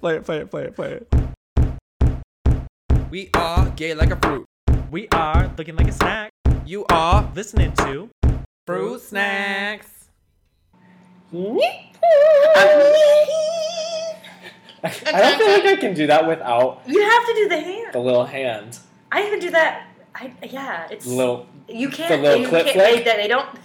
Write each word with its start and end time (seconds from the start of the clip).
Play 0.00 0.16
it, 0.16 0.24
play 0.24 0.38
it, 0.38 0.50
play 0.50 0.64
it, 0.64 0.74
play 0.74 1.00
it. 1.00 1.08
We 3.10 3.30
are 3.34 3.68
gay 3.70 3.94
like 3.94 4.10
a 4.10 4.16
fruit. 4.16 4.46
We 4.90 5.08
are 5.12 5.50
looking 5.56 5.76
like 5.76 5.88
a 5.88 5.92
snack. 5.92 6.30
You 6.66 6.84
are 6.90 7.30
Listening 7.34 7.72
to 7.74 8.08
fruit 8.66 9.00
snacks. 9.00 9.88
I 14.84 14.86
don't 15.12 15.38
feel 15.38 15.48
like 15.52 15.64
I 15.64 15.76
can 15.76 15.94
do 15.94 16.06
that 16.08 16.26
without 16.26 16.82
You 16.86 17.02
have 17.02 17.26
to 17.26 17.34
do 17.34 17.48
the 17.48 17.60
hand. 17.60 17.92
the 17.94 17.98
little 18.00 18.24
hand. 18.24 18.78
I 19.10 19.26
even 19.26 19.38
do 19.38 19.50
that. 19.50 19.86
I 20.14 20.32
yeah, 20.42 20.88
it's 20.90 21.04
The 21.06 21.12
little. 21.14 21.46
you 21.68 21.88
can't. 21.88 22.10
the 22.10 22.16
little 22.18 22.40
you 22.42 22.48
clip 22.48 22.66
can't, 22.66 22.76
flick? 22.76 23.04
They, 23.04 23.16
they 23.16 23.28
don't. 23.28 23.48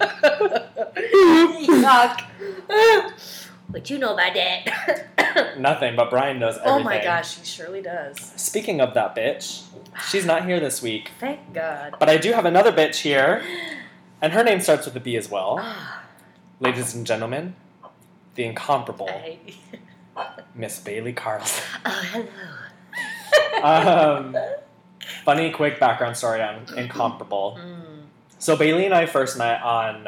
Yuck. 1.84 2.22
What 3.74 3.90
you 3.90 3.98
know 3.98 4.14
about 4.14 4.34
that? 4.34 5.58
Nothing, 5.58 5.96
but 5.96 6.08
Brian 6.08 6.38
knows 6.38 6.56
everything. 6.58 6.80
oh 6.80 6.84
my 6.84 7.02
gosh, 7.02 7.38
he 7.38 7.44
surely 7.44 7.82
does. 7.82 8.16
Speaking 8.36 8.80
of 8.80 8.94
that 8.94 9.16
bitch, 9.16 9.64
she's 10.08 10.24
not 10.24 10.44
here 10.44 10.60
this 10.60 10.80
week. 10.80 11.10
Thank 11.18 11.52
God. 11.52 11.96
But 11.98 12.08
I 12.08 12.16
do 12.16 12.32
have 12.34 12.44
another 12.44 12.70
bitch 12.70 13.00
here, 13.00 13.42
and 14.22 14.32
her 14.32 14.44
name 14.44 14.60
starts 14.60 14.86
with 14.86 14.94
a 14.94 15.00
B 15.00 15.16
as 15.16 15.28
well. 15.28 15.58
Ah, 15.60 16.04
Ladies 16.60 16.94
and 16.94 17.04
gentlemen, 17.04 17.56
the 18.36 18.44
incomparable 18.44 19.08
I, 19.10 19.38
Miss 20.54 20.78
Bailey 20.78 21.12
Carlson. 21.12 21.64
oh 21.84 22.02
hello. 22.12 22.28
Um, 23.64 24.36
funny, 25.24 25.50
quick 25.50 25.80
background 25.80 26.16
story 26.16 26.40
on 26.42 26.66
incomparable. 26.76 27.58
Mm. 27.60 28.02
So 28.38 28.56
Bailey 28.56 28.84
and 28.84 28.94
I 28.94 29.06
first 29.06 29.36
met 29.36 29.62
on 29.62 30.06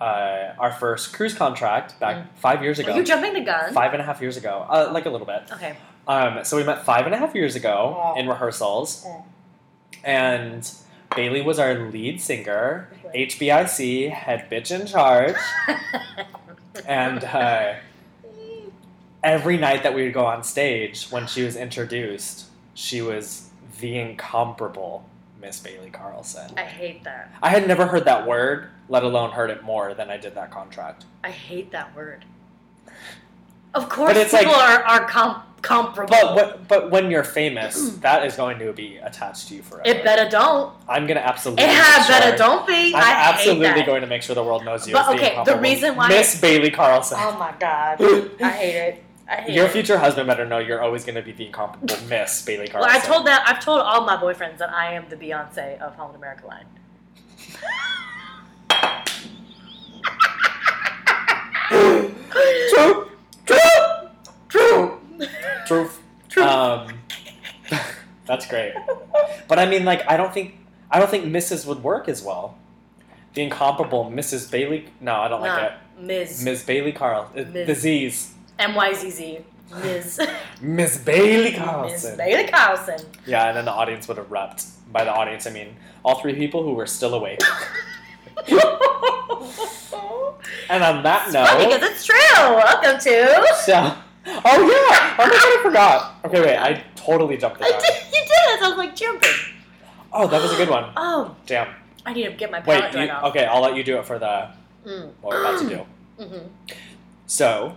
uh, 0.00 0.54
our 0.58 0.70
first 0.72 1.12
cruise 1.12 1.34
contract 1.34 1.98
back 2.00 2.16
Mm. 2.16 2.26
five 2.36 2.62
years 2.62 2.78
ago. 2.78 2.94
you 2.94 3.02
jumping 3.04 3.32
the 3.34 3.40
gun? 3.40 3.72
Five 3.74 3.92
and 3.92 4.00
a 4.02 4.04
half 4.04 4.20
years 4.20 4.36
ago, 4.36 4.64
uh, 4.68 4.90
like 4.92 5.06
a 5.06 5.10
little 5.10 5.26
bit. 5.26 5.42
Okay. 5.52 5.76
Um, 6.06 6.44
so 6.44 6.56
we 6.56 6.64
met 6.64 6.84
five 6.84 7.04
and 7.06 7.14
a 7.14 7.18
half 7.18 7.34
years 7.34 7.54
ago 7.56 7.96
Oh. 8.00 8.18
in 8.18 8.28
rehearsals, 8.28 9.04
Oh. 9.06 9.24
and 10.04 10.70
Bailey 11.16 11.42
was 11.42 11.58
our 11.58 11.74
lead 11.74 12.20
singer, 12.20 12.88
HBIC 13.14 14.08
head 14.10 14.48
bitch 14.50 14.70
in 14.78 14.86
charge, 14.86 15.36
and 16.86 17.24
uh, 17.24 17.74
every 19.22 19.56
night 19.56 19.82
that 19.82 19.94
we 19.94 20.04
would 20.04 20.14
go 20.14 20.26
on 20.26 20.42
stage, 20.44 21.06
when 21.10 21.26
she 21.26 21.42
was 21.42 21.56
introduced, 21.56 22.46
she 22.74 23.02
was 23.02 23.50
the 23.80 23.98
incomparable 23.98 25.04
Miss 25.40 25.60
Bailey 25.60 25.90
Carlson. 25.90 26.50
I 26.56 26.62
hate 26.64 27.04
that. 27.04 27.32
I 27.42 27.50
had 27.50 27.66
never 27.68 27.86
heard 27.86 28.04
that 28.06 28.26
word, 28.26 28.68
let 28.88 29.04
alone 29.04 29.30
heard 29.30 29.50
it 29.50 29.62
more 29.62 29.94
than 29.94 30.10
I 30.10 30.16
did 30.16 30.34
that 30.34 30.50
contract. 30.50 31.04
I 31.22 31.30
hate 31.30 31.70
that 31.72 31.94
word. 31.96 32.24
Of 33.74 33.90
course, 33.90 34.16
it's 34.16 34.30
people 34.32 34.50
like- 34.54 34.80
are, 34.80 34.82
are 34.82 35.08
com- 35.08 35.42
comparable. 35.60 36.10
But 36.10 36.34
what, 36.34 36.68
but 36.68 36.90
when 36.90 37.10
you're 37.10 37.22
famous, 37.22 37.90
that 38.00 38.24
is 38.24 38.34
going 38.34 38.58
to 38.60 38.72
be 38.72 38.96
attached 38.96 39.48
to 39.48 39.54
you 39.56 39.62
forever. 39.62 39.82
it 39.88 40.02
better 40.02 40.28
don't. 40.28 40.74
I'm 40.88 41.06
gonna 41.06 41.20
absolutely. 41.20 41.64
It 41.64 41.70
had 41.70 42.02
sure- 42.06 42.18
better 42.18 42.36
don't 42.38 42.66
be. 42.66 42.94
I'm 42.94 43.02
I 43.04 43.12
absolutely 43.34 43.82
going 43.82 44.00
to 44.00 44.06
make 44.06 44.22
sure 44.22 44.34
the 44.34 44.42
world 44.42 44.64
knows 44.64 44.88
you. 44.88 44.94
But, 44.94 45.14
okay, 45.14 45.40
the 45.44 45.58
reason 45.58 45.94
why- 45.96 46.08
Miss 46.08 46.40
Bailey 46.40 46.70
Carlson. 46.70 47.18
Oh 47.20 47.38
my 47.38 47.52
god, 47.60 48.00
I 48.42 48.50
hate 48.50 48.74
it. 48.74 49.04
Your 49.48 49.66
it. 49.66 49.72
future 49.72 49.98
husband 49.98 50.26
better 50.26 50.46
know 50.46 50.58
you're 50.58 50.80
always 50.80 51.04
going 51.04 51.16
to 51.16 51.22
be 51.22 51.32
the 51.32 51.46
incomparable 51.46 51.96
Miss 52.08 52.42
Bailey 52.44 52.70
Well, 52.72 52.84
I 52.84 52.98
told 52.98 53.26
that. 53.26 53.44
I've 53.46 53.60
told 53.62 53.80
all 53.80 54.04
my 54.04 54.16
boyfriends 54.16 54.58
that 54.58 54.70
I 54.70 54.92
am 54.94 55.04
the 55.10 55.16
Beyonce 55.16 55.78
of 55.80 55.94
Holland 55.96 56.16
America 56.16 56.46
line. 56.46 56.64
True. 61.68 63.10
True. 63.46 63.58
True. 64.48 64.98
True. 65.66 65.90
True. 66.28 66.42
Um, 66.42 66.98
that's 68.26 68.46
great. 68.46 68.72
But 69.48 69.58
I 69.58 69.66
mean, 69.66 69.84
like, 69.84 70.08
I 70.08 70.16
don't 70.16 70.32
think 70.32 70.54
I 70.90 70.98
don't 70.98 71.10
think 71.10 71.24
Mrs. 71.26 71.66
would 71.66 71.82
work 71.82 72.08
as 72.08 72.22
well. 72.22 72.56
The 73.34 73.42
incomparable 73.42 74.10
Mrs. 74.10 74.50
Bailey. 74.50 74.86
No, 75.00 75.16
I 75.16 75.28
don't 75.28 75.40
like 75.40 75.72
it. 75.72 76.02
Ms. 76.02 76.44
Ms. 76.44 76.62
Bailey 76.64 76.92
Carl. 76.92 77.30
uh, 77.36 77.42
Ms. 77.42 77.66
The 77.66 77.74
Z's. 77.74 78.34
M 78.58 78.74
Y 78.74 78.94
Z 78.94 79.10
Z. 79.10 79.38
Ms. 79.82 80.20
Miss 80.62 80.96
Bailey 80.98 81.50
Ms. 81.50 81.58
Carlson. 81.58 82.16
Bailey 82.16 82.46
Carlson. 82.48 82.98
Yeah, 83.26 83.48
and 83.48 83.56
then 83.56 83.64
the 83.66 83.70
audience 83.72 84.08
would 84.08 84.16
erupt. 84.18 84.64
By 84.92 85.04
the 85.04 85.12
audience, 85.12 85.46
I 85.46 85.50
mean 85.50 85.76
all 86.04 86.20
three 86.20 86.34
people 86.34 86.62
who 86.62 86.72
were 86.74 86.86
still 86.86 87.14
awake. 87.14 87.40
And 90.70 90.82
on 90.84 91.02
that 91.02 91.26
It's 91.26 91.34
funny 91.34 91.64
note, 91.64 91.72
because 91.80 91.90
it's 91.90 92.04
true. 92.04 92.16
Welcome 92.38 92.98
to. 93.00 93.46
so 93.64 93.74
oh 94.26 94.34
yeah, 94.44 95.14
oh 95.18 95.24
my 95.24 95.24
god, 95.24 95.32
I 95.34 95.60
forgot. 95.62 96.14
Okay, 96.26 96.40
wait, 96.42 96.56
I 96.58 96.84
totally 96.94 97.36
jumped 97.38 97.58
the 97.58 97.64
I 97.64 97.70
gun. 97.70 97.80
did, 97.80 97.94
you 98.12 98.20
did 98.20 98.30
it. 98.30 98.62
I 98.62 98.68
was 98.68 98.76
like 98.78 98.94
jumping. 98.94 99.30
Oh, 100.12 100.26
that 100.28 100.42
was 100.42 100.52
a 100.52 100.56
good 100.56 100.68
one. 100.68 100.90
Oh, 100.96 101.34
Damn. 101.46 101.74
I 102.04 102.12
need 102.12 102.24
to 102.24 102.32
get 102.32 102.50
my 102.50 102.60
palate 102.60 102.94
Wait, 102.94 103.04
you, 103.06 103.10
off. 103.10 103.24
okay, 103.24 103.44
I'll 103.46 103.60
let 103.62 103.76
you 103.76 103.84
do 103.84 103.98
it 103.98 104.04
for 104.06 104.18
the 104.18 104.48
Mm. 104.86 105.10
what 105.20 105.30
we're 105.34 105.40
about 105.40 105.60
to 105.60 105.68
do. 105.68 106.24
hmm 106.24 106.46
So, 107.26 107.74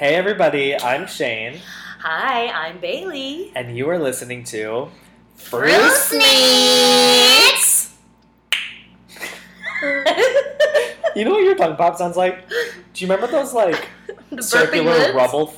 hey 0.00 0.14
everybody, 0.14 0.74
I'm 0.80 1.06
Shane, 1.06 1.60
Hi, 1.98 2.48
I'm 2.48 2.80
Bailey. 2.80 3.52
and 3.54 3.76
you 3.76 3.86
are 3.90 3.98
listening 3.98 4.44
to 4.44 4.88
Fruit 5.36 5.92
Snacks. 5.92 7.94
You 11.16 11.24
know 11.24 11.32
what 11.32 11.42
your 11.42 11.56
tongue 11.56 11.74
pop 11.76 11.98
sounds 11.98 12.16
like? 12.16 12.48
Do 12.48 12.54
you 12.94 13.08
remember 13.10 13.26
those 13.26 13.52
like 13.52 13.88
circular 14.40 15.12
rubble, 15.12 15.52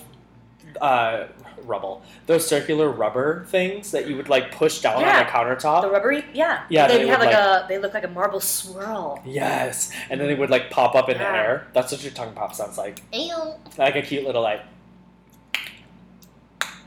uh, 0.80 1.26
rubble? 1.66 2.02
Those 2.26 2.46
circular 2.46 2.88
rubber 2.90 3.44
things 3.48 3.90
that 3.92 4.06
you 4.08 4.16
would 4.16 4.28
like 4.28 4.52
push 4.52 4.80
down 4.80 4.96
on 4.96 5.00
Yeah. 5.02 5.24
the 5.24 5.30
countertop. 5.30 5.82
The 5.82 5.90
rubbery, 5.90 6.24
yeah. 6.32 6.64
Yeah, 6.68 6.86
They, 6.88 6.98
they 6.98 7.06
have 7.08 7.20
would, 7.20 7.26
like, 7.26 7.34
a. 7.34 7.66
They 7.68 7.78
look 7.78 7.94
like 7.94 8.04
a 8.04 8.08
marble 8.08 8.40
swirl. 8.40 9.20
yes, 9.24 9.90
and 10.10 10.20
then 10.20 10.28
they 10.28 10.34
would 10.34 10.50
like 10.50 10.70
pop 10.70 10.94
up 10.94 11.08
in 11.08 11.18
the 11.18 11.24
air. 11.28 11.66
That's 11.72 11.92
what 11.92 12.02
your 12.02 12.12
tongue 12.12 12.32
pop 12.34 12.54
sounds 12.54 12.76
like. 12.78 13.00
Ew. 13.12 13.54
Like 13.78 13.96
a 13.96 14.02
cute 14.02 14.24
little 14.24 14.42
like. 14.42 14.60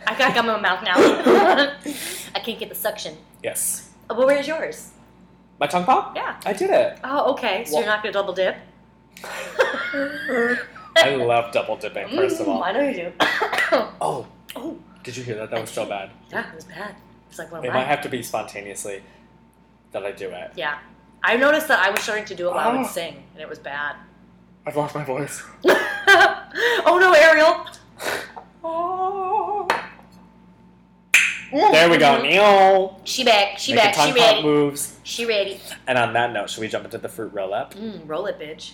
I 0.08 0.16
got 0.18 0.36
gum 0.36 0.46
in 0.47 0.53
my 0.53 0.62
mouth 0.62 0.84
now. 0.84 0.94
I 2.36 2.40
can't 2.40 2.59
get 2.59 2.69
the 2.69 2.75
suction. 2.75 3.18
Yes, 3.44 3.90
Oh, 4.09 4.16
but 4.16 4.28
where's 4.28 4.47
yours? 4.47 4.92
my 5.59 5.66
tongue 5.68 5.86
pop. 5.86 6.16
Yeah. 6.16 6.36
I 6.46 6.53
did 6.53 6.69
it. 6.69 7.00
Oh, 7.03 7.31
okay. 7.34 7.63
So 7.66 7.74
Well- 7.74 7.81
you're 7.84 7.92
not 7.92 8.03
gonna 8.03 8.13
double 8.13 8.34
dip. 8.34 8.56
I 10.97 11.16
love 11.16 11.52
double 11.53 11.75
dipping. 11.78 12.07
First 12.09 12.40
of 12.40 12.47
Mm, 12.47 12.50
all. 12.50 12.63
I 12.63 12.72
know 12.72 12.81
you 12.81 12.94
do. 12.94 13.12
Oh, 14.02 14.25
oh, 14.56 14.78
did 15.04 15.16
you 15.18 15.24
hear 15.24 15.36
that? 15.36 15.52
That 15.52 15.62
was 15.62 15.70
so 15.70 15.86
bad. 15.86 16.10
yeah, 16.32 16.50
it 16.50 16.56
was 16.56 16.66
bad. 16.66 16.96
It's 17.30 17.40
like 17.40 17.52
one 17.52 17.60
of 17.60 17.66
It 17.66 17.74
might 17.74 17.86
have 17.88 18.02
to 18.02 18.10
be 18.10 18.24
spontaneously 18.24 19.04
that 19.92 20.04
I 20.06 20.12
do 20.12 20.30
it. 20.30 20.52
Yeah. 20.56 20.80
I 21.24 21.38
noticed 21.38 21.68
that 21.70 21.80
I 21.80 21.90
was 21.90 22.02
starting 22.02 22.26
to 22.26 22.36
do 22.36 22.48
it 22.50 22.54
while 22.54 22.70
I 22.70 22.72
would 22.78 22.86
Ah. 22.86 22.90
sing, 22.90 23.24
and 23.34 23.42
it 23.42 23.50
was 23.50 23.60
bad. 23.60 23.96
I've 24.66 24.76
lost 24.76 24.94
my 24.96 25.04
voice. 25.04 25.42
oh 25.66 26.98
no, 27.00 27.14
Ariel! 27.14 27.66
There 31.52 31.90
we 31.90 31.98
go. 31.98 32.22
Neil. 32.22 33.00
She 33.06 33.24
back, 33.24 33.58
she 33.60 33.74
Making 33.74 33.92
back, 33.92 34.08
she 34.08 34.14
ready. 34.14 34.44
moves. 34.44 35.00
She 35.04 35.26
ready. 35.26 35.60
And 35.88 35.98
on 35.98 36.14
that 36.14 36.34
note, 36.34 36.50
should 36.50 36.62
we 36.62 36.68
jump 36.68 36.86
into 36.86 36.98
the 36.98 37.08
fruit 37.08 37.32
roll 37.34 37.54
up? 37.54 37.74
Mm, 37.76 38.02
roll 38.08 38.26
it, 38.26 38.40
bitch. 38.40 38.74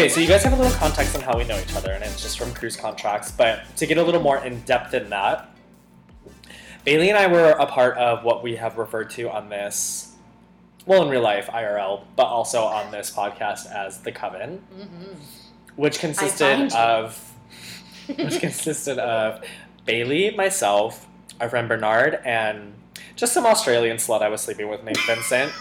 Okay, 0.00 0.08
so 0.08 0.18
you 0.18 0.26
guys 0.28 0.42
have 0.44 0.54
a 0.54 0.56
little 0.56 0.72
context 0.78 1.14
on 1.14 1.20
how 1.20 1.36
we 1.36 1.44
know 1.44 1.60
each 1.60 1.74
other, 1.76 1.92
and 1.92 2.02
it's 2.02 2.22
just 2.22 2.38
from 2.38 2.54
cruise 2.54 2.74
contracts. 2.74 3.30
But 3.30 3.64
to 3.76 3.84
get 3.84 3.98
a 3.98 4.02
little 4.02 4.22
more 4.22 4.42
in 4.42 4.62
depth 4.62 4.94
in 4.94 5.10
that, 5.10 5.50
Bailey 6.86 7.10
and 7.10 7.18
I 7.18 7.26
were 7.26 7.50
a 7.50 7.66
part 7.66 7.98
of 7.98 8.24
what 8.24 8.42
we 8.42 8.56
have 8.56 8.78
referred 8.78 9.10
to 9.10 9.28
on 9.30 9.50
this, 9.50 10.14
well, 10.86 11.02
in 11.02 11.10
real 11.10 11.20
life, 11.20 11.48
IRL, 11.48 12.04
but 12.16 12.22
also 12.24 12.62
on 12.62 12.90
this 12.90 13.10
podcast 13.10 13.70
as 13.70 13.98
the 14.00 14.10
Coven, 14.10 14.62
Mm-hmm. 14.74 15.12
which 15.76 15.98
consisted 15.98 16.72
of 16.72 17.22
which 18.06 18.40
consisted 18.40 18.98
of 18.98 19.42
Bailey, 19.84 20.30
myself, 20.34 21.06
our 21.42 21.50
friend 21.50 21.68
Bernard, 21.68 22.20
and 22.24 22.72
just 23.16 23.34
some 23.34 23.44
Australian 23.44 23.98
slut 23.98 24.22
I 24.22 24.30
was 24.30 24.40
sleeping 24.40 24.66
with 24.70 24.82
named 24.82 24.96
Vincent. 25.06 25.52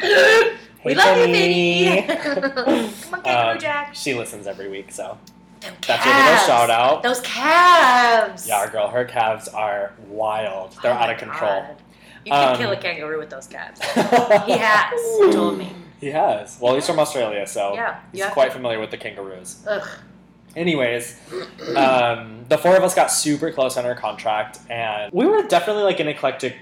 we 0.84 0.92
Hey, 0.94 0.98
love 0.98 1.18
you, 1.28 1.32
baby. 1.34 2.06
Come 2.22 3.14
on, 3.14 3.22
Kangaroo 3.22 3.52
Um, 3.52 3.58
Jack. 3.58 3.94
She 3.94 4.14
listens 4.14 4.46
every 4.46 4.68
week, 4.68 4.92
so 4.92 5.18
Them 5.60 5.74
that's 5.86 6.04
your 6.04 6.14
little 6.14 6.36
shout 6.46 6.70
out. 6.70 7.02
Those 7.02 7.20
calves. 7.20 8.46
Yeah, 8.46 8.58
our 8.58 8.68
girl, 8.70 8.88
her 8.88 9.04
calves 9.04 9.48
are 9.48 9.92
wild. 10.08 10.76
They're 10.82 10.92
Oh 10.92 10.96
out 10.96 11.10
of 11.10 11.18
control. 11.18 11.62
God. 11.62 11.76
You 12.24 12.32
can 12.32 12.50
Um, 12.52 12.56
kill 12.58 12.70
a 12.72 12.76
kangaroo 12.76 13.18
with 13.18 13.30
those 13.30 13.46
calves. 13.46 13.80
He 14.46 14.52
has. 14.58 15.00
He 15.26 15.32
told 15.32 15.58
me. 15.58 15.72
He 16.00 16.08
has. 16.08 16.58
Well, 16.60 16.74
he's 16.74 16.86
from 16.86 16.98
Australia, 16.98 17.46
so 17.46 17.74
Yeah, 17.74 18.00
he's 18.12 18.24
quite 18.26 18.52
familiar 18.52 18.78
with 18.78 18.90
the 18.90 18.96
kangaroos. 18.98 19.64
Ugh. 19.66 19.88
Anyways, 20.56 21.16
um, 21.76 22.44
the 22.48 22.58
four 22.58 22.76
of 22.76 22.82
us 22.82 22.94
got 22.94 23.10
super 23.12 23.50
close 23.52 23.76
on 23.76 23.84
our 23.86 23.94
contract, 23.94 24.58
and 24.70 25.12
we 25.12 25.26
were 25.26 25.42
definitely 25.42 25.82
like 25.84 26.00
an 26.00 26.08
eclectic 26.08 26.56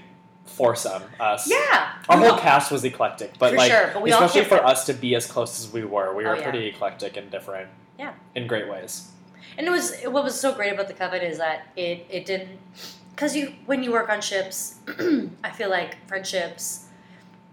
foursome. 0.47 1.03
Us, 1.19 1.49
Yeah. 1.49 1.93
our 2.09 2.17
whole 2.17 2.37
cast 2.37 2.71
was 2.71 2.83
eclectic, 2.83 3.37
but 3.37 3.51
For 3.51 3.57
like 3.57 3.71
sure, 3.71 3.91
but 3.93 4.03
especially 4.09 4.45
for 4.45 4.63
us 4.65 4.85
to 4.85 4.93
be 4.93 5.15
as 5.15 5.27
close 5.27 5.59
as 5.59 5.71
we 5.71 5.83
were, 5.83 6.15
we 6.15 6.25
Oh, 6.25 6.29
were 6.29 6.37
yeah. 6.37 6.43
pretty 6.49 6.67
eclectic 6.67 7.17
and 7.17 7.29
different. 7.29 7.69
Yeah. 7.99 8.13
in 8.35 8.45
great 8.47 8.67
ways. 8.69 9.09
And 9.57 9.65
it 9.65 9.71
was 9.71 9.95
what 10.03 10.23
was 10.23 10.39
so 10.39 10.53
great 10.53 10.71
about 10.71 10.87
the 10.87 10.93
coven 10.93 11.21
is 11.21 11.37
that 11.39 11.67
it 11.75 12.05
it 12.09 12.25
didn't 12.25 12.59
because 13.15 13.35
you 13.35 13.53
when 13.65 13.81
you 13.83 13.91
work 13.91 14.09
on 14.09 14.21
ships, 14.21 14.75
I 15.43 15.49
feel 15.51 15.69
like 15.69 15.97
friendships 16.07 16.83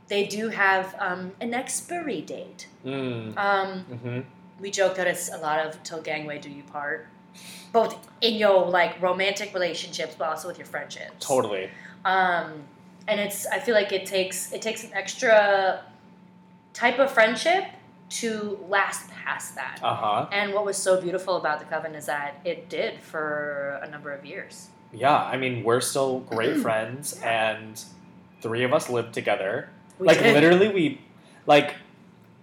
they 0.08 0.26
do 0.26 0.50
have 0.50 0.94
um, 0.99 1.32
an 1.41 1.55
expiry 1.55 2.20
date. 2.20 2.69
Mm. 2.85 3.37
Um, 3.38 3.81
hmm 3.85 4.20
we 4.61 4.70
joke 4.70 4.94
that 4.96 5.06
it's 5.06 5.32
a 5.32 5.38
lot 5.38 5.58
of 5.67 5.82
till 5.82 6.00
gangway 6.00 6.38
do 6.38 6.49
you 6.50 6.62
part, 6.62 7.08
both 7.73 7.96
in 8.20 8.35
your 8.35 8.69
like 8.69 9.00
romantic 9.02 9.52
relationships, 9.52 10.14
but 10.17 10.29
also 10.29 10.46
with 10.46 10.58
your 10.58 10.67
friendships. 10.67 11.26
Totally. 11.26 11.70
Um, 12.05 12.64
and 13.09 13.21
it's 13.21 13.47
I 13.47 13.59
feel 13.59 13.75
like 13.75 13.93
it 13.93 14.06
takes 14.06 14.53
it 14.53 14.62
takes 14.62 14.85
an 14.85 14.91
extra 14.95 15.83
type 16.73 16.99
of 16.99 17.11
friendship 17.11 17.65
to 18.11 18.59
last 18.69 19.11
past 19.11 19.55
that. 19.56 19.79
Uh 19.83 19.95
huh. 19.95 20.27
And 20.33 20.53
what 20.55 20.65
was 20.65 20.77
so 20.77 21.01
beautiful 21.01 21.37
about 21.37 21.59
the 21.59 21.65
coven 21.67 21.95
is 21.95 22.06
that 22.06 22.41
it 22.45 22.69
did 22.69 23.01
for 23.01 23.81
a 23.83 23.89
number 23.91 24.12
of 24.12 24.25
years. 24.25 24.69
Yeah, 24.93 25.17
I 25.17 25.37
mean, 25.37 25.65
we're 25.65 25.81
still 25.81 26.21
great 26.31 26.59
friends, 26.59 27.21
and 27.23 27.83
three 28.41 28.62
of 28.65 28.73
us 28.73 28.89
lived 28.89 29.15
together. 29.15 29.69
We 29.99 30.06
like 30.06 30.19
did. 30.19 30.35
literally, 30.35 30.69
we 30.69 31.01
like 31.47 31.75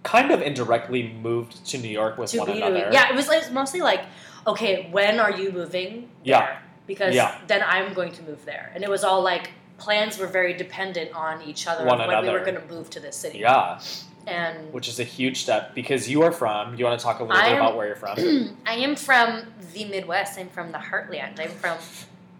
kind 0.02 0.30
of 0.32 0.42
indirectly 0.42 1.14
moved 1.22 1.64
to 1.66 1.78
New 1.78 1.88
York 1.88 2.18
with 2.18 2.30
to 2.32 2.38
one 2.38 2.50
another. 2.50 2.90
yeah, 2.92 3.08
it 3.08 3.14
was 3.14 3.28
like 3.28 3.50
mostly 3.52 3.80
like, 3.80 4.04
okay, 4.46 4.88
when 4.90 5.20
are 5.20 5.30
you 5.30 5.52
moving? 5.52 6.00
There? 6.00 6.08
Yeah. 6.24 6.58
Because 6.86 7.14
Yeah. 7.14 7.38
then 7.46 7.62
I'm 7.64 7.94
going 7.94 8.12
to 8.12 8.22
move 8.24 8.44
there, 8.44 8.72
and 8.74 8.82
it 8.84 8.90
was 8.90 9.04
all 9.04 9.22
like 9.22 9.50
plans 9.82 10.16
were 10.16 10.28
very 10.28 10.54
dependent 10.54 11.12
on 11.12 11.42
each 11.42 11.66
other 11.66 11.84
One 11.84 12.00
of 12.00 12.06
when 12.06 12.22
we 12.22 12.30
were 12.30 12.44
going 12.44 12.54
to 12.54 12.66
move 12.72 12.88
to 12.90 13.00
this 13.00 13.16
city. 13.16 13.38
Yeah, 13.38 13.80
and 14.26 14.72
which 14.72 14.88
is 14.88 15.00
a 15.00 15.04
huge 15.04 15.42
step 15.42 15.74
because 15.74 16.08
you 16.08 16.22
are 16.22 16.30
from. 16.30 16.76
You 16.76 16.84
want 16.84 16.98
to 16.98 17.04
talk 17.04 17.18
a 17.18 17.24
little 17.24 17.36
I 17.36 17.50
bit 17.50 17.56
about 17.58 17.76
where 17.76 17.88
you're 17.88 17.96
from? 17.96 18.16
I 18.66 18.74
am 18.74 18.94
from 18.94 19.52
the 19.72 19.84
Midwest. 19.84 20.38
I'm 20.38 20.48
from 20.48 20.70
the 20.70 20.78
Heartland. 20.78 21.40
I'm 21.40 21.50
from 21.50 21.78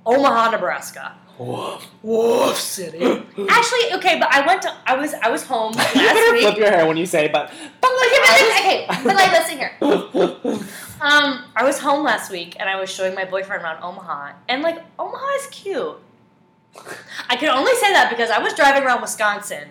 Omaha, 0.07 0.53
Nebraska. 0.53 1.17
Wolf 1.39 2.57
City. 2.57 2.99
Actually, 3.49 3.95
okay, 3.95 4.19
but 4.21 4.29
I 4.31 4.47
went 4.47 4.63
to. 4.63 4.73
I 4.87 4.97
was. 4.97 5.15
I 5.15 5.29
was 5.29 5.43
home 5.45 5.73
you 5.73 5.79
last 5.79 5.95
better 5.97 6.33
week. 6.33 6.43
flip 6.43 6.57
your 6.59 6.71
hair 6.71 6.87
when 6.87 6.97
you 6.97 7.07
say, 7.07 7.27
but 7.27 7.51
but 7.81 7.91
like 7.91 8.13
Okay, 8.23 8.87
but, 8.87 8.99
okay, 8.99 9.03
but 9.05 9.17
like, 9.17 9.33
listen 9.33 9.59
here. 9.59 10.69
Um, 11.03 11.43
I 11.57 11.65
was 11.65 11.81
home 11.81 12.05
last 12.05 12.31
week 12.31 12.55
and 12.61 12.69
I 12.69 12.79
was 12.79 12.89
showing 12.89 13.17
my 13.17 13.25
boyfriend 13.25 13.65
around 13.65 13.83
Omaha, 13.83 14.35
and 14.49 14.63
like 14.63 14.79
Omaha 15.01 15.27
is 15.41 15.47
cute. 15.49 15.99
I 17.29 17.37
can 17.37 17.49
only 17.51 17.75
say 17.77 17.93
that 17.93 18.09
because 18.11 18.31
I 18.31 18.39
was 18.39 18.55
driving 18.55 18.83
around 18.83 19.01
Wisconsin 19.03 19.69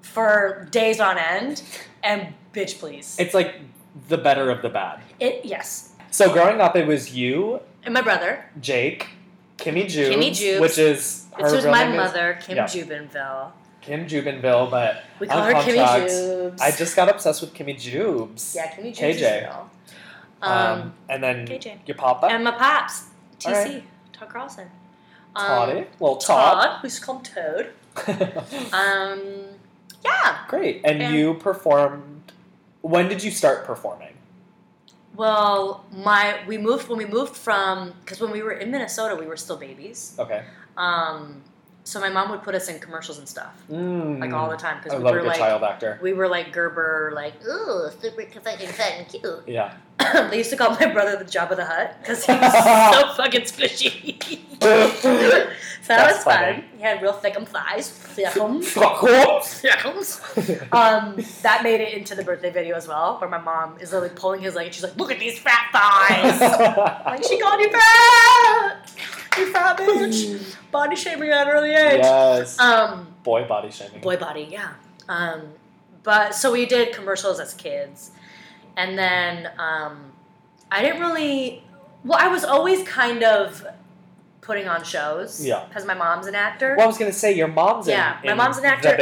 for 0.00 0.66
days 0.70 1.00
on 1.00 1.18
end, 1.18 1.62
and 2.02 2.34
bitch, 2.52 2.78
please. 2.78 3.16
it's 3.18 3.34
like 3.34 3.56
the 4.08 4.18
better 4.18 4.50
of 4.50 4.62
the 4.62 4.68
bad. 4.68 5.00
It 5.20 5.44
yes, 5.44 5.92
So 6.10 6.32
growing 6.32 6.60
up, 6.60 6.76
it 6.76 6.86
was 6.86 7.14
you, 7.14 7.60
and 7.84 7.92
my 7.94 8.00
brother. 8.02 8.44
Jake, 8.60 9.08
Kimmy 9.58 9.84
Jubes, 9.84 10.14
Kimmy 10.14 10.30
Jubes. 10.30 10.60
which 10.60 10.78
is 10.78 11.26
her 11.36 11.44
This 11.44 11.52
was 11.52 11.64
my 11.66 11.84
name 11.84 11.92
is 11.92 11.96
mother, 11.96 12.38
Kim 12.42 12.56
yeah. 12.56 12.64
Jubinville. 12.64 13.52
Kim 13.80 14.06
Jubinville, 14.06 14.70
but 14.70 15.02
We 15.18 15.26
call 15.26 15.42
her 15.42 15.54
Kimmy 15.54 15.84
Jubes. 15.84 16.60
I 16.60 16.70
just 16.70 16.94
got 16.96 17.08
obsessed 17.08 17.40
with 17.40 17.52
Kimmy 17.54 17.76
Jubes. 17.76 18.54
yeah, 18.54 18.70
Kimmy 18.72 18.94
Jubes 18.96 19.18
KJ. 19.18 19.48
Um, 20.42 20.50
Um, 20.50 20.94
and 21.08 21.22
then 21.22 21.46
KJ. 21.46 21.78
your 21.86 21.96
papa, 21.96 22.26
and 22.26 22.42
my 22.44 22.50
pops, 22.52 23.04
TC, 23.38 23.52
right. 23.52 23.84
Todd 24.12 24.28
Carlson. 24.28 24.68
Toddy, 25.36 25.86
well 25.98 26.16
Todd, 26.16 26.62
Todd. 26.66 26.82
we 26.82 26.86
used 26.88 27.02
call 27.02 27.16
him 27.18 27.22
Toad. 27.24 27.72
Um, 28.72 29.20
yeah. 30.04 30.38
Great. 30.48 30.80
And 30.84 31.02
And- 31.02 31.14
you 31.14 31.34
performed. 31.34 32.32
When 32.80 33.08
did 33.08 33.22
you 33.22 33.30
start 33.30 33.64
performing? 33.64 34.08
Well, 35.14 35.84
my 35.92 36.40
we 36.46 36.56
moved 36.58 36.88
when 36.88 36.98
we 36.98 37.04
moved 37.04 37.36
from 37.36 37.92
because 38.00 38.20
when 38.20 38.30
we 38.30 38.42
were 38.42 38.52
in 38.52 38.70
Minnesota, 38.70 39.14
we 39.14 39.26
were 39.26 39.36
still 39.36 39.56
babies. 39.58 40.16
Okay. 40.18 40.42
Um, 40.76 41.42
so 41.84 42.00
my 42.00 42.08
mom 42.08 42.30
would 42.30 42.42
put 42.42 42.54
us 42.54 42.68
in 42.68 42.78
commercials 42.78 43.18
and 43.18 43.28
stuff 43.28 43.52
Mm. 43.70 44.20
like 44.20 44.32
all 44.32 44.48
the 44.48 44.56
time 44.56 44.78
because 44.82 44.98
we 44.98 45.04
were 45.10 45.22
like 45.22 45.36
child 45.38 45.62
actor. 45.64 45.98
we 46.02 46.12
were 46.12 46.28
like 46.28 46.52
Gerber, 46.52 47.12
like 47.14 47.34
ooh, 47.46 47.90
super 48.00 48.22
fucking 48.22 48.68
fat 48.68 48.94
and 48.98 49.08
cute. 49.08 49.42
Yeah. 49.46 49.74
they 50.30 50.38
used 50.38 50.50
to 50.50 50.56
call 50.56 50.70
my 50.80 50.86
brother 50.86 51.16
the 51.16 51.24
Jabba 51.24 51.56
the 51.56 51.64
Hutt 51.66 51.96
because 52.00 52.24
he 52.24 52.32
was 52.32 52.52
so 52.94 53.14
fucking 53.22 53.42
squishy. 53.42 54.40
so 55.82 55.88
that 55.88 56.12
was 56.14 56.22
fun. 56.24 56.34
funny. 56.54 56.64
He 56.76 56.82
had 56.82 57.02
real 57.02 57.12
thickum 57.12 57.46
thighs, 57.46 57.88
thickum, 58.16 58.62
Cool. 58.96 59.40
thickums. 59.40 60.72
Um, 60.72 61.16
that 61.42 61.62
made 61.62 61.80
it 61.80 61.94
into 61.94 62.14
the 62.14 62.22
birthday 62.22 62.50
video 62.50 62.76
as 62.76 62.86
well, 62.88 63.18
where 63.18 63.28
my 63.30 63.38
mom 63.38 63.78
is 63.80 63.92
literally 63.92 64.14
pulling 64.14 64.40
his 64.42 64.54
leg 64.54 64.66
and 64.66 64.74
she's 64.74 64.82
like, 64.84 64.96
"Look 64.96 65.10
at 65.10 65.18
these 65.18 65.38
fat 65.38 65.68
thighs." 65.72 66.40
like 67.06 67.24
she 67.24 67.38
called 67.40 67.60
you 67.60 67.70
fat, 67.70 68.92
you 69.38 69.52
fat 69.52 69.76
bitch. 69.78 70.56
Body 70.70 70.96
shaming 70.96 71.30
at 71.30 71.46
an 71.46 71.52
early 71.52 71.70
age. 71.74 72.00
yes. 72.02 72.58
Um, 72.58 73.08
Boy 73.24 73.44
body 73.46 73.70
shaming. 73.70 74.00
boy 74.00 74.16
body, 74.16 74.48
yeah. 74.50 74.72
Um, 75.08 75.42
but 76.02 76.34
so 76.34 76.50
we 76.50 76.64
did 76.66 76.94
commercials 76.94 77.38
as 77.40 77.52
kids, 77.54 78.10
and 78.76 78.98
then 78.98 79.50
um, 79.58 80.12
I 80.70 80.82
didn't 80.82 81.00
really. 81.00 81.62
Well, 82.04 82.18
I 82.20 82.26
was 82.28 82.42
always 82.44 82.82
kind 82.88 83.22
of 83.22 83.64
putting 84.42 84.68
on 84.68 84.84
shows. 84.84 85.44
Yeah. 85.44 85.64
Because 85.66 85.86
my 85.86 85.94
mom's 85.94 86.26
an 86.26 86.34
actor. 86.34 86.74
Well, 86.76 86.84
I 86.84 86.86
was 86.88 86.98
gonna 86.98 87.12
say 87.12 87.32
your 87.34 87.48
mom's 87.48 87.88
in. 87.88 87.92
Yeah, 87.92 88.18
my 88.24 88.32
in 88.32 88.36
mom's 88.36 88.58
an 88.58 88.66
actor, 88.66 88.94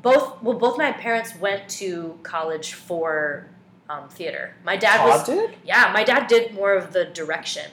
both 0.00 0.42
well, 0.42 0.58
both 0.58 0.78
my 0.78 0.92
parents 0.92 1.34
went 1.36 1.68
to 1.68 2.18
college 2.22 2.72
for 2.72 3.48
um, 3.90 4.08
theater. 4.08 4.54
My 4.64 4.76
dad 4.76 4.98
Todd 4.98 5.08
was 5.08 5.26
did. 5.26 5.56
yeah. 5.64 5.90
My 5.92 6.04
dad 6.04 6.26
did 6.28 6.54
more 6.54 6.74
of 6.74 6.92
the 6.92 7.04
direction. 7.04 7.70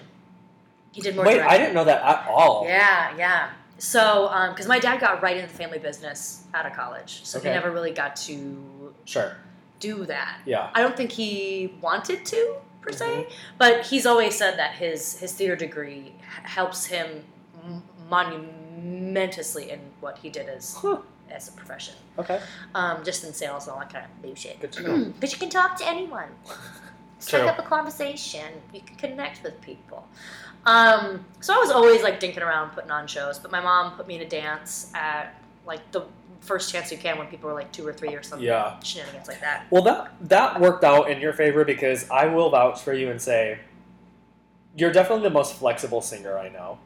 He 0.91 1.01
did 1.01 1.15
more. 1.15 1.25
Wait, 1.25 1.35
direction. 1.35 1.53
I 1.53 1.57
didn't 1.57 1.73
know 1.75 1.85
that 1.85 2.03
at 2.03 2.27
all. 2.29 2.65
Yeah, 2.67 3.15
yeah. 3.17 3.49
So, 3.79 4.29
because 4.51 4.67
my 4.67 4.79
dad 4.79 5.01
got 5.01 5.21
right 5.21 5.35
into 5.35 5.51
the 5.51 5.57
family 5.57 5.79
business 5.79 6.43
out 6.53 6.65
of 6.65 6.73
college, 6.73 7.21
so 7.23 7.39
Okay. 7.39 7.49
he 7.49 7.53
never 7.55 7.71
really 7.71 7.91
got 7.91 8.15
to 8.17 8.93
Sure. 9.03 9.35
do 9.79 10.05
that. 10.05 10.39
Yeah. 10.45 10.69
I 10.73 10.81
don't 10.81 10.95
think 10.95 11.11
he 11.11 11.73
wanted 11.81 12.23
to 12.27 12.55
per 12.83 12.91
se, 12.91 13.05
Mhm. 13.05 13.31
but 13.57 13.85
he's 13.87 14.05
always 14.05 14.37
said 14.37 14.57
that 14.59 14.75
his 14.75 15.17
his 15.19 15.31
theater 15.33 15.55
degree 15.55 16.13
h- 16.19 16.49
helps 16.57 16.85
him 16.85 17.25
m- 17.63 17.83
monumentously 18.09 19.71
in 19.71 19.79
what 20.01 20.17
he 20.19 20.29
did 20.29 20.47
as 20.49 20.75
Huh. 20.75 20.97
as 21.31 21.47
a 21.47 21.51
profession, 21.53 21.95
Okay. 22.19 22.39
um, 22.75 23.03
just 23.03 23.23
in 23.23 23.33
sales 23.33 23.65
and 23.65 23.73
all 23.73 23.79
that 23.79 23.91
kind 23.91 24.05
of 24.05 24.21
bullshit. 24.21 24.59
Good 24.59 24.71
to 24.73 24.83
know. 24.87 25.13
but 25.19 25.31
you 25.31 25.39
can 25.39 25.49
talk 25.49 25.77
to 25.77 25.85
anyone. 25.87 26.29
Strike 27.19 27.43
up 27.47 27.57
a 27.57 27.63
conversation. 27.63 28.61
You 28.73 28.81
can 28.81 28.97
connect 28.97 29.43
with 29.43 29.59
people. 29.61 30.05
Um, 30.65 31.25
so 31.39 31.53
I 31.53 31.57
was 31.57 31.71
always 31.71 32.03
like 32.03 32.19
dinking 32.19 32.41
around, 32.45 32.71
putting 32.71 32.91
on 32.91 33.07
shows. 33.07 33.39
But 33.39 33.49
my 33.51 33.61
mom 33.61 33.95
put 33.95 34.07
me 34.07 34.15
in 34.15 34.21
a 34.21 34.27
dance 34.27 34.91
at 34.93 35.33
like 35.65 35.89
the 35.93 36.01
first 36.43 36.71
chance 36.71 36.91
you 36.91 36.97
can 36.97 37.17
when 37.17 37.27
people 37.27 37.49
are 37.49 37.53
like 37.53 37.71
two 37.71 37.85
or 37.87 37.93
three 37.93 38.13
or 38.13 38.21
something. 38.23 38.47
Yeah. 38.47 38.79
Shenanigans 38.81 39.27
like 39.27 39.41
that. 39.41 39.65
Well, 39.69 39.83
that 39.83 40.13
that 40.21 40.59
worked 40.59 40.83
out 40.83 41.09
in 41.09 41.19
your 41.19 41.33
favor 41.33 41.65
because 41.65 42.09
I 42.09 42.27
will 42.27 42.49
vouch 42.49 42.81
for 42.81 42.93
you 42.93 43.09
and 43.09 43.21
say 43.21 43.59
you're 44.75 44.91
definitely 44.91 45.23
the 45.23 45.33
most 45.33 45.55
flexible 45.55 46.01
singer 46.01 46.37
I 46.37 46.49
know. 46.49 46.79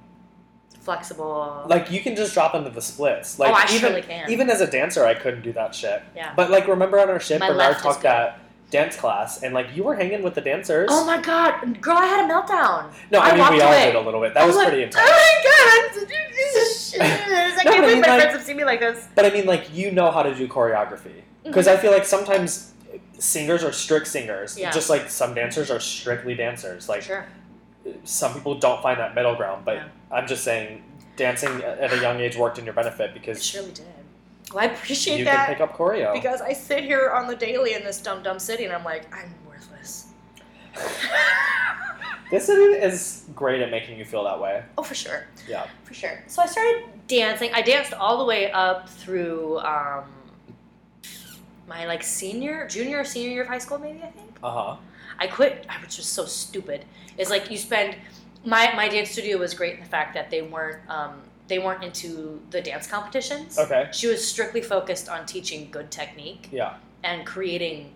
Flexible. 0.79 1.65
Like 1.67 1.91
you 1.91 1.99
can 1.99 2.15
just 2.15 2.33
drop 2.33 2.55
into 2.55 2.69
the 2.69 2.81
splits. 2.81 3.39
Oh, 3.39 3.43
like 3.43 3.51
oh, 3.51 3.55
I 3.55 3.63
even 3.75 3.79
surely 3.79 4.01
can. 4.01 4.29
even 4.31 4.49
as 4.49 4.61
a 4.61 4.67
dancer, 4.69 5.05
I 5.05 5.13
couldn't 5.15 5.41
do 5.41 5.51
that 5.53 5.75
shit. 5.75 6.01
yeah. 6.15 6.33
But 6.35 6.49
like, 6.49 6.67
remember 6.67 6.99
on 6.99 7.09
our 7.09 7.19
ship, 7.19 7.39
My 7.39 7.49
Bernard 7.49 7.77
talked 7.79 8.03
that 8.03 8.39
dance 8.69 8.95
class, 8.97 9.43
and 9.43 9.53
like 9.53 9.75
you 9.75 9.83
were 9.83 9.95
hanging 9.95 10.23
with 10.23 10.35
the 10.35 10.41
dancers. 10.41 10.89
Oh 10.91 11.05
my 11.05 11.21
god, 11.21 11.79
girl! 11.81 11.97
I 11.97 12.05
had 12.05 12.29
a 12.29 12.33
meltdown. 12.33 12.91
no, 13.11 13.19
I, 13.19 13.29
I 13.29 13.35
mean 13.49 13.57
we 13.57 13.61
all 13.61 13.69
away. 13.69 13.85
did 13.85 13.95
a 13.95 14.01
little 14.01 14.19
bit. 14.21 14.33
That 14.33 14.43
I 14.43 14.45
was 14.47 14.55
like, 14.55 14.67
pretty 14.69 14.83
oh 14.83 14.85
intense. 14.87 15.05
Oh 15.07 15.11
my 15.11 15.41
god! 15.43 15.89
I'm 15.89 16.07
such 16.07 16.17
a 16.17 16.35
piece 16.35 16.93
of 16.93 17.01
shit. 17.01 17.01
I 17.01 17.63
No, 17.63 17.63
can't 17.63 17.63
but 17.63 17.67
I 17.67 17.79
believe 17.79 17.93
mean, 17.93 18.01
my 18.01 18.07
like- 18.07 18.21
friends 18.21 18.37
have 18.37 18.43
seen 18.45 18.57
me 18.57 18.65
like 18.65 18.79
this. 18.79 19.07
But 19.15 19.25
I 19.25 19.29
mean, 19.29 19.45
like 19.45 19.73
you 19.73 19.91
know 19.91 20.11
how 20.11 20.23
to 20.23 20.33
do 20.35 20.47
choreography 20.47 21.05
mm-hmm. 21.11 21.43
because 21.43 21.67
I 21.67 21.77
feel 21.77 21.91
like 21.91 22.05
sometimes 22.05 22.73
singers 23.19 23.63
are 23.63 23.71
strict 23.71 24.07
singers, 24.07 24.57
Yeah. 24.57 24.71
just 24.71 24.89
like 24.89 25.09
some 25.09 25.33
dancers 25.33 25.71
are 25.71 25.79
strictly 25.79 26.35
dancers. 26.35 26.87
Like 26.89 27.01
Sure. 27.03 27.25
some 28.03 28.33
people 28.33 28.55
don't 28.59 28.81
find 28.83 28.99
that 28.99 29.15
middle 29.15 29.35
ground, 29.35 29.63
but 29.65 29.75
Yeah. 29.77 29.87
I'm 30.11 30.27
just 30.27 30.43
saying 30.43 30.83
dancing 31.15 31.63
at 31.63 31.91
a 31.93 31.99
young 31.99 32.19
age 32.19 32.37
worked 32.37 32.59
in 32.59 32.65
your 32.65 32.75
benefit 32.75 33.13
because 33.13 33.37
It 33.37 33.43
surely 33.43 33.71
did. 33.71 33.85
Well, 34.53 34.63
I 34.63 34.67
appreciate 34.71 35.19
you 35.19 35.25
that. 35.25 35.47
can 35.47 35.55
pick 35.55 35.61
up 35.61 35.77
choreo. 35.77 36.13
Because 36.13 36.41
I 36.41 36.53
sit 36.53 36.83
here 36.83 37.11
on 37.11 37.27
the 37.27 37.35
daily 37.35 37.73
in 37.73 37.83
this 37.83 37.99
dumb 37.99 38.23
dumb 38.23 38.39
city 38.39 38.63
and 38.65 38.73
I'm 38.73 38.83
like, 38.83 39.13
I'm 39.13 39.33
worthless. 39.47 40.07
this 42.31 42.45
city 42.45 42.61
is 42.61 43.25
great 43.35 43.61
at 43.61 43.71
making 43.71 43.97
you 43.97 44.05
feel 44.05 44.23
that 44.23 44.39
way. 44.39 44.63
oh, 44.77 44.83
for 44.83 44.95
sure. 44.95 45.27
Yeah. 45.47 45.67
For 45.83 45.93
sure. 45.93 46.23
So 46.27 46.41
I 46.41 46.45
started 46.45 46.85
dancing. 47.07 47.51
I 47.53 47.61
danced 47.61 47.93
all 47.93 48.17
the 48.17 48.25
way 48.25 48.51
up 48.51 48.87
through 48.89 49.59
um, 49.59 50.05
my 51.67 51.85
like 51.85 52.03
senior, 52.03 52.67
junior, 52.67 52.99
or 52.99 53.03
senior 53.03 53.29
year 53.29 53.41
of 53.41 53.47
high 53.49 53.57
school, 53.57 53.79
maybe 53.79 54.01
I 54.01 54.11
think. 54.11 54.37
Uh 54.41 54.51
huh. 54.51 54.77
I 55.19 55.27
quit. 55.27 55.65
I 55.69 55.83
was 55.83 55.95
just 55.95 56.13
so 56.13 56.25
stupid. 56.25 56.85
It's 57.17 57.29
like 57.29 57.51
you 57.51 57.57
spend. 57.57 57.95
My 58.45 58.73
my 58.75 58.87
dance 58.87 59.11
studio 59.11 59.37
was 59.39 59.53
great 59.53 59.75
in 59.75 59.79
the 59.81 59.89
fact 59.89 60.13
that 60.13 60.29
they 60.29 60.41
weren't 60.41 60.79
um, 60.89 61.21
they 61.47 61.59
weren't 61.59 61.83
into 61.83 62.41
the 62.51 62.61
dance 62.61 62.87
competitions. 62.87 63.57
Okay. 63.57 63.89
She 63.91 64.07
was 64.07 64.25
strictly 64.27 64.61
focused 64.61 65.09
on 65.09 65.25
teaching 65.25 65.69
good 65.71 65.91
technique 65.91 66.49
Yeah. 66.51 66.75
and 67.03 67.25
creating 67.25 67.93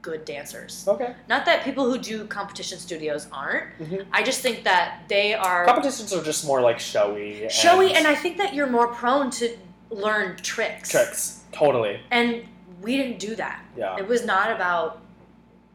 good 0.00 0.24
dancers. 0.24 0.84
Okay. 0.88 1.14
Not 1.28 1.44
that 1.46 1.62
people 1.64 1.84
who 1.90 1.96
do 1.98 2.26
competition 2.26 2.78
studios 2.78 3.28
aren't. 3.32 3.78
Mhm. 3.78 4.06
I 4.12 4.22
just 4.22 4.40
think 4.40 4.64
that 4.64 5.02
they 5.08 5.32
are 5.34 5.64
Competitions 5.64 6.12
are 6.12 6.22
just 6.22 6.44
more 6.44 6.60
like 6.60 6.80
showy. 6.80 7.42
And 7.44 7.52
showy, 7.52 7.94
and 7.94 8.06
I 8.06 8.14
think 8.16 8.36
that 8.38 8.52
you're 8.54 8.66
more 8.66 8.88
prone 8.88 9.30
to 9.32 9.56
learn 9.90 10.36
tricks. 10.38 10.88
tricks. 10.90 11.40
Totally. 11.52 12.00
And 12.10 12.46
we 12.80 12.96
didn't 12.96 13.18
do 13.20 13.36
that. 13.36 13.62
Yeah. 13.76 13.96
It 13.96 14.08
was 14.08 14.24
not 14.24 14.50
about 14.50 15.00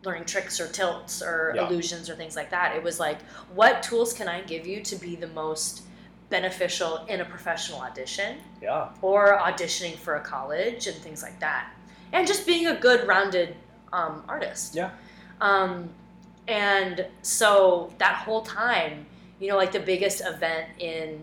learning 0.04 0.26
tricks 0.26 0.60
or 0.60 0.68
tilts 0.68 1.22
or 1.22 1.54
Yeah. 1.56 1.68
illusions 1.68 2.10
or 2.10 2.16
things 2.16 2.36
like 2.36 2.50
that. 2.50 2.76
It 2.76 2.84
was 2.84 3.00
like, 3.00 3.22
what 3.54 3.82
tools 3.84 4.12
can 4.14 4.28
I 4.28 4.42
give 4.42 4.68
you 4.68 4.82
to 4.84 4.96
be 4.96 5.16
the 5.16 5.28
most 5.28 5.84
beneficial 6.30 7.06
in 7.08 7.22
a 7.22 7.26
professional 7.26 7.80
audition 7.82 8.38
Yeah. 8.62 8.90
or 9.02 9.38
auditioning 9.38 9.96
for 9.96 10.16
a 10.16 10.22
college 10.22 10.88
and 10.88 10.96
things 10.98 11.24
like 11.24 11.40
that? 11.40 11.72
And 12.14 12.28
just 12.28 12.46
being 12.46 12.68
a 12.68 12.76
good, 12.76 13.08
rounded 13.08 13.56
um, 13.94 14.24
artist. 14.28 14.76
Yeah. 14.76 14.92
Um, 15.42 15.90
and 16.48 17.06
so 17.22 17.94
that 17.98 18.16
whole 18.16 18.42
time, 18.42 19.06
you 19.40 19.50
know, 19.50 19.58
like 19.58 19.72
the 19.72 19.80
biggest 19.80 20.22
event 20.26 20.68
in 20.80 21.22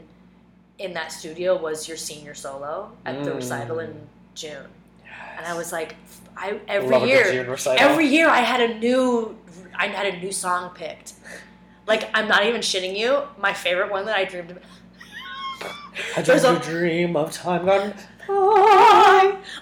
in 0.79 0.93
that 0.93 1.13
studio 1.13 1.57
was 1.57 1.87
your 1.87 1.97
senior 1.97 2.35
solo 2.35 2.91
at 3.07 3.23
the 3.23 3.31
Mm. 3.31 3.37
recital 3.37 3.79
in 3.79 3.95
June, 4.35 4.67
and 5.37 5.47
I 5.47 5.55
was 5.55 5.71
like, 5.71 5.95
I 6.37 6.59
every 6.67 6.89
Love 6.89 7.07
year, 7.07 7.47
every 7.79 8.07
year 8.09 8.29
I 8.29 8.41
had 8.41 8.61
a 8.61 8.79
new, 8.79 9.39
I 9.77 9.87
had 9.87 10.13
a 10.15 10.19
new 10.19 10.33
song 10.33 10.75
picked. 10.75 11.13
Like 11.87 12.11
I'm 12.13 12.27
not 12.27 12.45
even 12.47 12.61
shitting 12.61 12.97
you. 12.99 13.23
My 13.39 13.53
favorite 13.53 13.91
one 13.93 14.05
that 14.07 14.17
I 14.17 14.25
dreamed 14.25 14.51
about. 14.51 14.65
I 16.17 16.23
There's 16.23 16.45
a- 16.45 16.59
dream 16.59 17.17
of 17.17 17.33
time 17.33 17.65
gone. 17.67 17.95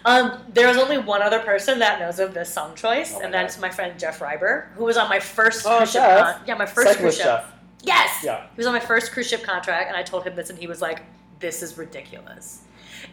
Um, 0.04 0.42
there 0.52 0.68
was 0.68 0.76
only 0.76 0.99
one 0.99 1.23
other 1.23 1.40
person 1.40 1.78
that 1.80 1.99
knows 2.00 2.18
of 2.18 2.35
this 2.35 2.52
song 2.52 2.75
choice, 2.75 3.14
Oh 3.16 3.21
and 3.21 3.32
that's 3.35 3.59
my 3.61 3.71
friend 3.71 3.99
Jeff 3.99 4.21
Reiber, 4.21 4.68
who 4.75 4.85
was 4.85 4.97
on 4.97 5.09
my 5.09 5.21
first 5.21 5.64
Oh, 5.66 5.78
cruise 5.78 5.92
ship. 5.92 6.02
Con- 6.02 6.40
yeah, 6.47 6.54
my 6.54 6.66
first 6.66 6.88
Second 6.88 7.02
cruise 7.02 7.16
ship. 7.16 7.25
Jeff. 7.25 7.52
Yes. 7.82 8.21
Yeah. 8.23 8.42
He 8.42 8.56
was 8.56 8.66
on 8.66 8.73
my 8.73 8.80
first 8.80 9.12
cruise 9.12 9.28
ship 9.28 9.42
contract, 9.42 9.88
and 9.88 9.97
I 9.97 10.02
told 10.02 10.25
him 10.25 10.35
this, 10.37 10.50
and 10.50 10.59
he 10.59 10.66
was 10.66 10.80
like, 10.80 11.02
"This 11.40 11.62
is 11.62 11.76
ridiculous." 11.76 12.62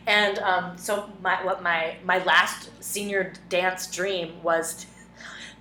And 0.05 0.38
um, 0.39 0.77
so 0.77 1.10
my 1.22 1.43
what 1.43 1.63
my 1.63 1.96
my 2.03 2.24
last 2.24 2.69
senior 2.84 3.34
dance 3.50 3.88
dream 3.88 4.41
was 4.43 4.86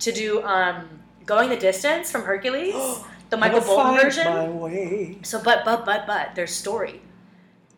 to 0.00 0.12
do 0.12 0.42
um, 0.44 0.88
"Going 1.24 1.48
the 1.48 1.56
Distance" 1.56 2.10
from 2.10 2.22
Hercules, 2.24 2.74
the 3.30 3.36
Michael 3.38 3.60
Bolton 3.60 3.96
version. 3.96 5.24
So, 5.24 5.42
but 5.42 5.64
but 5.64 5.84
but 5.86 6.06
but 6.06 6.34
there's 6.34 6.54
story. 6.54 7.00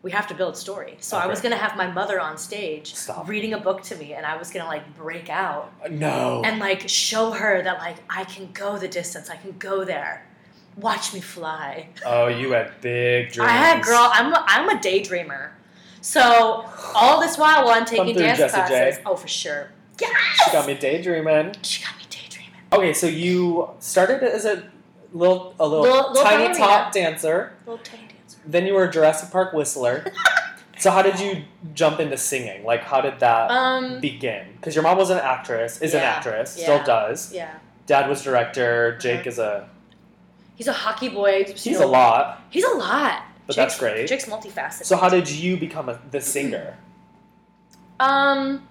We 0.03 0.11
have 0.11 0.25
to 0.27 0.33
build 0.33 0.57
story. 0.57 0.97
So 0.99 1.15
I 1.17 1.27
was 1.27 1.41
gonna 1.41 1.57
have 1.57 1.75
my 1.77 1.85
mother 1.91 2.19
on 2.19 2.37
stage 2.37 2.95
Stop. 2.95 3.27
reading 3.29 3.53
a 3.53 3.59
book 3.59 3.83
to 3.83 3.95
me, 3.95 4.13
and 4.13 4.25
I 4.25 4.35
was 4.37 4.49
gonna 4.49 4.65
like 4.65 4.95
break 4.95 5.29
out 5.29 5.71
uh, 5.85 5.89
No. 5.89 6.41
and 6.43 6.59
like 6.59 6.89
show 6.89 7.31
her 7.31 7.61
that 7.61 7.77
like 7.77 7.97
I 8.09 8.23
can 8.23 8.49
go 8.51 8.77
the 8.79 8.87
distance. 8.87 9.29
I 9.29 9.35
can 9.35 9.55
go 9.59 9.83
there. 9.85 10.25
Watch 10.75 11.13
me 11.13 11.19
fly. 11.19 11.89
oh, 12.05 12.27
you 12.27 12.51
had 12.53 12.71
big 12.81 13.31
dreams. 13.33 13.49
I 13.49 13.53
had 13.53 13.83
girl. 13.83 14.09
I'm 14.11 14.33
a, 14.33 14.43
I'm 14.47 14.69
a 14.69 14.79
daydreamer. 14.81 15.49
So 16.01 16.65
all 16.95 17.19
this 17.21 17.37
while 17.37 17.65
while 17.65 17.75
I'm 17.77 17.85
taking 17.85 18.15
dance 18.15 18.39
Jessie 18.39 18.57
J. 18.61 18.67
classes, 18.67 19.01
oh 19.05 19.15
for 19.15 19.27
sure. 19.27 19.69
Yes. 19.99 20.11
She 20.45 20.51
got 20.51 20.65
me 20.65 20.73
daydreaming. 20.73 21.57
She 21.61 21.83
got 21.83 21.95
me 21.97 22.03
daydreaming. 22.09 22.59
Okay, 22.73 22.93
so 22.93 23.05
you 23.05 23.69
started 23.77 24.23
as 24.23 24.45
a 24.45 24.63
little, 25.13 25.53
a 25.59 25.67
little, 25.67 25.83
Little- 25.83 26.11
little 26.13 26.23
tiny 26.23 26.57
top 26.57 26.91
dancer. 26.91 27.53
Little 27.67 27.83
tiny 27.83 28.03
dancer. 28.03 28.10
Then 28.45 28.65
you 28.65 28.73
were 28.73 28.85
a 28.85 28.91
Jurassic 28.91 29.29
Park 29.31 29.53
whistler. 29.53 30.05
so 30.79 30.91
how 30.91 31.01
did 31.01 31.19
you 31.19 31.43
jump 31.73 31.99
into 31.99 32.17
singing? 32.17 32.63
Like, 32.63 32.83
how 32.83 33.01
did 33.01 33.19
that 33.19 33.51
Um. 33.51 33.99
begin? 33.99 34.47
Because 34.55 34.75
your 34.75 34.83
mom 34.83 34.97
was 34.97 35.09
an 35.09 35.19
actress, 35.19 35.81
is 35.81 35.93
an 35.93 36.01
actress, 36.01 36.55
yeah. 36.57 36.63
still 36.63 36.83
does. 36.83 37.33
Yeah. 37.33 37.51
Dad 37.85 38.09
was 38.09 38.23
director. 38.23 38.97
Jake 38.99 39.21
Uh-huh. 39.21 39.29
is 39.29 39.39
a. 39.39 39.69
He's 40.55 40.67
a 40.67 40.73
hockey 40.73 41.09
boy. 41.09 41.45
He's 41.55 41.79
a 41.79 41.85
lot. 41.85 42.41
He's 42.49 42.63
a 42.63 42.69
lot. 42.75 43.23
But 43.47 43.55
Jake's, 43.55 43.73
that's 43.73 43.79
great. 43.79 44.07
Jake's 44.07 44.25
multifaceted. 44.25 44.85
So 44.85 44.95
how 44.95 45.09
did 45.09 45.29
you 45.29 45.57
become 45.57 45.89
a, 45.89 45.99
the 46.11 46.21
singer? 46.21 46.77
Um, 47.99 48.67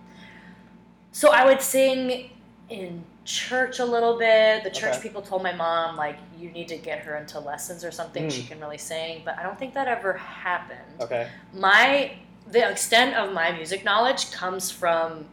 so 1.12 1.32
I 1.32 1.44
would 1.44 1.60
sing 1.60 2.30
in 2.68 3.04
church 3.24 3.78
a 3.78 3.84
little 3.84 4.18
bit. 4.18 4.64
The 4.64 4.70
church 4.70 4.94
Okay. 4.96 5.02
people 5.02 5.22
told 5.22 5.42
my 5.42 5.52
mom 5.52 5.96
like 5.96 6.16
you 6.38 6.50
need 6.50 6.68
to 6.68 6.76
get 6.76 7.00
her 7.00 7.16
into 7.16 7.38
lessons 7.38 7.84
or 7.84 7.90
something. 7.90 8.24
Mm. 8.26 8.32
She 8.32 8.42
can 8.44 8.58
really 8.60 8.78
sing, 8.78 9.22
but 9.24 9.38
I 9.38 9.42
don't 9.42 9.58
think 9.58 9.74
that 9.74 9.88
ever 9.88 10.14
happened. 10.14 10.80
Okay. 11.00 11.28
My 11.52 12.12
the 12.50 12.68
extent 12.68 13.14
of 13.14 13.32
my 13.32 13.52
music 13.52 13.84
knowledge 13.84 14.32
comes 14.32 14.70
from 14.70 15.26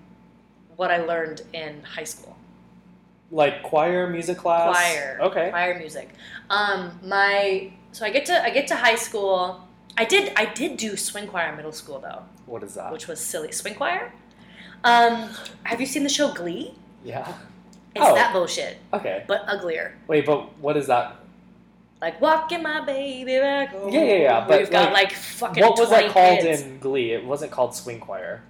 what 0.75 0.91
I 0.91 0.97
learned 0.97 1.41
in 1.53 1.81
high 1.81 2.03
school. 2.03 2.35
Like 3.31 3.63
choir, 3.63 4.07
music 4.07 4.37
class. 4.37 4.75
Choir. 4.75 5.17
Okay. 5.21 5.49
Choir 5.49 5.77
music. 5.79 6.09
Um, 6.49 6.99
my 7.03 7.71
so 7.91 8.05
I 8.05 8.09
get 8.11 8.25
to 8.27 8.43
I 8.43 8.49
get 8.51 8.67
to 8.67 8.75
high 8.75 8.95
school. 8.95 9.67
I 9.97 10.05
did 10.05 10.31
I 10.35 10.45
did 10.45 10.77
do 10.77 10.95
swing 10.95 11.27
choir 11.27 11.49
in 11.49 11.55
middle 11.55 11.71
school 11.71 11.99
though, 11.99 12.23
What 12.45 12.61
is 12.63 12.75
that? 12.75 12.91
which 12.91 13.07
was 13.07 13.19
silly. 13.19 13.51
Swing 13.51 13.73
choir. 13.75 14.13
Um, 14.83 15.29
have 15.63 15.81
you 15.81 15.87
seen 15.87 16.03
the 16.03 16.09
show 16.09 16.31
Glee? 16.33 16.75
Yeah. 17.03 17.33
It's 17.97 18.05
Oh. 18.05 18.15
that 18.15 18.33
bullshit, 18.33 18.77
Okay. 18.93 19.23
but 19.27 19.43
uglier. 19.47 19.95
Wait, 20.07 20.25
but 20.25 20.57
what 20.59 20.77
is 20.77 20.87
that? 20.87 21.15
Like 22.01 22.21
walking 22.21 22.61
my 22.61 22.81
baby 22.85 23.37
back 23.39 23.69
home. 23.69 23.91
Yeah, 23.91 24.03
yeah, 24.03 24.15
yeah, 24.15 24.45
but, 24.47 24.59
We've 24.59 24.69
got 24.71 24.93
like, 24.93 25.09
like 25.09 25.13
fucking. 25.13 25.63
What 25.63 25.79
was 25.79 25.89
that 25.89 26.11
called 26.11 26.39
kids. 26.41 26.61
in 26.61 26.77
Glee? 26.79 27.11
It 27.13 27.25
wasn't 27.25 27.51
called 27.51 27.73
swing 27.75 27.99
choir. 27.99 28.41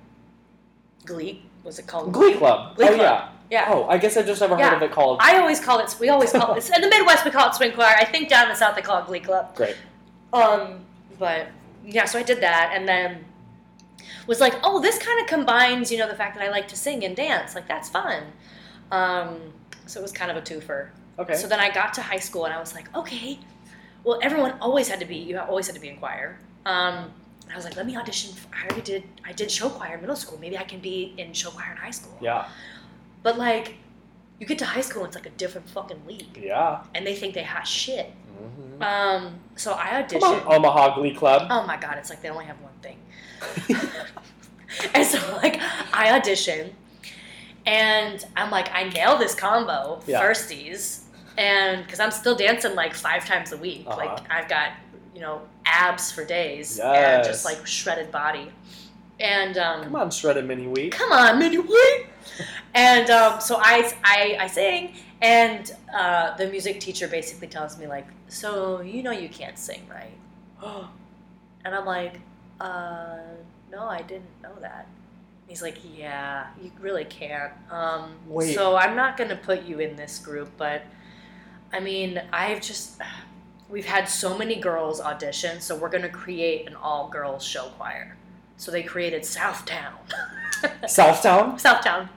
Glee? 1.06 1.44
Was 1.64 1.80
it 1.80 1.88
called 1.88 2.12
Glee 2.14 2.34
Club. 2.36 2.76
Glee 2.76 2.88
oh 2.90 2.96
Club. 2.96 3.00
yeah. 3.00 3.30
Yeah. 3.50 3.74
Oh, 3.74 3.86
I 3.88 3.98
guess 3.98 4.18
I've 4.18 4.26
just 4.26 4.42
never 4.42 4.58
Yeah. 4.58 4.70
heard 4.72 4.78
of 4.78 4.82
it 4.84 4.92
called. 4.92 5.20
I 5.22 5.38
always 5.38 5.60
call 5.62 5.80
it. 5.80 5.96
We 6.00 6.10
always 6.10 6.32
call 6.34 6.54
it 6.58 6.70
in 6.76 6.82
the 6.82 6.90
Midwest. 6.90 7.24
We 7.24 7.32
call 7.32 7.48
it 7.50 7.56
swing 7.56 7.72
choir. 7.72 7.96
I 7.98 8.04
think 8.04 8.28
down 8.28 8.44
in 8.44 8.50
the 8.50 8.56
South 8.56 8.76
they 8.76 8.82
call 8.82 9.00
it 9.00 9.06
Glee 9.08 9.22
Club. 9.22 9.56
Great. 9.56 9.78
Um, 10.34 10.82
but 11.18 11.48
yeah, 11.86 12.04
so 12.06 12.20
I 12.20 12.24
did 12.24 12.42
that, 12.42 12.72
and 12.74 12.86
then 12.88 13.24
was 14.28 14.42
like, 14.42 14.56
oh, 14.64 14.82
this 14.82 14.98
kind 15.00 15.22
of 15.22 15.28
combines, 15.28 15.90
you 15.90 15.98
know, 15.98 16.08
the 16.10 16.16
fact 16.16 16.38
that 16.38 16.44
I 16.44 16.50
like 16.50 16.68
to 16.70 16.76
sing 16.76 17.06
and 17.06 17.16
dance. 17.16 17.56
Like 17.56 17.68
that's 17.70 17.88
fun. 17.88 18.24
Um, 18.92 19.38
so 19.86 20.00
it 20.00 20.04
was 20.04 20.12
kind 20.12 20.32
of 20.32 20.38
a 20.38 20.42
twofer. 20.42 20.90
Okay. 21.20 21.36
So 21.36 21.48
then 21.48 21.60
I 21.60 21.70
got 21.72 21.94
to 21.96 22.02
high 22.02 22.20
school 22.20 22.46
and 22.46 22.54
I 22.54 22.60
was 22.60 22.74
like, 22.76 22.96
okay, 22.96 23.40
well, 24.04 24.20
everyone 24.22 24.54
always 24.62 24.88
had 24.88 25.00
to 25.00 25.06
be, 25.06 25.16
you 25.16 25.38
always 25.40 25.66
had 25.68 25.76
to 25.76 25.82
be 25.82 25.90
in 25.90 25.98
choir. 25.98 26.38
Um, 26.66 27.12
and 27.44 27.54
I 27.54 27.56
was 27.56 27.66
like, 27.66 27.76
let 27.76 27.86
me 27.86 27.96
audition. 27.98 28.34
For, 28.34 28.48
I 28.56 28.66
already 28.66 28.82
did, 28.82 29.04
I 29.26 29.32
did 29.32 29.50
show 29.50 29.70
choir 29.70 29.96
in 29.96 30.02
middle 30.02 30.16
school. 30.16 30.38
Maybe 30.40 30.58
I 30.58 30.64
can 30.64 30.80
be 30.80 31.14
in 31.18 31.34
show 31.34 31.50
choir 31.50 31.72
in 31.72 31.78
high 31.78 31.92
school. 31.92 32.18
yeah. 32.22 32.48
But 33.24 33.38
like, 33.38 33.76
you 34.40 34.46
get 34.46 34.60
to 34.60 34.66
high 34.66 34.82
school, 34.82 35.04
and 35.04 35.08
it's 35.08 35.16
like 35.18 35.26
a 35.26 35.36
different 35.38 35.68
fucking 35.70 36.06
league. 36.06 36.38
Yeah. 36.40 36.84
And 36.94 37.06
they 37.08 37.16
think 37.16 37.34
they 37.34 37.44
hot 37.44 37.68
shit. 37.68 38.12
Mhm. 38.40 38.84
Um, 38.84 39.40
so 39.56 39.74
I 39.74 40.04
Come 40.04 40.22
on, 40.24 40.40
auditioned. 40.42 40.54
Omaha 40.54 40.96
Glee 40.96 41.16
Club. 41.16 41.48
Oh 41.50 41.66
my 41.66 41.76
god, 41.78 41.96
it's 41.98 42.12
like 42.12 42.22
they 42.22 42.30
only 42.30 42.46
have 42.46 42.58
one 42.62 42.74
thing. 42.84 43.00
and 44.94 45.06
so 45.08 45.18
like 45.38 45.60
I 45.94 46.16
audition 46.16 46.76
and 47.68 48.26
I'm 48.36 48.50
like, 48.50 48.70
I 48.74 48.86
nail 48.90 49.18
this 49.18 49.36
combo, 49.36 50.02
Yeah. 50.08 50.24
firsties. 50.24 51.02
And 51.38 51.84
because 51.86 52.00
I'm 52.00 52.10
still 52.12 52.36
dancing 52.36 52.74
like 52.74 52.96
five 52.96 53.26
times 53.28 53.52
a 53.52 53.58
week. 53.58 53.84
Uh-huh. 53.86 53.98
Like 53.98 54.32
I've 54.32 54.50
got, 54.50 54.72
you 55.14 55.22
know, 55.22 55.42
abs 55.66 56.12
for 56.12 56.26
days 56.26 56.80
and 56.80 57.24
just 57.24 57.46
like 57.46 57.68
shredded 57.68 58.12
body. 58.12 58.50
And 59.20 59.58
um 59.58 59.84
Come 59.84 59.96
on, 59.98 60.10
shredded 60.10 60.46
mini 60.46 60.66
wheat. 60.68 60.92
come 60.94 61.12
on, 61.12 61.38
mini 61.38 61.58
what? 61.58 62.06
And 62.76 63.10
um, 63.10 63.42
so 63.42 63.58
I, 63.60 63.92
I, 64.04 64.38
I 64.42 64.48
sing, 64.48 64.94
and 65.22 65.72
uh, 65.92 66.38
the 66.38 66.48
music 66.48 66.80
teacher 66.80 67.08
basically 67.08 67.48
tells 67.48 67.80
me 67.80 67.88
like, 67.88 68.06
so 68.28 68.82
you 68.82 69.02
know 69.02 69.10
you 69.12 69.30
can't 69.30 69.58
sing, 69.58 69.82
right? 69.90 70.14
And 71.66 71.74
I'm 71.76 71.86
like, 71.86 72.20
uh, 72.62 73.18
no, 73.72 73.84
I 73.88 74.02
didn't 74.04 74.30
know 74.44 74.54
that. 74.62 74.88
He's 75.48 75.62
like, 75.62 75.78
yeah, 75.96 76.48
you 76.62 76.72
really 76.80 77.06
can't. 77.06 77.54
Um, 77.72 78.16
Wait. 78.28 78.54
So 78.54 78.76
I'm 78.76 78.96
not 78.96 79.16
gonna 79.18 79.38
put 79.38 79.64
you 79.64 79.80
in 79.80 79.96
this 79.96 80.20
group, 80.20 80.50
but 80.58 80.84
I 81.74 81.80
mean, 81.80 82.22
I've 82.32 82.62
just. 82.62 83.02
We've 83.70 83.86
had 83.86 84.08
so 84.08 84.38
many 84.38 84.56
girls 84.56 85.02
audition, 85.02 85.60
so 85.60 85.76
we're 85.76 85.90
gonna 85.90 86.08
create 86.08 86.68
an 86.68 86.76
all-girls 86.76 87.44
show 87.44 87.66
choir. 87.78 88.16
So 88.56 88.72
they 88.72 88.82
created 88.82 89.24
Southtown. 89.24 89.92
Southtown? 90.84 91.62
Southtown. 91.62 92.08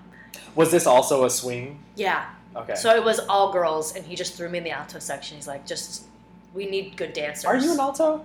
Was 0.55 0.71
this 0.71 0.87
also 0.87 1.25
a 1.25 1.31
swing? 1.31 1.83
Yeah. 1.97 2.31
Okay. 2.55 2.77
So 2.77 2.95
it 2.95 3.03
was 3.03 3.19
all 3.29 3.53
girls, 3.53 3.97
and 3.97 4.07
he 4.07 4.15
just 4.15 4.35
threw 4.35 4.49
me 4.49 4.59
in 4.59 4.65
the 4.65 4.71
alto 4.71 5.01
section. 5.01 5.37
He's 5.37 5.49
like, 5.49 5.67
just, 5.67 6.05
we 6.55 6.67
need 6.71 6.97
good 6.97 7.13
dancers. 7.13 7.47
Are 7.47 7.57
you 7.57 7.73
an 7.73 7.81
alto? 7.81 8.25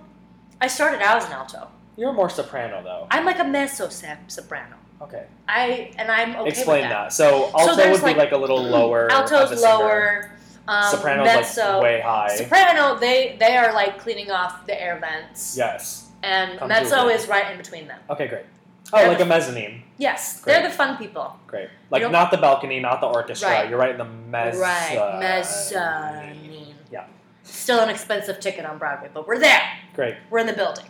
I 0.60 0.68
started 0.68 1.02
out 1.02 1.16
as 1.16 1.26
an 1.26 1.32
alto. 1.32 1.68
You're 1.96 2.12
more 2.12 2.30
soprano 2.30 2.82
though. 2.82 3.06
I'm 3.10 3.24
like 3.24 3.38
a 3.38 3.44
mezzo 3.44 3.88
soprano. 3.88 4.76
Okay. 5.02 5.26
I 5.48 5.92
and 5.98 6.10
I'm 6.10 6.36
okay 6.36 6.48
Explain 6.48 6.82
with 6.82 6.90
that. 6.90 7.04
that. 7.04 7.12
So 7.12 7.50
alto 7.58 7.76
there's, 7.76 8.00
would 8.02 8.08
be 8.14 8.18
like, 8.18 8.32
a 8.32 8.36
little 8.36 8.62
lower. 8.78 9.10
Alto's 9.12 9.60
lower, 9.62 10.30
Um, 10.68 10.90
Soprano's 10.90 11.26
mezzo, 11.26 11.74
like 11.74 11.82
way 11.82 12.00
high. 12.00 12.34
Soprano, 12.36 12.98
they 12.98 13.36
they 13.38 13.56
are 13.56 13.72
like 13.74 13.98
cleaning 13.98 14.30
off 14.30 14.66
the 14.66 14.80
air 14.80 14.98
vents. 14.98 15.56
yes. 15.56 16.10
And 16.22 16.58
Come 16.58 16.68
mezzo 16.68 17.08
is 17.08 17.28
right 17.28 17.50
in 17.52 17.56
between 17.58 17.86
them. 17.86 18.00
Okay, 18.10 18.26
great. 18.26 18.46
Oh, 18.92 18.98
They're 18.98 19.08
like 19.08 19.18
the- 19.18 19.24
a 19.24 19.26
mezzanine. 19.26 19.82
Yes, 19.98 20.40
Great. 20.40 20.54
they're 20.54 20.68
the 20.68 20.74
fun 20.74 20.96
people. 20.96 21.36
Great. 21.46 21.68
Like 21.90 22.02
don't- 22.02 22.30
the 22.30 22.36
balcony, 22.38 22.80
not 22.80 23.00
the 23.00 23.06
orchestra. 23.06 23.48
Right. 23.50 23.68
You're 23.68 23.78
right 23.78 23.90
in 23.90 23.98
the 23.98 24.04
mezz. 24.04 24.56
Right, 24.60 25.18
mezzanine. 25.20 26.74
Yeah. 26.90 27.04
Still 27.42 27.80
an 27.80 27.88
expensive 27.90 28.40
ticket 28.40 28.64
on 28.64 28.78
Broadway, 28.78 29.10
but 29.12 29.26
we're 29.28 29.38
there. 29.38 29.62
Great. 29.94 30.16
We're 30.30 30.38
in 30.40 30.46
the 30.46 30.52
building. 30.52 30.84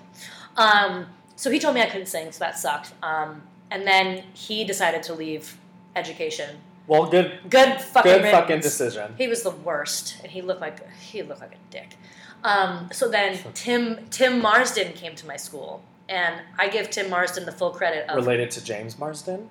Um, 0.56 1.06
so 1.36 1.50
he 1.50 1.58
told 1.58 1.74
me 1.74 1.82
I 1.82 1.86
couldn't 1.86 2.06
sing, 2.06 2.32
so 2.32 2.38
that 2.40 2.58
sucked. 2.58 2.92
Um, 3.02 3.42
and 3.70 3.86
then 3.86 4.24
he 4.34 4.64
decided 4.64 5.02
to 5.04 5.14
leave 5.14 5.56
education. 5.94 6.58
Well, 6.86 7.06
good. 7.06 7.40
Good 7.50 7.80
fucking 7.80 8.10
Good 8.12 8.22
riddance. 8.22 8.30
fucking 8.40 8.60
decision. 8.60 9.14
He 9.18 9.26
was 9.28 9.42
the 9.42 9.50
worst, 9.50 10.18
and 10.22 10.30
he 10.30 10.40
looked 10.42 10.60
like 10.60 10.88
he 11.00 11.22
looked 11.22 11.40
like 11.40 11.52
a 11.54 11.70
dick. 11.70 11.96
Um, 12.44 12.88
so 12.92 13.08
then 13.08 13.38
Tim 13.54 14.06
Tim 14.10 14.40
Marsden 14.40 14.92
came 14.92 15.14
to 15.16 15.26
my 15.26 15.36
school, 15.36 15.82
and 16.08 16.36
I 16.58 16.68
give 16.68 16.90
Tim 16.90 17.10
Marsden 17.10 17.44
the 17.44 17.52
full 17.52 17.70
credit 17.70 18.08
of 18.08 18.16
Related 18.16 18.50
to 18.52 18.64
James 18.64 18.98
Marsden. 18.98 19.48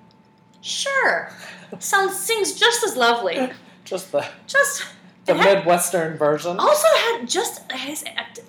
sure, 0.62 1.30
sounds 1.78 2.18
sings 2.18 2.54
just 2.54 2.82
as 2.84 2.96
lovely, 2.96 3.50
Just 3.84 4.12
the 4.12 4.24
just 4.46 4.86
the 5.26 5.34
had- 5.34 5.58
midwestern 5.58 6.16
version. 6.16 6.58
also 6.58 6.88
had 6.96 7.28
just 7.28 7.70
his 7.72 8.04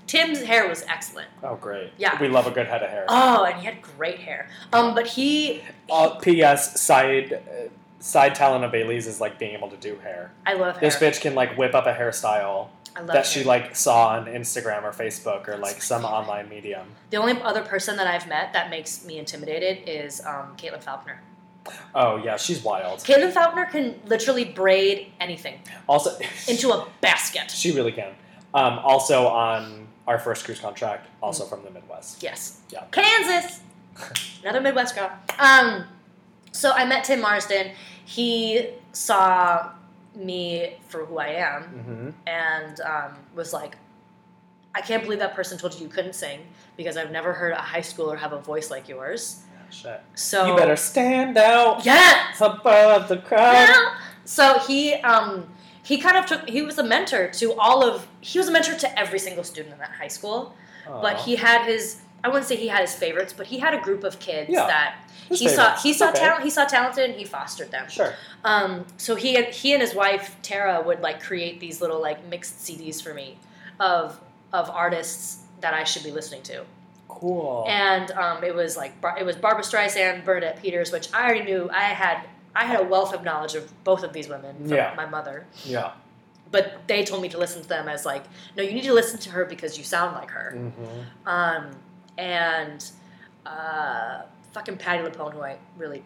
Tim's 0.06 0.42
hair 0.42 0.68
was 0.68 0.84
excellent. 0.84 1.28
Oh, 1.44 1.56
great. 1.56 1.92
Yeah. 1.98 2.20
We 2.22 2.28
love 2.30 2.48
a 2.48 2.52
good 2.52 2.68
head 2.68 2.82
of 2.84 2.90
hair. 2.90 3.06
Oh, 3.10 3.44
and 3.44 3.60
he 3.60 3.66
had 3.66 3.82
great 3.82 4.20
hair. 4.20 4.50
Um, 4.72 4.96
but 4.96 5.08
he, 5.08 5.62
Uh, 5.90 6.16
P.S. 6.16 6.80
Side 6.80 7.34
uh, 7.34 7.70
side 8.00 8.36
talent 8.36 8.64
of 8.64 8.72
Bailey's 8.72 9.08
is 9.08 9.20
like 9.20 9.38
being 9.38 9.54
able 9.54 9.70
to 9.70 9.78
do 9.78 9.98
hair. 9.98 10.32
I 10.46 10.54
love 10.54 10.78
hair. 10.78 10.90
This 10.90 10.96
bitch 10.96 11.22
can 11.22 11.36
like 11.36 11.58
whip 11.58 11.74
up 11.76 11.86
a 11.88 11.94
hairstyle 11.94 12.70
I 12.96 13.02
love 13.02 13.14
that 13.14 13.26
she 13.26 13.44
like 13.44 13.76
saw 13.76 14.10
on 14.10 14.26
Instagram 14.26 14.84
or 14.84 14.92
Facebook 14.92 15.48
or 15.48 15.58
like 15.58 15.82
some 15.82 16.04
online 16.06 16.50
medium. 16.50 16.88
The 17.12 17.18
only 17.18 17.40
other 17.42 17.62
person 17.62 17.96
that 17.98 18.08
I've 18.08 18.28
met 18.28 18.54
that 18.54 18.70
makes 18.70 19.06
me 19.06 19.20
intimidated 19.20 19.88
is 19.88 20.20
um, 20.26 20.56
Caitlin 20.58 20.82
Faulkner. 20.82 21.22
Oh 21.96 22.18
yeah, 22.18 22.38
she's 22.38 22.64
wild. 22.64 23.00
Caitlin 23.00 23.32
Faulkner 23.32 23.66
can 23.66 24.00
literally 24.06 24.46
braid 24.46 25.12
anything 25.20 25.60
Also, 25.88 26.12
into 26.48 26.70
a 26.72 26.88
basket. 27.02 27.50
she 27.56 27.72
really 27.72 27.92
can. 27.92 28.14
Um, 28.54 28.80
also 28.80 29.28
on 29.28 29.88
our 30.08 30.18
first 30.20 30.46
cruise 30.46 30.60
contract, 30.60 31.08
also 31.22 31.46
from 31.46 31.64
the 31.64 31.70
Midwest. 31.72 32.24
Yes. 32.24 32.62
Yeah. 32.70 32.84
Kansas. 32.92 33.60
Another 34.44 34.62
Midwest 34.62 34.96
girl. 34.96 35.12
Um, 35.40 35.86
so 36.52 36.72
I 36.72 36.86
met 36.86 37.04
Tim 37.04 37.20
Marsden. 37.22 37.72
He 38.06 38.70
saw 38.94 39.72
me 40.16 40.78
for 40.88 41.06
who 41.06 41.18
I 41.20 41.28
am 41.28 41.64
Mm-hmm. 41.64 42.10
and 42.26 42.80
um, 42.82 43.18
was 43.36 43.54
like, 43.54 43.76
I 44.74 44.82
can't 44.82 45.04
believe 45.04 45.20
that 45.20 45.36
person 45.36 45.58
told 45.58 45.74
you 45.76 45.82
you 45.82 45.90
couldn't 45.90 46.14
sing 46.14 46.40
because 46.78 46.98
I've 46.98 47.12
never 47.12 47.34
heard 47.34 47.52
a 47.54 47.58
high 47.58 47.82
schooler 47.82 48.18
have 48.18 48.32
a 48.34 48.40
voice 48.40 48.70
like 48.72 48.88
yours. 48.88 49.42
Shit. 49.70 50.02
So 50.16 50.48
You 50.48 50.56
better 50.56 50.76
stand 50.76 51.38
out 51.38 51.86
Yes. 51.86 52.40
above 52.42 53.08
the 53.10 53.18
crowd. 53.18 53.94
So 54.26 54.60
he 54.60 54.94
um, 54.96 55.48
he 55.84 55.98
kind 55.98 56.18
of 56.18 56.26
took 56.26 56.48
he 56.50 56.62
was 56.62 56.78
a 56.78 56.84
mentor 56.84 57.30
to 57.30 57.54
all 57.54 57.84
of 57.88 58.08
he 58.22 58.38
was 58.40 58.48
a 58.48 58.52
mentor 58.52 58.76
to 58.76 59.00
every 59.00 59.20
single 59.20 59.44
student 59.44 59.74
in 59.74 59.80
that 59.80 59.92
high 59.92 60.08
school. 60.10 60.54
But 60.86 61.18
he 61.18 61.36
had 61.36 61.66
his 61.66 62.02
I 62.24 62.30
wouldn't 62.30 62.46
say 62.46 62.56
he 62.56 62.68
had 62.68 62.82
his 62.82 62.96
favorites, 62.96 63.34
but 63.36 63.48
he 63.48 63.60
had 63.60 63.74
a 63.74 63.80
group 63.82 64.04
of 64.04 64.20
kids 64.20 64.50
Yeah. 64.50 64.66
that 64.68 64.96
His 65.30 65.40
he 65.40 65.48
saw 65.50 65.76
he 65.78 65.94
saw 65.94 66.10
Okay. 66.10 66.20
talent 66.20 66.44
he 66.44 66.50
saw 66.50 66.66
talented 66.66 67.10
and 67.10 67.20
he 67.20 67.26
fostered 67.26 67.72
them. 67.72 67.88
Sure. 67.90 68.14
Um, 68.44 68.86
so 68.98 69.16
he 69.16 69.34
had, 69.36 69.46
he 69.54 69.74
and 69.74 69.82
his 69.82 69.94
wife 69.94 70.36
Tara 70.42 70.82
would 70.82 71.02
like 71.02 71.22
create 71.22 71.60
these 71.60 71.80
little 71.82 72.02
like 72.02 72.26
mixed 72.28 72.60
CDs 72.66 73.02
for 73.02 73.14
me 73.14 73.38
of 73.80 74.20
of 74.54 74.70
artists 74.70 75.44
that 75.62 75.74
I 75.74 75.84
should 75.84 76.04
be 76.04 76.12
listening 76.12 76.42
to. 76.44 76.64
Cool. 77.20 77.66
And 77.68 78.12
um, 78.12 78.44
it 78.44 78.54
was 78.54 78.78
like 78.78 78.94
it 79.20 79.26
was 79.26 79.36
Barbra 79.36 79.64
Streisand, 79.64 80.24
Bernadette 80.24 80.62
Peters, 80.62 80.92
which 80.92 81.12
I 81.14 81.24
already 81.26 81.44
knew. 81.44 81.70
I 81.72 81.82
had 81.84 82.22
I 82.56 82.66
had 82.66 82.80
a 82.80 82.84
wealth 82.84 83.14
of 83.14 83.24
knowledge 83.24 83.56
of 83.56 83.72
both 83.84 84.04
of 84.04 84.14
these 84.14 84.28
women 84.30 84.56
from 84.58 84.74
Yeah. 84.74 84.94
my 84.96 85.06
mother, 85.06 85.46
yeah. 85.64 85.92
but 86.52 86.88
they 86.88 87.04
told 87.04 87.22
me 87.22 87.30
to 87.30 87.38
listen 87.38 87.62
to 87.62 87.68
them 87.68 87.88
as 87.88 88.06
like, 88.06 88.24
no, 88.56 88.64
you 88.64 88.72
need 88.74 88.84
to 88.84 88.94
listen 88.94 89.20
to 89.22 89.30
her 89.32 89.46
because 89.46 89.78
you 89.78 89.84
sound 89.84 90.16
like 90.16 90.30
her. 90.32 90.54
Mm-hmm. 90.56 91.28
Um, 91.28 91.70
and 92.18 92.90
uh, 93.46 94.24
fucking 94.54 94.78
Patti 94.78 95.04
LuPone, 95.04 95.34
who 95.34 95.42
I 95.42 95.58
really 95.78 96.04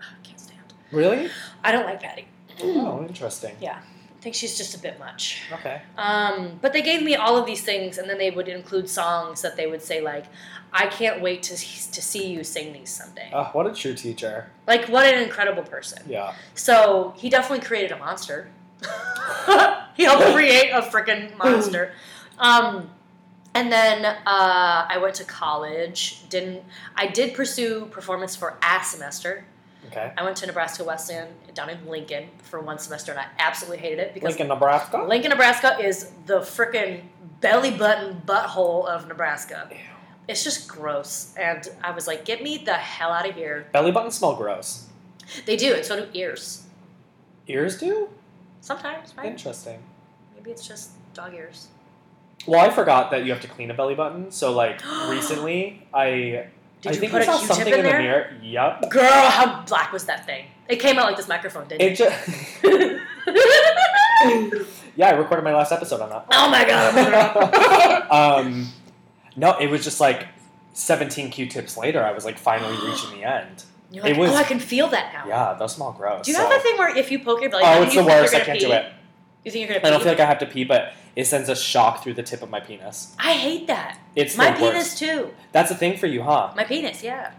can't 0.24 0.40
stand. 0.40 0.74
Really? 0.90 1.30
I 1.62 1.72
don't 1.72 1.84
like 1.86 2.00
Patty. 2.00 2.26
Oh, 2.62 3.04
interesting. 3.06 3.56
Yeah, 3.60 3.80
think 4.24 4.34
she's 4.34 4.56
just 4.56 4.74
a 4.74 4.78
bit 4.78 4.98
much. 4.98 5.42
Okay. 5.52 5.82
Um, 5.98 6.58
but 6.62 6.72
they 6.72 6.80
gave 6.80 7.02
me 7.02 7.14
all 7.14 7.36
of 7.36 7.44
these 7.44 7.62
things, 7.62 7.98
and 7.98 8.08
then 8.08 8.16
they 8.16 8.30
would 8.30 8.48
include 8.48 8.88
songs 8.88 9.42
that 9.42 9.54
they 9.54 9.66
would 9.66 9.82
say 9.82 10.00
like, 10.00 10.24
"I 10.72 10.86
can't 10.86 11.20
wait 11.20 11.42
to 11.44 11.54
to 11.56 12.02
see 12.02 12.26
you 12.32 12.42
sing 12.42 12.72
these 12.72 12.88
someday." 12.88 13.30
Oh, 13.34 13.50
what 13.52 13.66
a 13.66 13.72
true 13.72 13.94
teacher. 13.94 14.50
Like, 14.66 14.86
what 14.86 15.04
an 15.04 15.22
incredible 15.22 15.62
person. 15.62 16.02
Yeah. 16.08 16.32
So 16.54 17.12
he 17.18 17.28
definitely 17.28 17.66
created 17.66 17.92
a 17.92 17.98
monster. 17.98 18.48
he 19.94 20.04
helped 20.04 20.32
create 20.32 20.70
a 20.70 20.80
freaking 20.80 21.36
monster. 21.36 21.92
Um, 22.36 22.90
and 23.54 23.70
then 23.70 24.04
uh, 24.04 24.16
I 24.26 24.98
went 25.00 25.14
to 25.14 25.24
college. 25.24 26.28
Didn't 26.28 26.64
I 26.96 27.06
did 27.06 27.32
pursue 27.32 27.86
performance 27.86 28.34
for 28.34 28.58
a 28.60 28.82
semester. 28.82 29.44
Okay. 29.88 30.12
I 30.16 30.22
went 30.24 30.36
to 30.38 30.46
Nebraska 30.46 30.84
Wesleyan 30.84 31.28
down 31.54 31.70
in 31.70 31.86
Lincoln 31.86 32.28
for 32.42 32.60
one 32.60 32.78
semester, 32.78 33.12
and 33.12 33.20
I 33.20 33.26
absolutely 33.38 33.78
hated 33.78 33.98
it 33.98 34.14
because 34.14 34.28
Lincoln, 34.28 34.48
Nebraska. 34.48 35.04
Lincoln, 35.06 35.30
Nebraska 35.30 35.78
is 35.80 36.10
the 36.26 36.40
freaking 36.40 37.02
belly 37.40 37.70
button 37.70 38.22
butthole 38.26 38.86
of 38.86 39.06
Nebraska. 39.08 39.68
Ew. 39.70 39.76
It's 40.26 40.42
just 40.42 40.68
gross, 40.68 41.34
and 41.36 41.68
I 41.82 41.90
was 41.90 42.06
like, 42.06 42.24
"Get 42.24 42.42
me 42.42 42.58
the 42.58 42.74
hell 42.74 43.10
out 43.10 43.28
of 43.28 43.34
here!" 43.34 43.66
Belly 43.72 43.90
buttons 43.90 44.14
smell 44.16 44.34
gross. 44.34 44.86
They 45.44 45.56
do, 45.56 45.74
and 45.74 45.84
so 45.84 46.00
do 46.00 46.08
ears. 46.14 46.66
Ears 47.46 47.78
do? 47.78 48.08
Sometimes, 48.60 49.14
right? 49.16 49.26
Interesting. 49.26 49.82
Maybe 50.34 50.50
it's 50.50 50.66
just 50.66 50.90
dog 51.12 51.34
ears. 51.34 51.68
Well, 52.46 52.60
I 52.60 52.70
forgot 52.70 53.10
that 53.10 53.24
you 53.24 53.32
have 53.32 53.42
to 53.42 53.48
clean 53.48 53.70
a 53.70 53.74
belly 53.74 53.94
button. 53.94 54.30
So, 54.30 54.52
like, 54.52 54.82
recently, 55.08 55.86
I 55.92 56.46
Did 56.84 56.90
I 56.90 56.94
you 56.96 57.00
think 57.00 57.12
put 57.12 57.22
I 57.22 57.24
a 57.24 57.26
saw 57.26 57.38
Q-tip 57.38 57.56
something 57.56 57.72
in 57.72 57.78
in 57.80 57.86
the 57.86 57.92
mirror. 57.98 58.30
Yep. 58.42 58.90
Girl, 58.90 59.30
how 59.30 59.62
black 59.62 59.90
was 59.90 60.04
that 60.04 60.26
thing? 60.26 60.44
It 60.68 60.76
came 60.76 60.98
out 60.98 61.06
like 61.06 61.16
this 61.16 61.28
microphone, 61.28 61.66
didn't 61.66 61.80
It 61.80 61.96
just. 61.96 62.62
yeah, 64.96 65.08
I 65.08 65.12
recorded 65.12 65.44
my 65.44 65.54
last 65.54 65.72
episode 65.72 66.00
on 66.02 66.10
that. 66.10 66.26
oh 66.32 66.50
my 66.50 66.64
god! 66.66 68.10
um, 68.44 68.68
no, 69.36 69.56
it 69.58 69.68
was 69.70 69.82
just 69.82 69.98
like 70.00 70.28
17 70.74 71.30
Q-tips 71.30 71.76
later. 71.76 72.02
I 72.02 72.12
was 72.12 72.24
like 72.26 72.38
finally 72.38 72.76
reaching 72.86 73.18
the 73.18 73.24
end. 73.24 73.64
You're 73.90 74.04
like, 74.04 74.12
It 74.14 74.18
was- 74.18 74.30
oh, 74.30 74.36
I 74.36 74.44
can 74.44 74.58
feel 74.58 74.88
that 74.88 75.12
now. 75.12 75.26
Yeah, 75.26 75.54
those 75.58 75.74
smell 75.76 75.92
gross. 75.92 76.26
Do 76.26 76.32
you 76.32 76.36
so- 76.36 76.42
have 76.42 76.50
that 76.50 76.62
thing 76.62 76.76
where 76.76 76.94
if 76.96 77.10
you 77.10 77.18
poke 77.20 77.40
your 77.40 77.50
belly 77.50 77.62
Oh, 77.64 77.82
it's 77.82 77.94
you 77.94 78.02
the 78.02 78.08
worst. 78.08 78.34
I 78.34 78.40
can't 78.40 78.60
do 78.60 78.72
it. 78.72 78.92
You 79.44 79.50
think 79.50 79.68
you're 79.68 79.78
gonna 79.78 79.86
I 79.86 79.90
don't 79.90 80.00
pee? 80.00 80.04
feel 80.04 80.12
like 80.12 80.20
I 80.20 80.26
have 80.26 80.38
to 80.38 80.46
pee, 80.46 80.64
but 80.64 80.92
it 81.16 81.26
sends 81.26 81.48
a 81.48 81.56
shock 81.56 82.02
through 82.02 82.14
the 82.14 82.22
tip 82.22 82.42
of 82.42 82.50
my 82.50 82.60
penis. 82.60 83.14
I 83.18 83.34
hate 83.34 83.66
that. 83.66 83.98
It's 84.16 84.36
My 84.36 84.50
penis 84.52 84.74
worst. 84.74 84.98
too. 84.98 85.30
That's 85.52 85.70
a 85.70 85.74
thing 85.74 85.96
for 85.98 86.06
you, 86.06 86.22
huh? 86.22 86.52
My 86.56 86.64
penis, 86.64 87.02
yeah. 87.02 87.32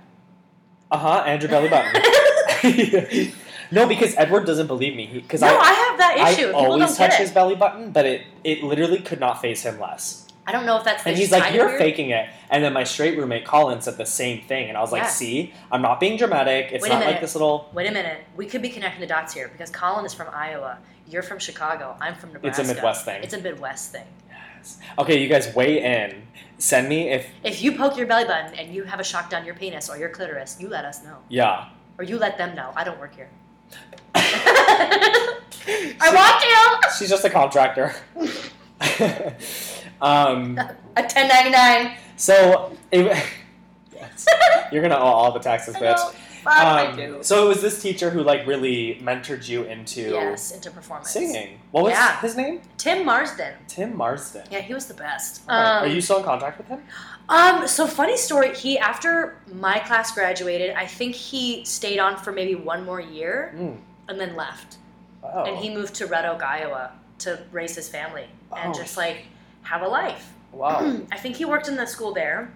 Uh 0.92 0.98
huh. 0.98 1.24
And 1.26 1.42
your 1.42 1.50
belly 1.50 1.68
button. 1.70 3.34
no, 3.72 3.88
because 3.88 4.16
Edward 4.18 4.46
doesn't 4.46 4.68
believe 4.68 4.96
me. 4.96 5.10
Because 5.14 5.42
no, 5.42 5.48
I, 5.48 5.52
I, 5.60 5.74
have 5.74 5.98
that 5.98 6.18
I 6.20 6.30
issue. 6.32 6.46
People 6.48 6.62
always 6.62 6.96
touch 6.96 7.16
his 7.16 7.32
belly 7.32 7.56
button, 7.56 7.92
but 7.92 8.06
it 8.06 8.22
it 8.44 8.64
literally 8.64 9.00
could 9.00 9.20
not 9.20 9.42
faze 9.42 9.64
him 9.64 9.80
less. 9.80 10.25
I 10.48 10.52
don't 10.52 10.66
know 10.66 10.78
if 10.78 10.84
that's. 10.84 11.06
And 11.06 11.18
he's 11.18 11.32
like, 11.32 11.54
"You're 11.54 11.68
weird. 11.68 11.80
faking 11.80 12.10
it." 12.12 12.30
And 12.50 12.64
then 12.64 12.72
my 12.74 12.84
straight 12.84 13.18
roommate 13.18 13.46
Colin 13.46 13.82
said 13.82 13.98
the 13.98 14.06
same 14.06 14.42
thing, 14.44 14.70
and 14.70 14.78
I 14.78 14.82
was 14.82 14.92
like, 14.92 15.04
Yeah. 15.04 15.10
"See, 15.10 15.54
I'm 15.72 15.82
not 15.82 16.00
being 16.00 16.18
dramatic. 16.18 16.72
It's 16.72 16.84
Wait 16.84 16.90
not 16.90 17.04
like 17.06 17.20
this 17.22 17.34
little." 17.34 17.70
Wait 17.74 17.88
a 17.88 17.92
minute. 17.92 18.20
We 18.36 18.46
could 18.46 18.62
be 18.62 18.70
connecting 18.70 19.02
the 19.02 19.08
dots 19.08 19.34
here 19.34 19.48
because 19.48 19.70
Colin 19.72 20.06
is 20.06 20.14
from 20.14 20.28
Iowa. 20.32 20.78
You're 21.08 21.24
from 21.24 21.40
Chicago. 21.40 21.96
I'm 22.00 22.16
from 22.16 22.34
Nebraska. 22.34 22.62
It's 22.62 22.70
a 22.70 22.74
Midwest 22.74 23.06
thing. 23.06 23.24
It's 23.24 23.34
a 23.34 23.42
Midwest 23.42 23.92
thing. 23.92 24.06
Yes. 24.30 24.78
Okay, 25.00 25.20
you 25.22 25.28
guys 25.30 25.54
weigh 25.56 25.84
in. 25.84 26.28
Send 26.58 26.88
me 26.90 27.10
if 27.10 27.28
If 27.44 27.62
you 27.62 27.74
poke 27.74 27.98
your 27.98 28.08
belly 28.08 28.26
button 28.26 28.54
and 28.58 28.74
you 28.74 28.84
have 28.84 29.00
a 29.00 29.04
shock 29.04 29.30
down 29.30 29.46
your 29.46 29.56
penis 29.56 29.90
or 29.90 29.98
your 29.98 30.10
clitoris, 30.10 30.58
you 30.60 30.70
let 30.70 30.86
us 30.86 31.04
know. 31.04 31.18
yeah. 31.30 31.70
Or 31.98 32.04
you 32.04 32.18
let 32.18 32.38
them 32.38 32.56
know. 32.56 32.72
I 32.76 32.84
don't 32.84 33.00
work 33.00 33.16
here. 33.16 33.30
I 34.16 36.12
want 36.14 36.44
you! 36.44 36.90
She's 37.00 37.10
just 37.10 37.24
a 37.26 37.30
contractor. 37.30 37.96
um. 40.02 40.58
A 40.98 41.02
1099. 41.02 41.98
So 42.16 42.76
it, 42.92 43.06
yes. 43.94 44.26
you're 44.72 44.82
gonna 44.82 44.96
owe 44.96 45.00
all 45.00 45.32
the 45.34 45.40
taxes, 45.40 45.76
bitch. 45.76 45.96
know. 45.96 46.12
Fuck, 46.44 46.54
I 46.54 46.86
Um, 47.08 47.24
so 47.24 47.44
it 47.46 47.50
was 47.50 47.62
this 47.62 47.82
teacher 47.82 48.10
who 48.12 48.22
like 48.22 48.46
really 48.48 49.00
mentored 49.04 49.48
you 49.50 49.64
into 49.64 50.02
Yes, 50.12 50.52
into 50.52 50.70
performance. 50.72 51.10
singing. 51.10 51.60
What 51.72 51.84
was 51.86 51.94
Yeah. 51.94 52.20
his 52.22 52.38
name? 52.38 52.62
Tim 52.78 53.04
Marsden. 53.04 53.54
Tim 53.68 53.98
Marsden. 53.98 54.44
Yeah, 54.52 54.60
he 54.60 54.74
was 54.76 54.86
the 54.86 54.94
best. 54.94 55.42
Um, 55.50 55.84
Are 55.84 55.88
you 55.88 56.00
still 56.02 56.20
in 56.20 56.24
contact 56.24 56.60
with 56.60 56.68
him? 56.68 56.84
Um, 57.30 57.68
so 57.68 57.88
funny 57.88 58.16
story. 58.16 58.56
He 58.56 58.78
after 58.78 59.38
my 59.52 59.80
class 59.80 60.12
graduated, 60.14 60.76
I 60.76 60.86
think 60.86 61.16
he 61.16 61.66
stayed 61.66 61.98
on 62.00 62.16
for 62.16 62.32
maybe 62.32 62.54
one 62.56 62.86
more 62.86 63.02
year 63.02 63.54
Mm. 63.58 63.80
and 64.08 64.20
then 64.22 64.36
left. 64.36 64.78
Wow. 65.24 65.46
And 65.48 65.58
he 65.58 65.74
moved 65.74 65.96
to 65.96 66.06
Red 66.06 66.26
Oak, 66.26 66.42
Iowa. 66.44 66.92
to 67.18 67.40
raise 67.54 67.74
his 67.76 67.88
family 67.88 68.28
and 68.56 68.76
Oh. 68.76 68.78
just 68.78 68.98
like 68.98 69.26
have 69.66 69.82
a 69.82 69.88
life. 69.88 70.32
Wow. 70.52 71.00
I 71.12 71.18
think 71.18 71.36
he 71.36 71.46
worked 71.46 71.68
in 71.68 71.76
the 71.76 71.86
school 71.86 72.14
there. 72.14 72.52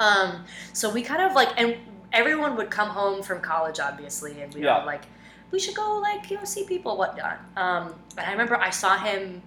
Um, 0.00 0.44
so 0.72 0.90
we 0.92 1.02
kind 1.02 1.22
of 1.22 1.32
like, 1.34 1.48
and 1.56 1.76
everyone 2.12 2.56
would 2.56 2.70
come 2.70 2.88
home 2.88 3.22
from 3.22 3.40
college, 3.40 3.80
obviously, 3.80 4.42
and 4.42 4.52
we 4.54 4.62
Yeah. 4.64 4.80
were 4.80 4.86
like, 4.86 5.02
we 5.50 5.58
should 5.60 5.74
go 5.76 5.98
like 5.98 6.30
you 6.30 6.36
know 6.36 6.44
see 6.44 6.64
people, 6.64 6.96
whatnot. 6.96 7.38
Um, 7.56 7.94
and 8.18 8.26
I 8.26 8.32
remember 8.32 8.56
I 8.56 8.70
saw 8.70 8.98
him 8.98 9.40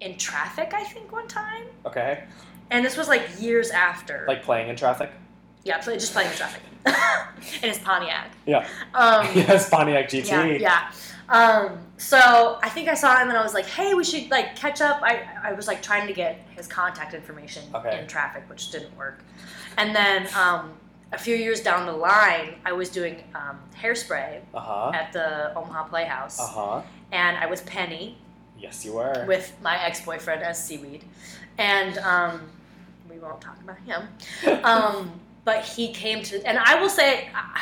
in 0.00 0.16
traffic, 0.16 0.72
I 0.74 0.82
think, 0.84 1.12
one 1.12 1.28
time, 1.28 1.64
Okay. 1.86 2.24
and 2.70 2.84
this 2.84 2.96
was 2.96 3.08
like 3.08 3.22
years 3.38 3.70
after. 3.70 4.24
Like 4.26 4.42
playing 4.42 4.68
in 4.68 4.76
traffic. 4.76 5.10
yeah, 5.64 5.78
play, 5.78 5.94
just 5.94 6.12
playing 6.14 6.30
in 6.30 6.36
traffic 6.36 6.62
in 7.62 7.68
his 7.68 7.78
Pontiac. 7.78 8.30
Yeah. 8.46 8.66
Um, 8.94 9.26
yes, 9.34 9.68
Pontiac 9.68 10.08
GT. 10.08 10.58
yeah, 10.60 10.90
yeah. 10.90 10.90
Um, 11.28 11.78
so 12.02 12.58
I 12.62 12.68
think 12.68 12.88
I 12.88 12.94
saw 12.94 13.16
him 13.18 13.28
and 13.28 13.38
I 13.38 13.42
was 13.42 13.54
like, 13.54 13.66
hey, 13.66 13.94
we 13.94 14.02
should 14.02 14.28
like 14.30 14.56
catch 14.56 14.80
up. 14.80 15.00
I, 15.02 15.22
I 15.42 15.52
was 15.52 15.68
like 15.68 15.82
trying 15.82 16.08
to 16.08 16.12
get 16.12 16.36
his 16.56 16.66
contact 16.66 17.14
information 17.14 17.62
Okay. 17.74 18.00
in 18.00 18.06
traffic, 18.08 18.42
which 18.50 18.70
didn't 18.72 18.94
work. 18.96 19.20
And 19.78 19.94
then 19.94 20.26
um, 20.36 20.72
a 21.12 21.18
few 21.18 21.36
years 21.36 21.60
down 21.60 21.86
the 21.86 21.92
line, 21.92 22.56
I 22.66 22.72
was 22.72 22.88
doing 22.88 23.22
um, 23.36 23.60
hairspray 23.80 24.40
Uh 24.52 24.60
huh. 24.60 24.90
at 24.94 25.12
the 25.12 25.54
Omaha 25.56 25.84
Playhouse. 25.84 26.40
Uh 26.40 26.46
huh. 26.46 26.82
And 27.12 27.36
I 27.36 27.46
was 27.46 27.60
Penny 27.62 28.18
Yes, 28.58 28.84
you 28.84 28.94
were. 28.94 29.24
with 29.28 29.52
my 29.62 29.80
ex 29.84 30.00
boyfriend 30.04 30.42
as 30.42 30.62
Seaweed. 30.62 31.04
And 31.58 31.98
um, 31.98 32.40
we 33.08 33.18
won't 33.18 33.40
talk 33.40 33.58
about 33.62 33.78
him. 33.78 34.08
Um, 34.64 35.12
but 35.44 35.64
he 35.64 35.92
came 35.92 36.22
to, 36.24 36.40
and 36.46 36.56
I 36.58 36.80
will 36.80 36.88
say, 36.88 37.28
uh, 37.34 37.58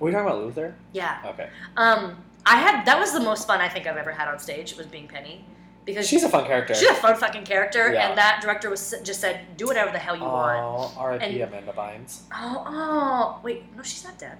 were 0.00 0.08
you 0.08 0.14
talking 0.14 0.28
about 0.28 0.40
Luther? 0.44 0.74
yeah. 0.92 1.18
Okay. 1.26 1.48
Um, 1.76 2.16
I 2.46 2.56
had 2.56 2.84
that 2.86 2.98
was 2.98 3.12
the 3.12 3.20
most 3.20 3.46
fun 3.46 3.60
I 3.60 3.68
think 3.68 3.86
I've 3.86 3.96
ever 3.96 4.12
had 4.12 4.28
on 4.28 4.38
stage 4.38 4.76
was 4.76 4.86
being 4.86 5.08
Penny, 5.08 5.44
because 5.84 6.06
She's 6.08 6.22
a 6.24 6.28
fun 6.28 6.44
character. 6.44 6.74
she's 6.74 6.88
a 6.88 6.94
fun 6.94 7.16
fucking 7.16 7.44
character, 7.44 7.92
Yeah. 7.92 8.08
and 8.08 8.18
that 8.18 8.40
director 8.42 8.68
was 8.70 8.94
just 9.02 9.20
said 9.20 9.40
do 9.56 9.66
whatever 9.66 9.90
the 9.92 9.98
hell 9.98 10.16
you 10.16 10.22
want. 10.24 10.58
Oh, 10.60 10.92
R.I.P. 10.98 11.40
Amanda 11.40 11.72
Bynes. 11.72 12.20
Oh, 12.32 12.64
oh, 12.66 13.40
wait, 13.42 13.64
no, 13.76 13.82
she's 13.82 14.04
not 14.04 14.18
dead. 14.18 14.38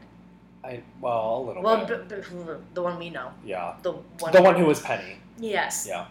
I 0.63 0.83
well, 1.01 1.37
a 1.37 1.43
little 1.47 1.63
Well, 1.63 1.87
bit. 1.87 2.09
b- 2.09 2.15
b- 2.17 2.53
the 2.75 2.83
one 2.83 2.99
we 2.99 3.11
know, 3.11 3.31
yeah. 3.45 3.75
the 3.83 3.93
one, 3.93 4.33
The 4.33 4.43
one 4.43 4.55
who 4.57 4.65
was 4.67 4.81
Penny. 4.81 5.19
yes, 5.39 5.87
Yeah. 5.89 6.07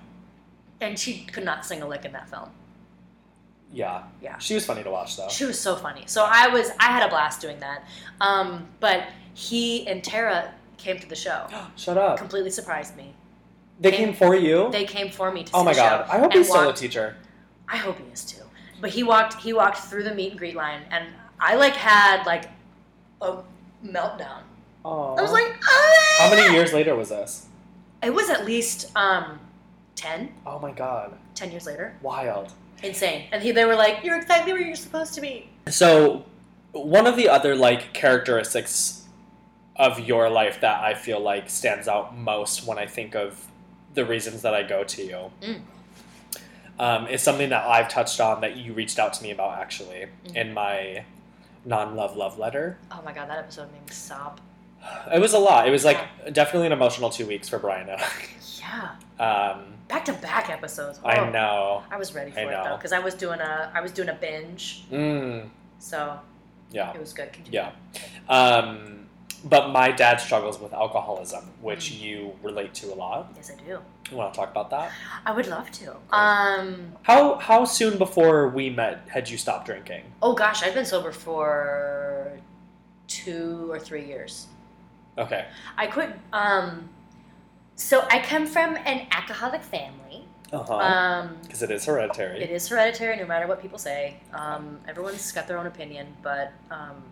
and 0.81 0.97
she 0.97 1.25
could 1.25 1.43
not 1.45 1.65
sing 1.65 1.81
a 1.81 1.87
lick 1.87 2.05
in 2.05 2.11
that 2.13 2.29
film. 2.29 2.49
Yeah. 3.71 4.03
Yeah. 4.21 4.37
She 4.37 4.53
was 4.53 4.65
funny 4.65 4.83
to 4.83 4.91
watch 4.91 5.17
though. 5.17 5.27
She 5.29 5.45
was 5.45 5.59
so 5.59 5.75
funny. 5.75 6.03
So 6.05 6.23
I 6.29 6.47
was, 6.47 6.69
I 6.79 6.91
had 6.91 7.03
a 7.03 7.09
blast 7.09 7.41
doing 7.41 7.59
that. 7.61 7.83
Um, 8.21 8.67
but 8.79 9.05
he 9.33 9.87
and 9.87 10.03
Tara 10.03 10.53
came 10.77 10.99
to 10.99 11.07
the 11.07 11.15
show. 11.15 11.47
Shut 11.75 11.97
up. 11.97 12.17
Completely 12.17 12.49
surprised 12.49 12.95
me. 12.95 13.13
They 13.79 13.91
came 13.91 14.13
for 14.13 14.35
you. 14.35 14.69
They 14.71 14.85
came 14.85 15.09
for 15.09 15.31
me 15.31 15.43
to 15.43 15.47
see 15.47 15.53
oh 15.53 15.63
my 15.63 15.73
god. 15.73 16.07
I 16.09 16.19
hope 16.19 16.33
he's 16.33 16.47
still 16.47 16.69
a 16.69 16.73
teacher. 16.73 17.17
I 17.67 17.77
hope 17.77 17.97
he 17.97 18.05
is 18.13 18.23
too. 18.23 18.43
But 18.81 18.91
he 18.91 19.03
walked 19.03 19.41
he 19.41 19.53
walked 19.53 19.77
through 19.77 20.03
the 20.03 20.13
meet 20.13 20.31
and 20.31 20.39
greet 20.39 20.55
line 20.55 20.81
and 20.91 21.07
I 21.39 21.55
like 21.55 21.73
had 21.73 22.25
like 22.25 22.45
a 23.21 23.37
meltdown. 23.83 24.41
Oh. 24.85 25.15
I 25.15 25.21
was 25.21 25.31
like, 25.31 25.55
ah! 25.63 26.15
How 26.19 26.29
many 26.29 26.53
years 26.53 26.73
later 26.73 26.95
was 26.95 27.09
this? 27.09 27.47
It 28.01 28.13
was 28.13 28.29
at 28.29 28.45
least 28.45 28.95
um 28.95 29.39
10, 29.95 30.33
Oh 30.45 30.59
my 30.59 30.71
god. 30.71 31.17
10 31.35 31.51
years 31.51 31.65
later. 31.65 31.95
Wild. 32.01 32.51
Insane. 32.83 33.27
And 33.31 33.41
he, 33.41 33.51
they 33.51 33.65
were 33.65 33.75
like, 33.75 34.03
You're 34.03 34.17
exactly 34.17 34.53
where 34.53 34.61
you're 34.61 34.75
supposed 34.75 35.13
to 35.15 35.21
be. 35.21 35.49
So, 35.69 36.25
one 36.73 37.07
of 37.07 37.15
the 37.15 37.29
other 37.29 37.55
like 37.55 37.93
characteristics 37.93 39.02
of 39.75 39.99
your 39.99 40.29
life 40.29 40.61
that 40.61 40.83
I 40.83 40.93
feel 40.93 41.19
like 41.19 41.49
stands 41.49 41.87
out 41.87 42.15
most 42.17 42.65
when 42.67 42.77
I 42.77 42.85
think 42.85 43.15
of 43.15 43.47
the 43.93 44.05
reasons 44.05 44.41
that 44.43 44.53
I 44.53 44.63
go 44.63 44.83
to 44.83 45.03
you 45.03 45.31
Mm. 45.41 45.61
um, 46.79 47.07
is 47.07 47.21
something 47.21 47.49
that 47.49 47.65
I've 47.65 47.89
touched 47.89 48.19
on 48.19 48.41
that 48.41 48.55
you 48.57 48.73
reached 48.73 48.99
out 48.99 49.13
to 49.13 49.23
me 49.23 49.31
about 49.31 49.59
actually 49.59 50.07
Mm. 50.27 50.35
in 50.35 50.53
my 50.53 51.05
non-love 51.65 52.15
love 52.17 52.37
letter. 52.37 52.77
Oh 52.91 53.01
my 53.05 53.13
god, 53.13 53.29
that 53.29 53.37
episode 53.37 53.71
made 53.71 53.81
me 53.87 53.91
sob. 53.93 54.39
It 55.13 55.19
was 55.19 55.33
a 55.33 55.39
lot. 55.39 55.67
It 55.67 55.71
was 55.71 55.85
like 55.85 55.97
definitely 56.33 56.67
an 56.67 56.73
emotional 56.73 57.09
two 57.09 57.25
weeks 57.25 57.47
for 57.47 57.57
Brian 57.57 57.87
Yeah. 58.59 58.89
Um, 59.19 59.73
Back 59.87 60.05
to 60.05 60.13
back 60.13 60.49
episodes. 60.49 60.99
I 61.03 61.17
Oh, 61.17 61.29
know. 61.29 61.83
I 61.91 61.97
was 61.97 62.15
ready 62.15 62.31
for 62.31 62.39
I 62.39 62.43
it 62.43 62.51
know. 62.51 62.63
though, 62.63 62.75
because 62.77 62.93
I 62.93 62.99
was 62.99 63.13
doing 63.13 63.39
a 63.39 63.71
I 63.73 63.81
was 63.81 63.91
doing 63.91 64.09
a 64.09 64.13
binge, 64.13 64.85
Mm, 64.91 65.49
so 65.79 66.19
yeah. 66.71 66.91
it 66.93 66.99
was 66.99 67.13
good. 67.13 67.31
Continue. 67.31 67.59
Yeah. 67.59 67.71
Um, 68.29 69.02
but 69.43 69.69
my 69.69 69.91
dad 69.91 70.17
struggles 70.21 70.59
with 70.59 70.73
alcoholism, 70.73 71.43
which 71.61 71.91
you 71.91 72.33
relate 72.41 72.73
to 72.75 72.93
a 72.93 72.95
lot. 72.95 73.31
Yes, 73.35 73.51
I 73.51 73.61
do. 73.61 73.79
You 74.11 74.17
want 74.17 74.33
to 74.33 74.39
talk 74.39 74.51
about 74.51 74.69
that? 74.69 74.91
I 75.25 75.31
would 75.31 75.47
love 75.47 75.71
to. 75.71 75.95
Um. 76.11 76.93
How 77.03 77.35
how 77.35 77.65
soon 77.65 77.97
before 77.97 78.49
we 78.49 78.69
met 78.69 79.07
had 79.09 79.29
you 79.29 79.37
stopped 79.37 79.65
drinking? 79.65 80.03
Oh 80.21 80.33
gosh, 80.33 80.63
I've 80.63 80.73
been 80.73 80.85
sober 80.85 81.11
for 81.11 82.39
two 83.07 83.71
or 83.71 83.79
three 83.79 84.05
years. 84.05 84.47
Okay. 85.17 85.45
I 85.77 85.87
quit. 85.87 86.11
Um. 86.31 86.89
So 87.75 88.05
I 88.09 88.19
come 88.19 88.45
from 88.45 88.75
an 88.77 89.07
alcoholic 89.11 89.61
family. 89.61 90.25
Uh 90.51 90.63
huh. 90.63 90.75
Um. 90.75 91.37
Because 91.41 91.63
it 91.63 91.71
is 91.71 91.85
hereditary. 91.85 92.43
It 92.43 92.49
is 92.51 92.67
hereditary, 92.67 93.17
no 93.17 93.25
matter 93.25 93.47
what 93.47 93.61
people 93.61 93.79
say. 93.79 94.17
Um, 94.33 94.79
everyone's 94.87 95.31
got 95.31 95.47
their 95.47 95.57
own 95.57 95.65
opinion, 95.65 96.07
but 96.21 96.53
um, 96.69 97.03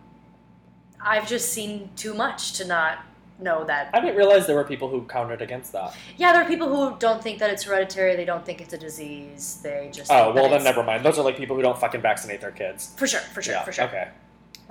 I've 1.04 1.26
just 1.28 1.52
seen 1.52 1.90
too 1.96 2.14
much 2.14 2.54
to 2.54 2.66
not 2.66 3.04
know 3.38 3.64
that. 3.64 3.90
I 3.92 4.00
didn't 4.00 4.16
realize 4.16 4.46
there 4.46 4.56
were 4.56 4.64
people 4.64 4.88
who 4.88 5.02
countered 5.02 5.42
against 5.42 5.72
that. 5.72 5.94
Yeah, 6.16 6.32
there 6.32 6.42
are 6.42 6.48
people 6.48 6.68
who 6.68 6.96
don't 6.98 7.22
think 7.22 7.38
that 7.40 7.50
it's 7.50 7.64
hereditary. 7.64 8.16
They 8.16 8.24
don't 8.24 8.44
think 8.44 8.60
it's 8.60 8.72
a 8.72 8.78
disease. 8.78 9.60
They 9.62 9.90
just 9.92 10.10
Oh 10.10 10.26
think 10.26 10.36
well, 10.36 10.50
then 10.50 10.64
never 10.64 10.82
mind. 10.82 11.04
Those 11.04 11.18
are 11.18 11.24
like 11.24 11.36
people 11.36 11.56
who 11.56 11.62
don't 11.62 11.78
fucking 11.78 12.00
vaccinate 12.00 12.40
their 12.40 12.50
kids. 12.52 12.94
For 12.96 13.06
sure, 13.06 13.20
for 13.20 13.42
sure, 13.42 13.54
yeah. 13.54 13.64
for 13.64 13.72
sure. 13.72 13.84
Okay. 13.86 14.08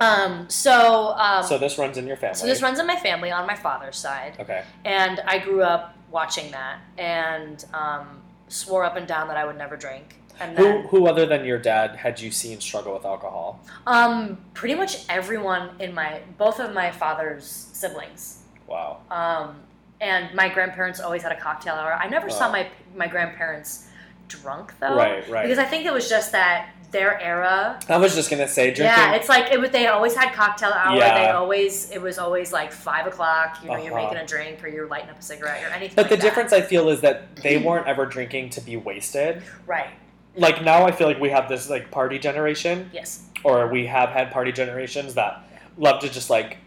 Um, 0.00 0.48
so 0.48 1.14
um, 1.16 1.44
so 1.44 1.58
this 1.58 1.78
runs 1.78 1.96
in 1.96 2.06
your 2.06 2.16
family. 2.16 2.34
so 2.36 2.46
this 2.46 2.62
runs 2.62 2.78
in 2.78 2.86
my 2.86 2.96
family 2.96 3.30
on 3.30 3.46
my 3.46 3.54
father's 3.54 3.96
side. 3.96 4.36
Okay. 4.40 4.64
and 4.84 5.20
I 5.26 5.38
grew 5.38 5.62
up 5.62 5.96
watching 6.10 6.50
that 6.50 6.80
and 6.98 7.64
um, 7.72 8.20
swore 8.48 8.84
up 8.84 8.96
and 8.96 9.06
down 9.06 9.28
that 9.28 9.36
I 9.36 9.44
would 9.44 9.56
never 9.56 9.76
drink. 9.76 10.16
And 10.42 10.58
Who 10.58 10.64
then, 10.64 10.82
who 10.88 11.06
other 11.06 11.24
than 11.26 11.44
your 11.44 11.58
dad 11.58 11.96
had 11.96 12.20
you 12.20 12.30
seen 12.30 12.60
struggle 12.60 12.92
with 12.94 13.04
alcohol? 13.04 13.60
um, 13.86 14.38
pretty 14.54 14.74
much 14.74 15.04
everyone 15.08 15.70
in 15.80 15.94
my 15.94 16.20
both 16.38 16.58
of 16.60 16.74
my 16.74 16.90
father's 16.90 17.46
siblings, 17.72 18.42
Wow. 18.66 18.98
um, 19.10 19.56
and 20.00 20.34
my 20.34 20.48
grandparents 20.48 20.98
always 21.00 21.22
had 21.22 21.32
a 21.32 21.40
cocktail 21.40 21.74
hour. 21.74 21.92
I 21.94 22.08
never 22.08 22.28
saw 22.28 22.48
Oh. 22.48 22.52
my 22.52 22.66
my 22.96 23.06
grandparents 23.06 23.88
drunk 24.28 24.72
though, 24.80 24.96
Right. 24.96 25.28
Right. 25.28 25.42
because 25.44 25.58
I 25.58 25.64
think 25.64 25.86
it 25.86 25.92
was 25.92 26.08
just 26.08 26.32
that 26.32 26.70
their 26.90 27.18
era. 27.22 27.80
I 27.88 27.96
was 27.96 28.14
just 28.14 28.28
gonna 28.30 28.46
say 28.48 28.66
drinking. 28.66 28.84
Yeah, 28.98 29.14
it's 29.14 29.28
like 29.28 29.50
it 29.52 29.58
was. 29.60 29.70
They 29.70 29.86
always 29.86 30.14
had 30.14 30.34
cocktail 30.34 30.72
hour. 30.72 30.96
Yeah. 30.98 31.14
They 31.24 31.30
always 31.30 31.90
it 31.90 32.02
was 32.02 32.18
always 32.18 32.52
like 32.52 32.70
five 32.72 33.06
o'clock. 33.06 33.58
You 33.62 33.68
know, 33.70 33.76
you're 33.76 33.94
Uh-huh. 33.94 34.02
making 34.10 34.18
a 34.18 34.26
drink 34.26 34.62
or 34.62 34.68
you're 34.68 34.86
lighting 34.88 35.08
up 35.10 35.18
a 35.18 35.22
cigarette 35.22 35.62
or 35.64 35.68
anything. 35.68 35.94
but 35.96 36.02
like 36.04 36.10
the 36.10 36.16
that. 36.16 36.22
difference 36.22 36.52
I 36.52 36.60
feel 36.60 36.88
is 36.90 37.00
that 37.00 37.36
they 37.36 37.56
weren't 37.58 37.86
ever 37.86 38.04
drinking 38.06 38.50
to 38.50 38.60
be 38.60 38.76
wasted. 38.76 39.42
right? 39.66 39.88
Like 40.36 40.62
now, 40.62 40.84
I 40.86 40.92
feel 40.92 41.06
like 41.06 41.20
we 41.20 41.30
have 41.30 41.48
this 41.48 41.68
like 41.68 41.90
party 41.90 42.18
generation, 42.18 42.90
Yes. 42.92 43.24
or 43.44 43.68
we 43.68 43.86
have 43.86 44.10
had 44.10 44.30
party 44.30 44.52
generations 44.52 45.14
that 45.14 45.42
love 45.76 46.00
to 46.02 46.08
just 46.08 46.30
like 46.30 46.58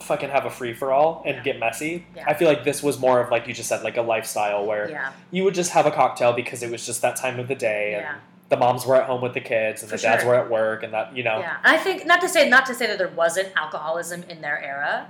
fucking 0.00 0.30
have 0.30 0.44
a 0.44 0.50
free 0.50 0.72
for 0.74 0.92
all 0.92 1.22
and 1.26 1.36
Yeah. 1.36 1.42
get 1.42 1.58
messy. 1.58 2.06
Yeah. 2.14 2.24
I 2.26 2.34
feel 2.34 2.48
like 2.48 2.64
this 2.64 2.82
was 2.82 2.98
more 2.98 3.20
of 3.20 3.30
like 3.30 3.46
you 3.48 3.54
just 3.54 3.68
said, 3.68 3.82
like 3.82 3.96
a 3.96 4.02
lifestyle 4.02 4.64
where 4.66 4.90
Yeah. 4.90 5.12
you 5.30 5.44
would 5.44 5.54
just 5.54 5.72
have 5.72 5.86
a 5.86 5.90
cocktail 5.90 6.32
because 6.32 6.62
it 6.62 6.70
was 6.70 6.84
just 6.86 7.02
that 7.02 7.16
time 7.16 7.38
of 7.40 7.48
the 7.48 7.54
day, 7.54 7.94
and 7.94 8.06
the 8.48 8.56
moms 8.56 8.86
were 8.86 8.96
at 8.96 9.04
home 9.06 9.20
with 9.20 9.34
the 9.34 9.40
kids, 9.40 9.82
and 9.82 9.90
For 9.90 9.96
the 9.96 10.02
dads 10.02 10.22
sure. 10.22 10.30
were 10.32 10.38
at 10.38 10.50
work, 10.50 10.82
and 10.82 10.92
that 10.94 11.16
you 11.16 11.22
know. 11.22 11.38
Yeah, 11.40 11.56
I 11.64 11.76
think 11.78 12.06
not 12.06 12.20
to 12.22 12.28
say 12.28 12.48
not 12.48 12.66
to 12.66 12.74
say 12.74 12.86
that 12.86 12.98
there 12.98 13.08
wasn't 13.08 13.48
alcoholism 13.56 14.22
in 14.28 14.40
their 14.40 14.60
era. 14.62 15.06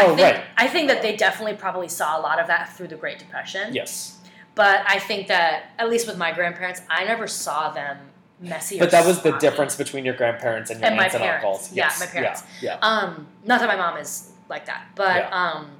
Oh 0.00 0.12
I 0.12 0.16
think, 0.16 0.20
right. 0.20 0.44
I 0.56 0.68
think 0.68 0.88
that 0.88 1.02
they 1.02 1.16
definitely 1.16 1.54
probably 1.56 1.88
saw 1.88 2.18
a 2.18 2.20
lot 2.20 2.38
of 2.38 2.46
that 2.46 2.72
through 2.72 2.86
the 2.88 2.94
Great 2.96 3.18
Depression. 3.18 3.74
Yes. 3.74 4.17
But 4.58 4.82
I 4.86 4.98
think 4.98 5.28
that 5.28 5.70
at 5.78 5.88
least 5.88 6.08
with 6.08 6.18
my 6.18 6.32
grandparents, 6.32 6.80
I 6.90 7.04
never 7.04 7.28
saw 7.28 7.70
them 7.70 7.96
messy. 8.40 8.76
or 8.76 8.80
But 8.80 8.90
that 8.90 9.06
was 9.06 9.22
the 9.22 9.30
difference 9.38 9.76
between 9.76 10.04
your 10.04 10.14
grandparents 10.14 10.68
and 10.70 10.80
your 10.80 10.88
And 10.88 10.96
my 10.96 11.04
aunts 11.04 11.14
and 11.14 11.22
parents. 11.22 11.44
uncles. 11.44 11.72
Yeah, 11.72 11.84
Yes. 11.84 12.00
my 12.00 12.06
parents. 12.06 12.42
Yeah. 12.60 12.78
Um, 12.82 13.28
not 13.44 13.60
that 13.60 13.68
my 13.68 13.76
mom 13.76 13.96
is 13.98 14.32
like 14.48 14.66
that, 14.66 14.82
but 14.96 15.16
Yeah. 15.16 15.28
um, 15.42 15.70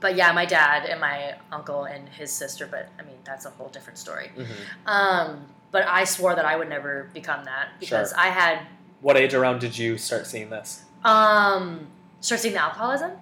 but 0.00 0.16
yeah, 0.16 0.32
my 0.32 0.46
dad 0.46 0.86
and 0.86 0.98
my 1.00 1.34
uncle 1.52 1.84
and 1.84 2.08
his 2.08 2.32
sister. 2.32 2.66
But 2.66 2.88
I 2.98 3.02
mean, 3.02 3.18
that's 3.24 3.44
a 3.44 3.50
whole 3.50 3.68
different 3.68 3.98
story. 3.98 4.32
yeah. 4.36 4.44
hmm 4.44 4.88
Um, 4.88 5.46
but 5.70 5.86
I 5.86 6.04
swore 6.04 6.34
that 6.34 6.46
I 6.46 6.56
would 6.56 6.70
never 6.70 7.10
become 7.12 7.44
that 7.44 7.68
because 7.78 8.08
Sure. 8.10 8.18
I 8.20 8.28
had 8.28 8.60
What 9.02 9.16
age 9.18 9.34
around 9.34 9.60
did 9.60 9.76
you 9.76 9.98
start 9.98 10.26
seeing 10.26 10.48
this? 10.48 10.84
um, 11.04 11.88
start 12.22 12.40
seeing 12.40 12.54
the 12.54 12.62
alcoholism. 12.62 13.12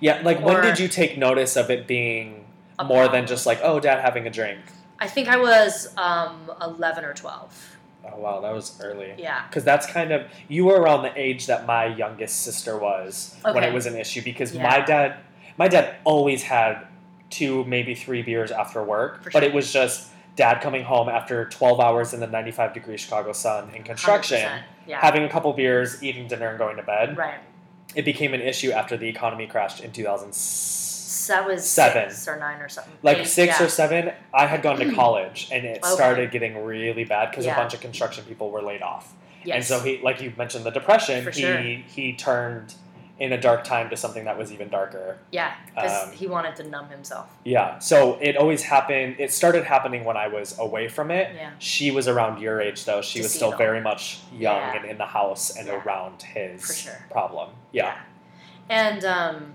Yeah, 0.00 0.20
like 0.22 0.40
when 0.40 0.60
did 0.60 0.78
you 0.78 0.88
take 0.88 1.16
notice 1.16 1.56
of 1.56 1.70
it 1.70 1.86
being 1.86 2.44
more 2.86 3.08
than 3.08 3.26
just 3.26 3.46
like, 3.46 3.60
oh, 3.62 3.80
dad 3.80 4.00
having 4.00 4.26
a 4.26 4.30
drink? 4.30 4.60
I 5.00 5.06
think 5.08 5.28
I 5.28 5.36
was 5.36 5.92
um, 5.96 6.50
11 6.60 7.04
or 7.04 7.14
12. 7.14 7.74
Oh 8.10 8.18
wow, 8.20 8.40
that 8.40 8.52
was 8.54 8.80
early. 8.82 9.14
Yeah. 9.18 9.46
Because 9.48 9.64
that's 9.64 9.86
kind 9.86 10.12
of 10.12 10.26
you 10.48 10.64
were 10.64 10.80
around 10.80 11.02
the 11.02 11.12
age 11.18 11.46
that 11.46 11.66
my 11.66 11.86
youngest 11.86 12.40
sister 12.42 12.78
was 12.78 13.36
when 13.42 13.62
it 13.64 13.72
was 13.72 13.86
an 13.86 13.96
issue. 13.96 14.22
Because 14.22 14.54
Yeah. 14.54 14.62
my 14.62 14.80
dad, 14.80 15.16
my 15.58 15.68
dad 15.68 15.96
always 16.04 16.42
had 16.42 16.86
two, 17.30 17.64
maybe 17.64 17.94
three 17.94 18.22
beers 18.22 18.50
after 18.50 18.82
work. 18.82 19.24
For 19.24 19.30
But 19.30 19.44
it 19.44 19.52
was 19.52 19.70
just 19.72 20.08
dad 20.36 20.60
coming 20.62 20.84
home 20.84 21.08
after 21.08 21.44
12 21.50 21.80
hours 21.80 22.14
in 22.14 22.20
the 22.20 22.26
95 22.26 22.72
degree 22.72 22.96
Chicago 22.96 23.32
sun 23.32 23.70
in 23.74 23.82
construction, 23.82 24.48
Yeah. 24.86 25.00
having 25.00 25.24
a 25.24 25.28
couple 25.28 25.52
beers, 25.52 26.02
eating 26.02 26.28
dinner, 26.28 26.48
and 26.48 26.58
going 26.58 26.76
to 26.76 26.82
bed. 26.82 27.16
right. 27.18 27.40
It 27.94 28.04
became 28.04 28.32
an 28.34 28.40
issue 28.40 28.70
after 28.70 28.96
the 28.96 29.08
economy 29.08 29.46
crashed 29.46 29.80
in 29.80 29.92
2000. 29.92 30.32
So 31.28 31.34
that 31.34 31.46
was 31.46 31.68
Seven. 31.68 32.08
six 32.10 32.26
or 32.26 32.38
nine 32.38 32.60
or 32.62 32.70
something. 32.70 32.94
Like 33.02 33.18
Eight, 33.18 33.26
six 33.26 33.60
yeah. 33.60 33.66
or 33.66 33.68
seven, 33.68 34.12
I 34.32 34.46
had 34.46 34.62
gone 34.62 34.78
to 34.78 34.90
college 34.94 35.48
and 35.52 35.66
it 35.66 35.80
Okay. 35.84 35.94
started 35.94 36.30
getting 36.30 36.64
really 36.64 37.04
bad 37.04 37.30
because 37.30 37.44
Yeah. 37.44 37.52
a 37.52 37.56
bunch 37.56 37.74
of 37.74 37.80
construction 37.80 38.24
people 38.24 38.50
were 38.50 38.62
laid 38.62 38.80
off. 38.80 39.12
Yes. 39.44 39.54
And 39.56 39.64
so 39.64 39.80
he, 39.80 39.98
like 39.98 40.22
you 40.22 40.32
mentioned, 40.38 40.64
the 40.64 40.70
depression. 40.70 41.22
For 41.24 41.30
he 41.30 41.40
sure. 41.42 41.58
he 41.58 42.14
turned 42.14 42.74
in 43.18 43.32
a 43.32 43.38
dark 43.40 43.64
time 43.64 43.90
to 43.90 43.96
something 43.96 44.24
that 44.24 44.38
was 44.38 44.52
even 44.52 44.68
darker. 44.70 45.18
yeah, 45.32 45.52
because 45.74 46.06
um, 46.08 46.12
he 46.12 46.26
wanted 46.26 46.54
to 46.56 46.62
numb 46.64 46.88
himself. 46.88 47.28
Yeah. 47.44 47.78
So 47.80 48.16
it 48.22 48.36
always 48.36 48.62
happened. 48.62 49.16
It 49.18 49.30
started 49.32 49.64
happening 49.64 50.04
when 50.04 50.16
I 50.16 50.28
was 50.28 50.56
away 50.58 50.88
from 50.88 51.10
it. 51.10 51.34
Yeah. 51.34 51.50
She 51.58 51.90
was 51.90 52.08
around 52.08 52.40
your 52.40 52.60
age 52.62 52.84
though. 52.86 53.02
She 53.02 53.20
was 53.20 53.34
still 53.34 53.52
very 53.56 53.80
much 53.82 54.20
young 54.32 54.56
Yeah. 54.56 54.76
and 54.76 54.84
in 54.86 54.96
the 54.98 55.04
house 55.06 55.54
and 55.56 55.66
Yeah. 55.66 55.82
around 55.82 56.22
his 56.22 56.80
sure. 56.84 57.04
problem. 57.10 57.50
Yeah. 57.72 57.98
And 58.70 59.04
um, 59.04 59.52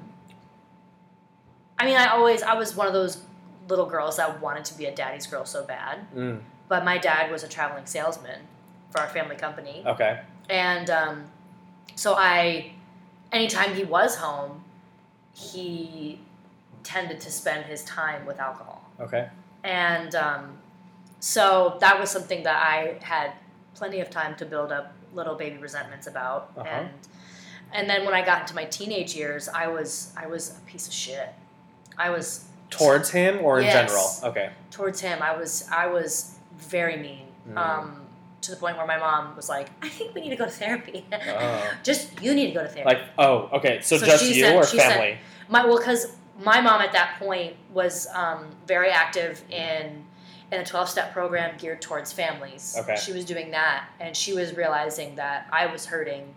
I 1.80 1.86
mean, 1.86 1.96
I 1.98 2.08
always 2.08 2.44
I 2.44 2.54
was 2.54 2.76
one 2.76 2.88
of 2.88 2.94
those 2.94 3.24
little 3.68 3.86
girls 3.86 4.18
that 4.18 4.42
wanted 4.42 4.66
to 4.66 4.78
be 4.78 4.86
a 4.86 4.96
daddy's 4.96 5.26
girl 5.28 5.46
so 5.46 5.64
bad. 5.64 6.00
Mm. 6.16 6.42
But 6.68 6.86
my 6.86 6.98
dad 6.98 7.32
was 7.32 7.44
a 7.44 7.48
traveling 7.48 7.86
salesman 7.86 8.42
for 8.90 9.02
our 9.02 9.08
family 9.08 9.36
company, 9.36 9.84
Okay. 9.86 10.20
and 10.50 10.90
um, 10.90 11.26
so 11.96 12.16
I, 12.16 12.72
anytime 13.32 13.74
he 13.74 13.84
was 13.84 14.16
home, 14.16 14.64
he 15.34 16.20
tended 16.84 17.20
to 17.22 17.32
spend 17.32 17.66
his 17.66 17.84
time 17.84 18.26
with 18.26 18.40
alcohol. 18.40 18.84
Okay. 19.00 19.30
And 19.64 20.14
um, 20.16 20.58
so 21.20 21.78
that 21.80 22.00
was 22.00 22.10
something 22.12 22.44
that 22.44 22.62
I 22.62 22.98
had 23.04 23.34
plenty 23.76 24.00
of 24.00 24.10
time 24.10 24.36
to 24.36 24.46
build 24.46 24.72
up 24.72 24.94
little 25.14 25.36
baby 25.36 25.58
resentments 25.58 26.08
about. 26.08 26.52
Uh-huh. 26.58 26.68
And 26.68 26.90
and 27.72 27.90
then 27.90 28.06
when 28.06 28.14
I 28.14 28.24
got 28.24 28.42
into 28.42 28.56
my 28.56 28.66
teenage 28.66 29.16
years, 29.16 29.48
I 29.50 29.68
was 29.68 30.14
I 30.16 30.28
was 30.28 30.58
a 30.58 30.62
piece 30.70 30.88
of 30.88 30.94
shit. 30.94 31.30
I 31.98 32.10
was 32.10 32.46
Towards 32.70 33.12
him 33.12 33.40
or 33.44 33.60
in 33.60 33.66
Yes. 33.66 33.74
general? 34.22 34.32
Okay. 34.32 34.50
towards 34.72 35.00
him. 35.00 35.22
I 35.22 35.36
was 35.38 35.68
I 35.72 35.86
was 35.88 36.36
very 36.58 36.98
mean. 36.98 37.28
Mm. 37.48 37.58
Um, 37.58 38.00
to 38.42 38.52
the 38.52 38.58
point 38.58 38.76
where 38.78 38.88
my 38.88 38.98
mom 38.98 39.36
was 39.36 39.48
like, 39.48 39.70
"I 39.84 39.90
think 39.90 40.16
we 40.16 40.22
need 40.22 40.32
to 40.32 40.36
go 40.36 40.46
to 40.46 40.52
therapy. 40.52 41.06
Oh. 41.14 41.74
Just 41.84 42.20
you 42.22 42.34
need 42.34 42.48
to 42.48 42.54
go 42.54 42.64
to 42.64 42.68
therapy." 42.70 42.90
Like 42.96 43.04
oh 43.20 43.50
okay. 43.54 43.80
So, 43.82 43.98
So 43.98 44.06
just 44.08 44.26
you 44.26 44.42
said- 44.44 44.56
or 44.56 44.66
she 44.66 44.80
said- 44.80 44.92
family? 44.94 45.18
My 45.50 45.66
well, 45.66 45.78
because 45.78 46.16
my 46.44 46.60
mom 46.62 46.82
at 46.82 46.92
that 46.94 47.18
point 47.20 47.56
was 47.72 48.08
um, 48.14 48.56
very 48.66 48.90
active 48.90 49.44
in 49.52 50.04
in 50.52 50.60
a 50.62 50.66
twelve 50.66 50.90
step 50.90 51.14
program 51.14 51.56
geared 51.60 51.82
towards 51.82 52.12
families. 52.12 52.76
Okay. 52.80 52.96
She 52.96 53.14
was 53.14 53.24
doing 53.26 53.52
that, 53.52 53.86
and 54.00 54.18
she 54.18 54.34
was 54.34 54.58
realizing 54.58 55.16
that 55.18 55.48
I 55.52 55.68
was 55.68 55.86
hurting, 55.86 56.34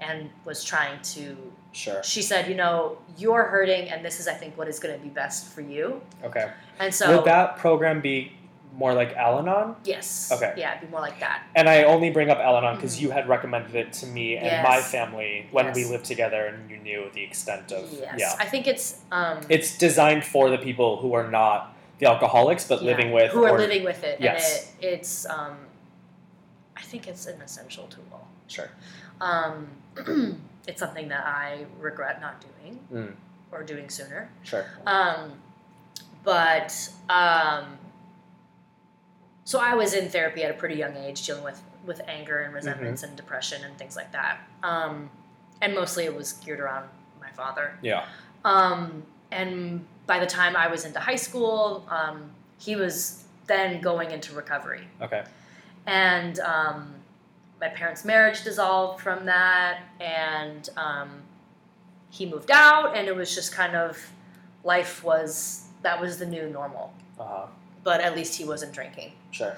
and 0.00 0.28
was 0.44 0.62
trying 0.62 1.00
to. 1.14 1.36
Sure. 1.72 2.02
She 2.02 2.22
said, 2.22 2.48
"You 2.48 2.54
know, 2.54 2.98
you're 3.16 3.44
hurting, 3.44 3.88
and 3.88 4.04
this 4.04 4.20
is, 4.20 4.28
I 4.28 4.34
think, 4.34 4.56
what 4.58 4.68
is 4.68 4.78
going 4.78 4.94
to 4.96 5.02
be 5.02 5.08
best 5.08 5.46
for 5.52 5.60
you." 5.62 6.00
Okay. 6.24 6.50
And 6.78 6.94
so, 6.94 7.16
Would 7.16 7.24
that 7.26 7.56
program 7.56 8.00
be 8.00 8.32
more 8.76 8.94
like 8.94 9.14
Al-Anon? 9.16 9.76
yes, 9.84 10.30
Okay. 10.32 10.54
yeah, 10.56 10.70
it'd 10.76 10.88
be 10.88 10.90
more 10.90 11.00
like 11.00 11.20
that. 11.20 11.42
And 11.54 11.68
I 11.68 11.82
only 11.84 12.08
bring 12.10 12.30
up 12.30 12.38
Al-Anon 12.38 12.76
because 12.76 12.96
Mhm. 12.96 13.00
you 13.02 13.10
had 13.10 13.28
recommended 13.28 13.74
it 13.74 13.92
to 14.00 14.06
me 14.06 14.36
and 14.36 14.46
Yes. 14.46 14.64
my 14.66 14.80
family 14.80 15.46
when 15.50 15.72
we 15.74 15.84
lived 15.84 16.06
together, 16.06 16.46
and 16.46 16.70
you 16.70 16.78
knew 16.78 17.10
the 17.12 17.22
extent 17.22 17.70
of 17.72 17.90
Yes, 17.92 18.14
yeah. 18.16 18.34
I 18.38 18.46
think 18.46 18.66
it's 18.66 19.00
um, 19.10 19.40
It's 19.50 19.76
designed 19.76 20.24
for 20.24 20.48
the 20.50 20.58
people 20.58 20.96
who 20.98 21.12
are 21.14 21.28
not 21.30 21.74
the 21.98 22.06
alcoholics, 22.06 22.64
but 22.64 22.80
yeah, 22.82 22.90
living 22.90 23.12
with 23.12 23.30
who 23.32 23.44
are 23.44 23.50
or- 23.50 23.58
living 23.58 23.84
with 23.84 24.02
it, 24.04 24.18
Yes. 24.20 24.72
and 24.80 24.84
it, 24.84 24.92
it's 25.00 25.26
um, 25.28 25.56
I 26.82 26.84
think 26.84 27.06
it's 27.06 27.26
an 27.26 27.40
essential 27.40 27.86
tool. 27.86 28.26
Sure. 28.48 28.68
Um, 29.20 29.68
it's 30.66 30.80
something 30.80 31.08
that 31.08 31.24
I 31.24 31.66
regret 31.80 32.20
not 32.20 32.40
doing 32.40 32.78
Mm. 32.92 33.14
or 33.52 33.62
doing 33.62 33.88
sooner. 33.88 34.28
Sure. 34.42 34.64
Um, 34.86 35.32
but 36.24 36.90
um, 37.08 37.78
so 39.44 39.58
I 39.60 39.74
was 39.74 39.94
in 39.94 40.08
therapy 40.08 40.42
at 40.42 40.50
a 40.50 40.54
pretty 40.54 40.74
young 40.76 40.96
age, 40.96 41.24
dealing 41.26 41.44
with 41.44 41.60
with 41.84 42.00
anger 42.06 42.38
and 42.38 42.54
resentments 42.54 43.02
and 43.02 43.16
depression 43.16 43.64
and 43.64 43.76
things 43.76 43.96
like 43.96 44.12
that. 44.12 44.38
Um, 44.62 45.10
and 45.60 45.74
mostly 45.74 46.04
it 46.04 46.14
was 46.14 46.34
geared 46.34 46.60
around 46.60 46.88
my 47.20 47.30
father. 47.32 47.76
Yeah. 47.82 48.04
Um, 48.44 49.02
and 49.32 49.84
by 50.06 50.20
the 50.20 50.26
time 50.26 50.54
I 50.54 50.68
was 50.68 50.84
into 50.84 51.00
high 51.00 51.16
school, 51.16 51.84
um, 51.88 52.30
he 52.58 52.76
was 52.76 53.24
then 53.48 53.80
going 53.80 54.12
into 54.12 54.32
recovery 54.32 54.86
Okay. 55.00 55.24
And 55.86 56.38
um, 56.40 56.94
my 57.60 57.68
parents' 57.68 58.04
marriage 58.04 58.44
dissolved 58.44 59.02
from 59.02 59.26
that, 59.26 59.80
and 60.00 60.68
um, 60.76 61.22
he 62.10 62.26
moved 62.26 62.50
out, 62.50 62.96
and 62.96 63.08
it 63.08 63.16
was 63.16 63.34
just 63.34 63.52
kind 63.52 63.74
of 63.76 63.98
life 64.64 65.02
was 65.04 65.64
that 65.82 66.00
was 66.00 66.18
the 66.18 66.26
new 66.26 66.48
normal. 66.48 66.92
Uh 67.18 67.24
huh. 67.24 67.46
But 67.84 68.00
at 68.00 68.14
least 68.14 68.36
he 68.38 68.44
wasn't 68.44 68.72
drinking, 68.72 69.12
Sure. 69.32 69.56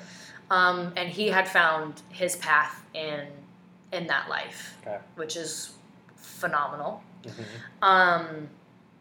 um, 0.51 0.93
and 0.97 1.09
he 1.11 1.29
had 1.29 1.47
found 1.49 2.01
his 2.09 2.37
path 2.37 2.83
in 2.95 3.27
in 3.93 4.07
that 4.09 4.29
life, 4.29 4.77
Okay. 4.83 4.99
which 5.17 5.37
is 5.37 5.73
phenomenal. 6.17 7.03
hmm 7.25 7.43
Um, 7.83 8.49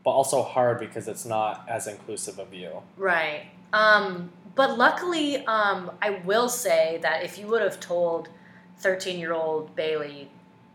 But 0.04 0.12
also 0.12 0.44
hard 0.44 0.80
because 0.80 1.08
it's 1.08 1.26
not 1.26 1.66
as 1.70 1.88
inclusive 1.88 2.38
of 2.38 2.54
you. 2.54 2.82
Right. 2.98 3.46
Um, 3.72 4.30
but 4.56 4.78
luckily, 4.78 5.46
um, 5.48 5.92
I 6.02 6.22
will 6.26 6.50
say 6.50 7.00
that 7.02 7.24
if 7.24 7.38
you 7.38 7.48
would 7.48 7.62
have 7.62 7.80
told 7.80 8.30
13 8.78 9.20
year 9.20 9.34
old 9.34 9.76
Bailey 9.76 10.30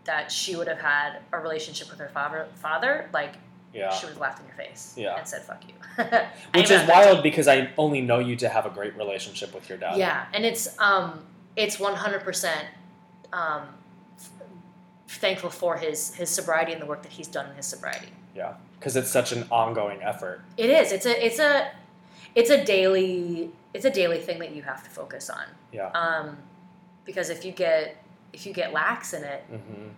that 0.04 0.32
she 0.32 0.56
would 0.56 0.68
have 0.68 0.78
had 0.80 1.18
a 1.32 1.38
relationship 1.38 1.90
with 1.90 1.98
her 1.98 2.08
father, 2.08 2.48
father 2.54 3.10
like, 3.12 3.34
Yeah. 3.74 3.90
she 3.90 4.06
would 4.06 4.12
have 4.14 4.20
laughed 4.20 4.40
in 4.40 4.46
your 4.46 4.54
face 4.56 4.94
Yeah. 4.96 5.16
and 5.16 5.28
said, 5.28 5.42
fuck 5.42 5.62
you. 5.68 6.04
Which 6.54 6.70
is 6.70 6.86
wild 6.88 7.22
because 7.22 7.46
I 7.46 7.70
only 7.76 8.00
know 8.00 8.18
you 8.18 8.34
to 8.36 8.48
have 8.48 8.64
a 8.66 8.70
great 8.70 8.96
relationship 8.96 9.54
with 9.54 9.68
your 9.68 9.76
dad. 9.78 9.96
Yeah. 9.98 10.26
And 10.32 10.44
it's, 10.46 10.78
um, 10.78 11.24
it's 11.56 11.76
100% 11.76 12.52
um, 13.32 13.62
f- 14.18 14.30
thankful 15.08 15.50
for 15.50 15.76
his, 15.76 16.14
his 16.14 16.30
sobriety 16.30 16.72
and 16.72 16.80
the 16.80 16.86
work 16.86 17.02
that 17.02 17.12
he's 17.12 17.28
done 17.28 17.50
in 17.50 17.56
his 17.56 17.66
sobriety. 17.66 18.08
Yeah. 18.34 18.54
Because 18.78 18.96
it's 18.96 19.10
such 19.10 19.32
an 19.32 19.44
ongoing 19.50 20.00
effort. 20.02 20.42
It 20.56 20.70
is. 20.70 20.90
It's 20.92 21.04
a, 21.04 21.26
it's 21.26 21.38
a, 21.38 21.70
it's 22.38 22.50
a 22.50 22.64
daily, 22.64 23.50
it's 23.74 23.84
a 23.84 23.90
daily 23.90 24.18
thing 24.26 24.38
that 24.38 24.52
you 24.54 24.62
have 24.62 24.82
to 24.84 24.90
focus 24.90 25.28
on. 25.30 25.44
Yeah. 25.72 25.88
um, 25.90 26.36
because 27.04 27.30
if 27.30 27.44
you 27.44 27.52
get 27.52 28.02
if 28.32 28.44
you 28.46 28.52
get 28.52 28.72
lax 28.72 29.12
in 29.14 29.24
it 29.24 29.42
hmm 29.50 29.88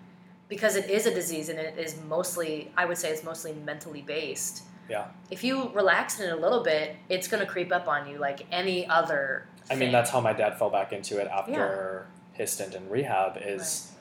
because 0.49 0.75
it 0.75 0.91
is 0.91 1.07
a 1.07 1.15
disease 1.15 1.49
and 1.49 1.59
it 1.61 1.79
is 1.79 1.93
mostly 2.09 2.53
i 2.77 2.85
would 2.85 2.99
say 2.99 3.09
it's 3.15 3.23
mostly 3.23 3.53
mentally 3.71 4.03
based 4.03 4.63
Yeah. 4.89 5.07
if 5.31 5.45
you 5.45 5.55
relax 5.81 6.19
in 6.19 6.29
it 6.29 6.33
a 6.33 6.41
little 6.47 6.63
bit 6.65 6.97
it's 7.09 7.29
going 7.29 7.45
to 7.45 7.51
creep 7.55 7.71
up 7.79 7.87
on 7.87 8.09
you 8.11 8.19
like 8.19 8.41
any 8.51 8.85
other 8.87 9.47
I 9.71 9.77
mean, 9.77 9.93
that's 9.93 10.11
how 10.11 10.21
my 10.21 10.33
dad 10.33 10.59
fell 10.59 10.71
back 10.71 10.93
into 10.93 11.19
it 11.23 11.29
after 11.29 12.07
his 12.33 12.51
stint 12.51 12.75
in 12.75 12.89
rehab. 12.89 13.39
Is 13.41 13.93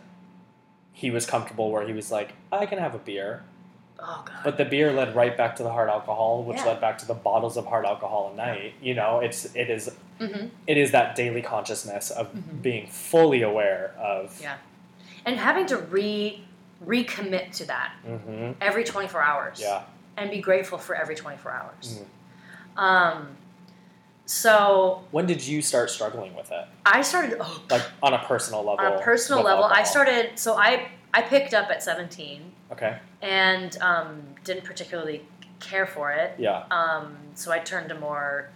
he 0.92 1.12
was 1.12 1.28
comfortable 1.28 1.70
where 1.72 1.86
he 1.86 1.94
was 1.94 2.12
like, 2.12 2.34
I 2.52 2.66
can 2.66 2.80
have 2.80 2.96
a 2.96 2.98
beer, 2.98 3.44
oh 4.02 4.24
god 4.26 4.36
but 4.44 4.58
the 4.58 4.66
beer 4.66 4.92
led 4.94 5.16
right 5.16 5.36
back 5.38 5.56
to 5.58 5.64
the 5.64 5.72
hard 5.72 5.90
alcohol, 5.90 6.44
which 6.44 6.58
Yeah. 6.58 6.66
led 6.68 6.82
back 6.82 6.98
to 7.00 7.06
the 7.06 7.14
bottles 7.14 7.58
of 7.58 7.66
hard 7.66 7.86
alcohol 7.86 8.32
a 8.34 8.36
night. 8.36 8.74
You 8.82 8.94
know, 8.94 9.20
it's 9.20 9.46
it 9.56 9.70
is 9.70 9.94
hmm 10.20 10.48
it 10.68 10.78
is 10.78 10.92
that 10.92 11.16
daily 11.16 11.42
consciousness 11.42 12.10
of 12.12 12.28
Mhm. 12.34 12.62
being 12.62 12.88
fully 12.88 13.42
aware 13.42 13.94
of. 14.00 14.40
Yeah. 14.42 14.56
and 15.26 15.38
having 15.38 15.66
to 15.68 15.78
re 15.78 16.44
recommit 16.86 17.52
to 17.58 17.66
that 17.66 17.92
hmm 18.06 18.52
every 18.62 18.84
24 18.86 19.22
hours 19.22 19.60
Yeah. 19.62 19.82
and 20.16 20.32
be 20.32 20.40
grateful 20.40 20.78
for 20.78 20.96
every 20.96 21.16
24 21.16 21.52
hours 21.52 22.00
Mhm. 22.00 22.82
um 22.82 23.38
so 24.26 25.04
When 25.12 25.26
did 25.26 25.46
you 25.46 25.62
start 25.62 25.90
struggling 25.90 26.36
with 26.36 26.52
it? 26.52 26.66
i 26.86 27.02
started 27.02 27.38
oh 27.40 27.62
Like 27.70 27.82
on 28.02 28.14
a 28.14 28.20
personal 28.20 28.64
level. 28.64 28.86
on 28.86 28.94
a 28.94 29.00
personal 29.00 29.44
level 29.44 29.66
i 29.66 29.84
started 29.84 30.38
so 30.40 30.56
i 30.56 30.88
i 31.14 31.22
picked 31.22 31.54
up 31.54 31.70
at 31.70 31.82
17 31.84 32.52
Okay. 32.72 32.98
and 33.22 33.78
um, 33.82 34.22
didn't 34.44 34.64
particularly 34.64 35.26
care 35.60 35.86
for 35.88 36.12
it. 36.12 36.36
Yeah. 36.38 36.64
Um, 36.72 37.18
so 37.36 37.52
I 37.52 37.60
turned 37.60 37.90
to 37.90 37.96
more 37.96 38.50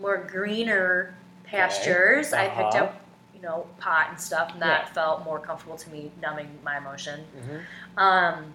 more 0.00 0.18
greener 0.18 1.14
pastures. 1.44 2.32
I 2.32 2.48
picked 2.48 2.74
Uh-huh. 2.74 2.84
up, 2.84 3.00
you 3.34 3.40
know, 3.40 3.66
pot 3.78 4.08
and 4.10 4.20
stuff, 4.20 4.52
and 4.52 4.60
that 4.62 4.92
felt 4.94 5.24
more 5.24 5.38
comfortable 5.38 5.76
to 5.78 5.90
me, 5.90 6.10
numbing 6.20 6.58
my 6.64 6.76
emotion. 6.78 7.20
hmm 7.40 7.58
Um, 7.98 8.52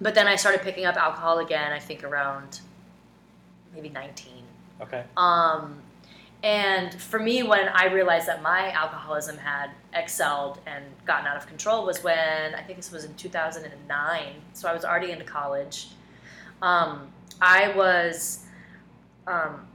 but 0.00 0.14
then 0.14 0.26
I 0.26 0.36
started 0.36 0.60
picking 0.62 0.84
up 0.84 0.96
alcohol 0.96 1.38
again. 1.38 1.72
I 1.72 1.78
think 1.78 2.04
around 2.04 2.60
maybe 3.74 3.88
nineteen. 3.88 4.44
Okay. 4.80 5.04
Um, 5.16 5.80
and 6.44 6.92
for 7.00 7.18
me, 7.18 7.42
when 7.42 7.68
I 7.68 7.86
realized 7.86 8.28
that 8.28 8.42
my 8.42 8.70
alcoholism 8.72 9.38
had 9.38 9.70
excelled 9.94 10.60
and 10.66 10.84
gotten 11.06 11.26
out 11.26 11.38
of 11.38 11.46
control 11.46 11.86
was 11.86 12.04
when 12.04 12.54
I 12.54 12.60
think 12.60 12.76
this 12.76 12.92
was 12.92 13.04
in 13.04 13.14
2009. 13.14 14.22
So 14.52 14.68
I 14.68 14.74
was 14.74 14.84
already 14.84 15.10
into 15.10 15.24
college. 15.24 15.88
Um, 16.60 17.08
I 17.40 17.74
was 17.74 18.44
um, 19.26 19.66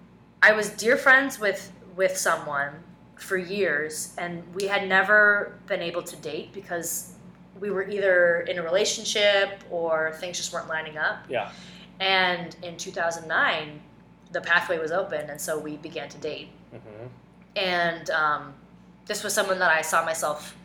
I 0.43 0.51
was 0.51 0.69
dear 0.69 0.95
friends 0.95 1.39
with 1.39 1.71
with 1.95 2.15
someone 2.15 2.73
for 3.15 3.35
years, 3.35 4.13
and 4.19 4.43
we 4.53 4.67
had 4.67 4.87
never 4.87 5.57
been 5.65 5.81
able 5.81 6.03
to 6.03 6.15
date 6.17 6.53
because 6.53 7.15
we 7.59 7.71
were 7.71 7.89
either 7.89 8.41
in 8.41 8.59
a 8.59 8.61
relationship 8.61 9.63
or 9.71 10.13
things 10.19 10.37
just 10.37 10.53
weren't 10.53 10.69
lining 10.69 10.99
up. 10.99 11.25
Yeah. 11.27 11.51
And 11.99 12.55
in 12.61 12.77
2009, 12.77 13.81
the 14.31 14.41
pathway 14.41 14.77
was 14.77 14.91
open, 14.91 15.31
and 15.31 15.41
so 15.41 15.57
we 15.57 15.77
began 15.77 16.07
to 16.09 16.17
date. 16.19 16.49
Hmm 16.71 17.07
And 17.55 18.09
um, 18.11 18.53
this 19.05 19.23
was 19.23 19.33
someone 19.33 19.59
that 19.59 19.71
I 19.71 19.81
saw 19.81 20.03
myself 20.05 20.55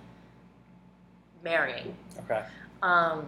marrying. 1.43 1.95
Okay. 2.25 2.43
Um, 2.83 3.25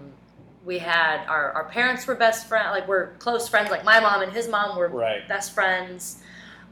we 0.65 0.79
had 0.79 1.25
our, 1.29 1.53
our 1.53 1.65
parents 1.65 2.07
were 2.07 2.15
best 2.15 2.49
friends, 2.49 2.69
like 2.73 2.89
we're 2.89 3.13
close 3.19 3.49
friends. 3.49 3.71
Like 3.71 3.85
my 3.85 4.01
mom 4.01 4.23
and 4.23 4.33
his 4.33 4.49
mom 4.49 4.77
were 4.77 4.89
Right. 4.89 5.27
best 5.29 5.53
friends. 5.53 6.23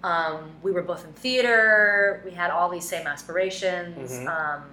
Um, 0.03 0.51
we 0.63 0.73
were 0.73 0.83
both 0.83 1.05
in 1.05 1.13
theater. 1.15 2.21
We 2.25 2.33
had 2.33 2.51
all 2.51 2.69
these 2.69 2.87
same 2.89 3.07
aspirations. 3.07 4.13
Mhm. 4.13 4.27
Um, 4.29 4.65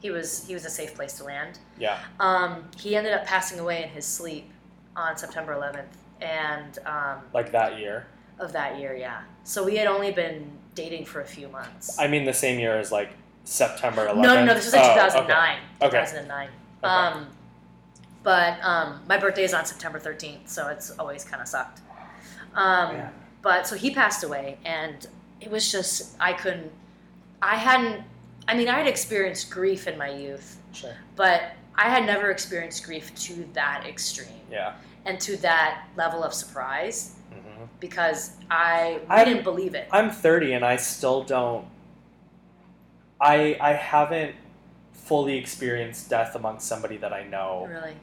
he 0.00 0.10
was 0.10 0.46
he 0.46 0.52
was 0.54 0.64
a 0.66 0.70
safe 0.70 0.94
place 0.94 1.14
to 1.14 1.24
land. 1.24 1.58
Yeah. 1.78 1.98
Um, 2.20 2.68
he 2.76 2.96
ended 2.96 3.14
up 3.14 3.24
passing 3.24 3.58
away 3.58 3.82
in 3.84 3.88
his 3.88 4.04
sleep 4.04 4.50
on 4.94 5.16
September 5.16 5.54
11th, 5.54 5.86
and 6.20 6.78
um, 6.86 7.22
Like 7.32 7.52
that 7.52 7.78
year. 7.78 8.06
of 8.38 8.52
that 8.52 8.78
year, 8.78 8.94
yeah. 8.94 9.22
So 9.44 9.64
we 9.64 9.76
had 9.76 9.86
only 9.86 10.10
been 10.12 10.50
dating 10.76 11.06
for 11.06 11.20
a 11.20 11.24
few 11.26 11.48
months. 11.48 11.98
I 11.98 12.06
mean, 12.06 12.24
the 12.24 12.32
same 12.32 12.60
year 12.60 12.78
as 12.78 12.92
like 12.92 13.10
September 13.42 14.06
11th. 14.06 14.16
No, 14.22 14.34
no, 14.36 14.44
no. 14.44 14.54
This 14.54 14.66
was 14.66 14.74
like 14.74 14.84
Oh, 14.84 14.94
2009. 14.94 15.58
Okay. 15.82 16.00
2009. 16.00 16.48
Um, 16.84 17.26
but 18.22 18.62
um, 18.62 19.00
my 19.08 19.16
birthday 19.18 19.42
is 19.44 19.54
on 19.54 19.64
September 19.64 19.98
13th, 19.98 20.48
so 20.48 20.68
it's 20.68 20.90
always 20.98 21.24
kind 21.24 21.42
of 21.42 21.48
sucked. 21.48 21.80
Um, 22.54 22.92
Man. 22.96 23.12
but 23.42 23.66
so 23.66 23.74
he 23.76 23.90
passed 23.90 24.22
away, 24.22 24.58
and 24.64 25.04
it 25.40 25.50
was 25.50 25.70
just 25.72 26.16
I 26.20 26.32
couldn't. 26.32 26.70
I 27.42 27.56
hadn't. 27.56 28.02
I 28.48 28.54
mean, 28.54 28.68
I 28.68 28.78
had 28.78 28.86
experienced 28.86 29.50
grief 29.50 29.86
in 29.88 29.98
my 29.98 30.08
youth, 30.08 30.58
Sure. 30.72 30.94
but 31.16 31.42
I 31.74 31.88
had 31.90 32.06
never 32.06 32.30
experienced 32.30 32.84
grief 32.84 33.12
to 33.26 33.48
that 33.54 33.84
extreme 33.86 34.40
Yeah. 34.50 34.74
and 35.04 35.20
to 35.20 35.36
that 35.38 35.86
level 35.96 36.22
of 36.22 36.32
surprise 36.32 37.15
because 37.80 38.32
I, 38.50 39.00
I 39.08 39.24
didn't 39.24 39.44
believe 39.44 39.74
it. 39.74 39.88
I'm 39.92 40.10
30 40.10 40.52
and 40.54 40.64
I 40.64 40.76
still 40.76 41.22
don't. 41.24 41.66
I 43.20 43.56
I 43.60 43.72
haven't 43.72 44.34
fully 44.92 45.36
experienced 45.38 46.10
death 46.10 46.34
amongst 46.34 46.66
somebody 46.66 46.96
that 46.98 47.12
I 47.12 47.24
know. 47.24 47.66
really. 47.68 47.94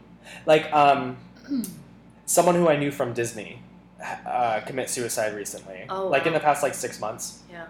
Like 0.46 0.72
um, 0.74 1.18
someone 2.26 2.56
who 2.56 2.68
I 2.70 2.78
knew 2.78 2.92
from 2.92 3.14
Disney 3.14 3.62
uh, 4.26 4.62
commit 4.66 4.90
suicide 4.90 5.36
recently. 5.36 5.86
Oh, 5.90 6.08
like 6.08 6.26
in 6.26 6.34
the 6.34 6.40
past 6.40 6.64
like 6.64 6.74
six 6.74 7.00
months. 7.00 7.40
Yeah. 7.52 7.66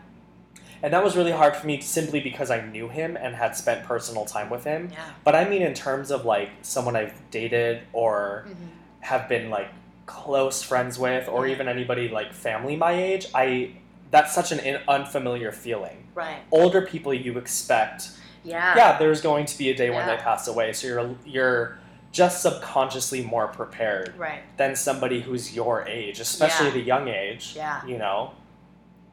And 0.84 0.92
that 0.94 1.04
was 1.04 1.16
really 1.16 1.32
hard 1.32 1.56
for 1.56 1.66
me 1.66 1.80
simply 1.82 2.20
because 2.20 2.52
I 2.52 2.62
knew 2.66 2.90
him 2.90 3.16
and 3.18 3.34
had 3.36 3.56
spent 3.56 3.86
personal 3.86 4.26
time 4.26 4.50
with 4.50 4.66
him. 4.66 4.90
Yeah. 4.92 5.00
But 5.24 5.34
I 5.36 5.48
mean, 5.50 5.62
in 5.62 5.74
terms 5.74 6.12
of 6.12 6.26
like 6.26 6.50
someone 6.62 6.96
I've 6.96 7.14
dated 7.32 7.84
or 7.94 8.46
Mhm. 8.50 8.56
have 9.02 9.28
been 9.30 9.50
like 9.50 9.70
close 10.06 10.62
friends 10.64 11.00
with, 11.00 11.28
or 11.30 11.48
even 11.48 11.68
anybody 11.68 12.10
like 12.10 12.34
family 12.34 12.76
my 12.76 12.92
age, 12.92 13.28
I 13.34 13.72
that's 14.12 14.34
such 14.34 14.52
an 14.52 14.60
in- 14.60 14.82
unfamiliar 14.88 15.52
feeling. 15.52 16.08
Right. 16.14 16.38
Older 16.52 16.82
people, 16.84 17.14
you 17.14 17.38
expect, 17.40 18.10
Yeah. 18.44 18.76
yeah, 18.76 18.98
there's 19.00 19.22
going 19.22 19.46
to 19.48 19.58
be 19.58 19.70
a 19.70 19.76
day 19.76 19.90
when 19.90 20.06
they 20.06 20.18
pass 20.18 20.48
away, 20.48 20.74
so 20.74 20.88
you're 20.88 21.16
you're 21.26 21.78
just 22.12 22.44
subconsciously 22.44 23.24
more 23.24 23.48
prepared 23.48 24.14
Right. 24.18 24.44
than 24.58 24.76
somebody 24.76 25.20
who's 25.22 25.56
your 25.56 25.88
age, 25.88 26.20
especially 26.20 26.68
Yeah. 26.68 26.74
the 26.74 26.82
young 26.82 27.08
age. 27.08 27.54
Yeah. 27.56 27.84
You 27.86 27.98
know. 27.98 28.34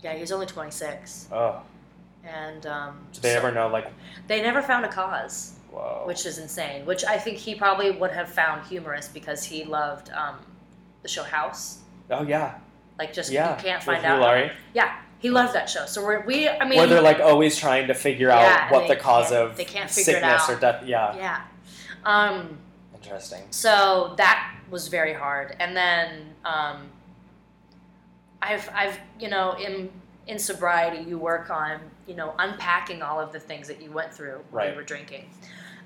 Yeah. 0.03 0.12
He 0.14 0.20
was 0.20 0.33
only 0.33 0.46
26, 0.46 1.29
Oh, 1.33 1.62
and 2.24 2.66
um, 2.66 3.07
did 3.12 3.22
they 3.22 3.33
so- 3.33 3.38
ever 3.38 3.53
know 3.53 3.68
like? 3.68 3.87
They 4.26 4.42
never 4.42 4.61
found 4.61 4.85
a 4.85 4.88
cause, 4.88 5.55
Whoa. 5.70 6.03
which 6.05 6.26
is 6.26 6.37
insane. 6.38 6.85
Which 6.85 7.05
I 7.05 7.16
think 7.16 7.38
he 7.38 7.55
probably 7.55 7.90
would 7.92 8.11
have 8.12 8.29
found 8.29 8.66
humorous 8.66 9.09
because 9.09 9.44
he 9.44 9.64
loved 9.64 10.11
um, 10.11 10.37
the 11.03 11.09
show 11.09 11.23
House. 11.23 11.79
oh 12.11 12.23
yeah. 12.23 12.59
Like, 12.99 13.13
just 13.15 13.31
Yeah. 13.33 13.57
you 13.57 13.63
can't 13.63 13.83
find 13.83 14.03
Hugh 14.03 14.11
out. 14.13 14.21
Laurie. 14.21 14.53
Yeah, 14.75 14.95
he 15.21 15.31
loves 15.31 15.53
that 15.55 15.71
show. 15.71 15.87
So 15.87 16.05
we're, 16.05 16.21
we, 16.27 16.49
I 16.49 16.69
mean, 16.69 16.77
where 16.79 16.87
they're 16.87 17.01
like 17.01 17.21
always 17.21 17.57
trying 17.59 17.87
to 17.89 17.95
figure 17.95 18.29
Yeah, 18.29 18.67
out 18.67 18.73
what 18.73 18.89
the 18.89 18.97
cause 18.97 19.33
of 19.33 19.57
they 19.57 19.65
can't 19.65 19.91
figure 19.91 20.13
it 20.13 20.21
sickness 20.21 20.43
out. 20.43 20.51
or 20.51 20.61
death. 20.61 20.85
Yeah, 20.85 21.17
yeah. 21.17 21.41
Um, 22.05 22.59
interesting. 22.95 23.43
so 23.51 24.15
that 24.19 24.55
was 24.71 24.89
very 24.89 25.15
hard, 25.15 25.57
and 25.61 25.75
then 25.77 26.35
um, 26.45 26.89
I've, 28.43 28.69
I've, 28.75 28.99
you 29.19 29.29
know, 29.29 29.53
in 29.53 29.91
in 30.27 30.39
sobriety, 30.39 31.03
you 31.09 31.19
work 31.19 31.51
on, 31.51 31.81
you 32.07 32.15
know, 32.15 32.35
unpacking 32.39 33.03
all 33.03 33.19
of 33.19 33.33
the 33.33 33.41
things 33.41 33.67
that 33.67 33.83
you 33.83 33.91
went 33.91 34.13
through 34.15 34.41
when 34.51 34.71
you 34.71 34.77
were 34.77 34.83
drinking, 34.85 35.29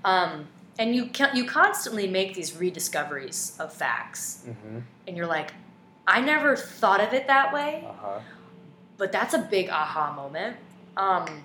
um, 0.04 0.46
and 0.78 0.94
you 0.94 1.06
can, 1.06 1.34
you 1.36 1.44
constantly 1.44 2.06
make 2.06 2.34
these 2.34 2.56
rediscoveries 2.56 3.56
of 3.60 3.72
facts, 3.72 4.44
Mm-hmm. 4.48 4.78
and 5.06 5.16
you're 5.16 5.26
like, 5.26 5.52
I 6.06 6.20
never 6.20 6.56
thought 6.56 7.00
of 7.00 7.12
it 7.14 7.26
that 7.28 7.52
way. 7.52 7.84
Uh 7.88 7.92
huh. 8.00 8.20
but 8.98 9.10
that's 9.12 9.34
a 9.34 9.38
big 9.38 9.68
aha 9.70 10.12
moment. 10.14 10.56
Um, 10.96 11.42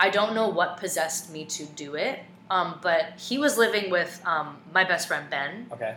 I 0.00 0.10
don't 0.10 0.34
know 0.34 0.48
what 0.48 0.76
possessed 0.78 1.30
me 1.32 1.44
to 1.46 1.64
do 1.64 1.94
it, 1.94 2.20
um, 2.50 2.78
but 2.82 3.12
he 3.18 3.38
was 3.38 3.58
living 3.58 3.90
with 3.90 4.20
um, 4.24 4.56
my 4.72 4.84
best 4.84 5.08
friend 5.08 5.28
Ben, 5.30 5.66
Okay. 5.72 5.94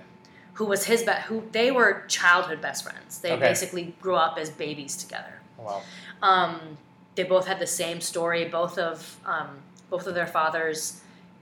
who 0.53 0.65
was 0.65 0.83
his 0.85 1.03
be- 1.03 1.11
who 1.27 1.43
they 1.51 1.71
were 1.71 2.03
childhood 2.07 2.61
best 2.61 2.83
friends. 2.83 3.19
They 3.21 3.31
Okay. 3.33 3.41
basically 3.41 3.95
grew 4.01 4.15
up 4.15 4.37
as 4.37 4.49
babies 4.49 4.95
together. 4.97 5.39
Well. 5.57 5.83
Um, 6.21 6.77
they 7.15 7.23
both 7.23 7.45
had 7.47 7.59
the 7.59 7.67
same 7.67 8.01
story. 8.01 8.45
Both 8.45 8.77
of 8.77 9.17
um, 9.25 9.49
both 9.89 10.07
of 10.07 10.13
their 10.15 10.27
fathers 10.27 11.01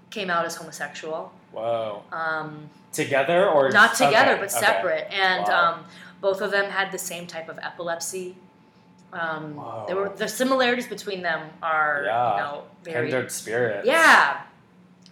came 0.09 0.29
out 0.29 0.45
as 0.45 0.55
homosexual. 0.55 1.31
Whoa. 1.51 2.03
Um, 2.11 2.69
Together 2.91 3.47
or 3.47 3.69
not 3.69 3.95
together, 3.95 4.31
okay, 4.31 4.41
but 4.41 4.49
okay. 4.51 4.59
separate. 4.65 5.07
And 5.11 5.45
Wow. 5.47 5.73
um, 5.73 5.85
both 6.21 6.41
of 6.41 6.49
them 6.51 6.65
had 6.71 6.91
the 6.91 6.97
same 6.97 7.27
type 7.27 7.47
of 7.47 7.59
epilepsy. 7.59 8.35
Um, 9.13 9.55
Whoa. 9.55 9.85
there 9.87 9.95
were 9.95 10.09
the 10.09 10.27
similarities 10.27 10.87
between 10.87 11.21
them 11.21 11.49
are 11.63 12.03
Yeah. 12.05 12.31
you 12.35 12.37
know 12.43 12.63
very 12.83 13.09
Kindred 13.09 13.31
spirits. 13.31 13.87
yeah, 13.87 14.41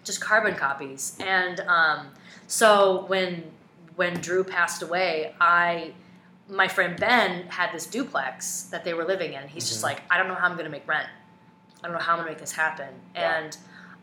just 0.03 0.21
carbon 0.21 0.55
copies. 0.55 1.17
And 1.19 1.59
um, 1.61 2.07
so 2.47 3.05
when 3.07 3.51
when 3.95 4.15
Drew 4.21 4.43
passed 4.43 4.81
away, 4.81 5.33
I 5.41 5.93
my 6.49 6.67
friend 6.67 6.97
Ben 6.99 7.47
had 7.49 7.71
this 7.73 7.85
duplex 7.85 8.63
that 8.71 8.83
they 8.85 8.93
were 8.93 9.03
living 9.05 9.33
in. 9.33 9.47
He's 9.49 9.67
just 9.67 9.81
Mhm. 9.81 9.89
like, 9.89 10.01
I 10.09 10.17
don't 10.17 10.27
know 10.29 10.35
how 10.35 10.45
I'm 10.45 10.53
going 10.53 10.65
to 10.65 10.71
make 10.71 10.87
rent. 10.87 11.09
I 11.83 11.87
don't 11.87 11.93
know 11.97 12.01
how 12.01 12.13
I'm 12.13 12.19
going 12.19 12.27
to 12.27 12.31
make 12.31 12.39
this 12.39 12.53
happen. 12.53 12.87
Yeah. 13.15 13.37
And 13.37 13.57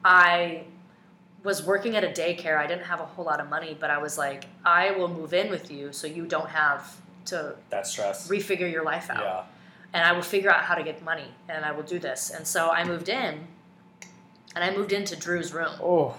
I 0.04 0.64
was 1.44 1.62
working 1.62 1.94
at 1.94 2.02
a 2.02 2.09
daycare. 2.09 2.57
I 2.59 2.66
didn't 2.66 2.85
have 2.87 3.00
a 3.00 3.04
whole 3.04 3.24
lot 3.26 3.38
of 3.40 3.48
money, 3.48 3.76
but 3.78 3.90
I 3.90 3.98
was 3.98 4.18
like, 4.18 4.46
I 4.64 4.90
will 4.92 5.09
move 5.09 5.33
in 5.35 5.50
with 5.50 5.70
you 5.70 5.92
so 5.92 6.07
you 6.07 6.26
don't 6.26 6.48
have 6.48 6.96
to 7.26 7.54
That 7.70 7.87
stress. 7.87 8.28
refigure 8.28 8.70
your 8.70 8.83
life 8.83 9.09
out 9.11 9.20
Yeah. 9.22 9.42
and 9.92 10.04
I 10.04 10.12
will 10.12 10.22
figure 10.22 10.50
out 10.50 10.62
how 10.64 10.74
to 10.74 10.83
get 10.83 11.02
money 11.04 11.28
and 11.48 11.64
I 11.64 11.70
will 11.72 11.83
do 11.85 11.98
this. 11.98 12.30
And 12.30 12.46
so 12.46 12.70
I 12.70 12.83
moved 12.85 13.09
in 13.09 13.46
and 14.54 14.64
I 14.64 14.74
moved 14.74 14.92
into 14.92 15.16
Drew's 15.16 15.52
room, 15.52 15.72
Oh. 15.83 16.14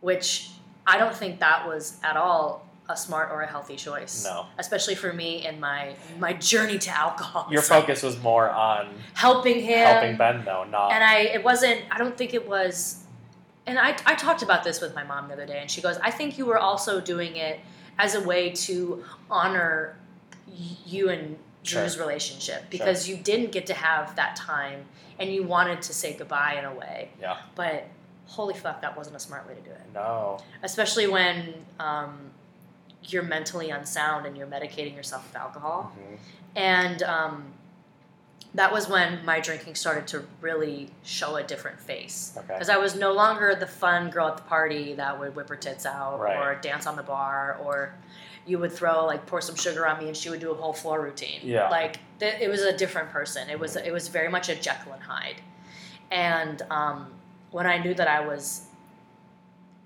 which 0.00 0.50
I 0.86 0.98
don't 0.98 1.14
think 1.14 1.38
that 1.40 1.66
was 1.66 1.98
at 2.02 2.16
all 2.16 2.66
a 2.88 2.96
smart 2.96 3.30
or 3.30 3.42
a 3.42 3.46
healthy 3.46 3.76
choice. 3.76 4.24
No. 4.24 4.46
Especially 4.58 4.96
for 4.96 5.12
me 5.12 5.46
in 5.46 5.60
my 5.60 5.94
my 6.18 6.32
journey 6.32 6.78
to 6.78 6.90
alcohol. 6.90 7.46
Your 7.50 7.62
focus 7.76 8.02
was 8.02 8.20
more 8.20 8.50
on 8.50 8.92
helping 9.14 9.60
him 9.62 9.86
helping 9.86 10.16
Ben, 10.16 10.44
though, 10.44 10.64
not. 10.64 10.90
and 10.92 11.02
I 11.04 11.20
it 11.20 11.44
wasn't 11.44 11.80
I 11.92 11.98
don't 11.98 12.16
think 12.16 12.34
it 12.34 12.46
was 12.48 13.01
and 13.66 13.78
I, 13.78 13.96
I 14.06 14.14
talked 14.14 14.42
about 14.42 14.64
this 14.64 14.80
with 14.80 14.94
my 14.94 15.04
mom 15.04 15.28
the 15.28 15.34
other 15.34 15.46
day 15.46 15.58
and 15.60 15.70
she 15.70 15.80
goes, 15.80 15.96
I 15.98 16.10
think 16.10 16.36
you 16.38 16.46
were 16.46 16.58
also 16.58 17.00
doing 17.00 17.36
it 17.36 17.60
as 17.98 18.14
a 18.14 18.20
way 18.20 18.50
to 18.50 19.04
honor 19.30 19.96
you 20.86 21.08
and 21.10 21.36
Drew's 21.62 21.94
Sure. 21.94 22.02
relationship 22.04 22.68
because 22.70 23.08
you 23.08 23.16
didn't 23.16 23.52
get 23.52 23.66
to 23.66 23.74
have 23.74 24.16
that 24.16 24.34
time 24.36 24.84
and 25.20 25.32
you 25.32 25.44
wanted 25.44 25.80
to 25.82 25.94
say 25.94 26.14
goodbye 26.16 26.56
in 26.58 26.64
a 26.64 26.74
way. 26.74 27.10
Yeah. 27.20 27.36
But 27.54 27.86
holy 28.26 28.54
fuck, 28.54 28.80
that 28.82 28.96
wasn't 28.96 29.14
a 29.16 29.20
smart 29.20 29.46
way 29.46 29.54
to 29.54 29.60
do 29.60 29.70
it. 29.70 29.80
no. 29.94 30.40
Especially 30.64 31.06
when 31.06 31.54
um, 31.78 32.18
you're 33.04 33.22
mentally 33.22 33.70
unsound 33.70 34.26
and 34.26 34.36
you're 34.36 34.46
medicating 34.48 34.96
yourself 34.96 35.26
with 35.28 35.36
alcohol. 35.36 35.92
Mhm. 35.96 36.18
And 36.56 37.02
um, 37.04 37.44
that 38.54 38.70
was 38.72 38.86
when 38.88 39.24
my 39.24 39.40
drinking 39.40 39.74
started 39.74 40.06
to 40.08 40.24
really 40.40 40.90
show 41.04 41.36
a 41.36 41.42
different 41.42 41.80
face. 41.80 42.34
Okay. 42.36 42.46
Because 42.52 42.68
I 42.68 42.76
was 42.76 42.94
no 42.94 43.12
longer 43.12 43.54
the 43.54 43.66
fun 43.66 44.10
girl 44.10 44.28
at 44.28 44.36
the 44.36 44.42
party 44.42 44.94
that 44.94 45.18
would 45.18 45.34
whip 45.34 45.48
her 45.48 45.56
tits 45.56 45.86
out 45.86 46.20
Right. 46.20 46.36
or 46.36 46.54
dance 46.60 46.86
on 46.86 46.96
the 46.96 47.02
bar 47.02 47.58
or 47.64 47.94
you 48.44 48.58
would 48.58 48.72
throw 48.72 49.06
like 49.06 49.24
pour 49.24 49.40
some 49.40 49.54
sugar 49.56 49.86
on 49.86 49.98
me 50.00 50.08
and 50.08 50.16
she 50.16 50.28
would 50.28 50.40
do 50.40 50.50
a 50.50 50.54
whole 50.54 50.72
floor 50.74 51.00
routine. 51.00 51.40
Yeah. 51.42 51.68
Like 51.70 51.98
th- 52.20 52.40
it 52.42 52.48
was 52.48 52.60
a 52.62 52.76
different 52.76 53.08
person. 53.10 53.48
It 53.48 53.58
was 53.58 53.76
it 53.76 53.92
was 53.92 54.08
very 54.08 54.28
much 54.28 54.48
a 54.48 54.54
Jekyll 54.54 54.92
and 54.92 55.02
Hyde. 55.02 55.40
And 56.10 56.60
um, 56.70 57.12
when 57.52 57.66
I 57.66 57.78
knew 57.78 57.94
that 57.94 58.08
I 58.08 58.20
was 58.26 58.66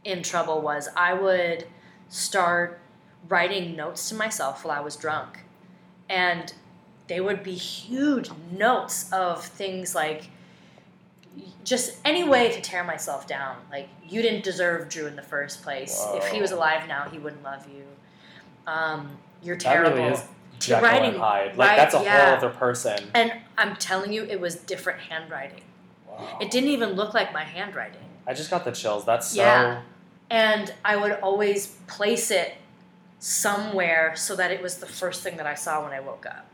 in 0.04 0.22
trouble 0.22 0.60
was 0.60 0.88
I 0.96 1.12
would 1.14 1.66
start 2.08 2.80
writing 3.28 3.76
notes 3.76 4.08
to 4.08 4.14
myself 4.14 4.64
while 4.64 4.76
I 4.76 4.80
was 4.80 4.96
drunk. 4.96 5.40
And 6.08 6.52
they 7.08 7.20
would 7.20 7.42
be 7.42 7.54
huge 7.54 8.30
notes 8.50 9.12
of 9.12 9.44
things 9.44 9.94
like 9.94 10.28
just 11.64 11.98
any 12.04 12.24
way 12.24 12.52
to 12.52 12.60
tear 12.60 12.84
myself 12.84 13.26
down. 13.26 13.56
Like 13.70 13.88
you 14.08 14.22
didn't 14.22 14.44
deserve 14.44 14.88
Drew 14.88 15.06
in 15.06 15.16
the 15.16 15.22
first 15.22 15.62
place. 15.62 16.04
If 16.14 16.28
he 16.28 16.40
was 16.40 16.52
alive 16.52 16.88
now, 16.88 17.08
he 17.10 17.18
wouldn't 17.18 17.42
love 17.42 17.66
you. 17.68 17.84
Um, 18.66 19.10
you're 19.42 19.56
terrible. 19.56 19.96
That 19.96 20.02
really 20.02 20.14
is 20.14 20.24
Jekyll 20.58 20.88
Writing- 20.88 21.10
and 21.10 21.18
Hyde. 21.18 21.56
Like 21.56 21.70
right, 21.70 21.76
that's 21.76 21.94
a 21.94 22.02
yeah. 22.02 22.26
whole 22.26 22.36
other 22.36 22.50
person. 22.50 22.98
And 23.14 23.32
I'm 23.58 23.76
telling 23.76 24.12
you, 24.12 24.24
it 24.24 24.40
was 24.40 24.56
different 24.56 25.00
handwriting. 25.00 25.62
Wow. 26.08 26.38
It 26.40 26.50
didn't 26.50 26.70
even 26.70 26.90
look 26.92 27.14
like 27.14 27.32
my 27.32 27.44
handwriting. 27.44 28.00
I 28.26 28.34
just 28.34 28.50
got 28.50 28.64
the 28.64 28.72
chills. 28.72 29.04
That's 29.04 29.28
so. 29.28 29.42
Yeah. 29.42 29.82
And 30.30 30.74
I 30.84 30.96
would 30.96 31.12
always 31.22 31.68
place 31.86 32.30
it 32.30 32.54
somewhere 33.18 34.14
so 34.16 34.34
that 34.36 34.50
it 34.50 34.60
was 34.60 34.78
the 34.78 34.86
first 34.86 35.22
thing 35.22 35.36
that 35.36 35.46
I 35.46 35.54
saw 35.54 35.84
when 35.84 35.92
I 35.92 36.00
woke 36.00 36.26
up. 36.26 36.46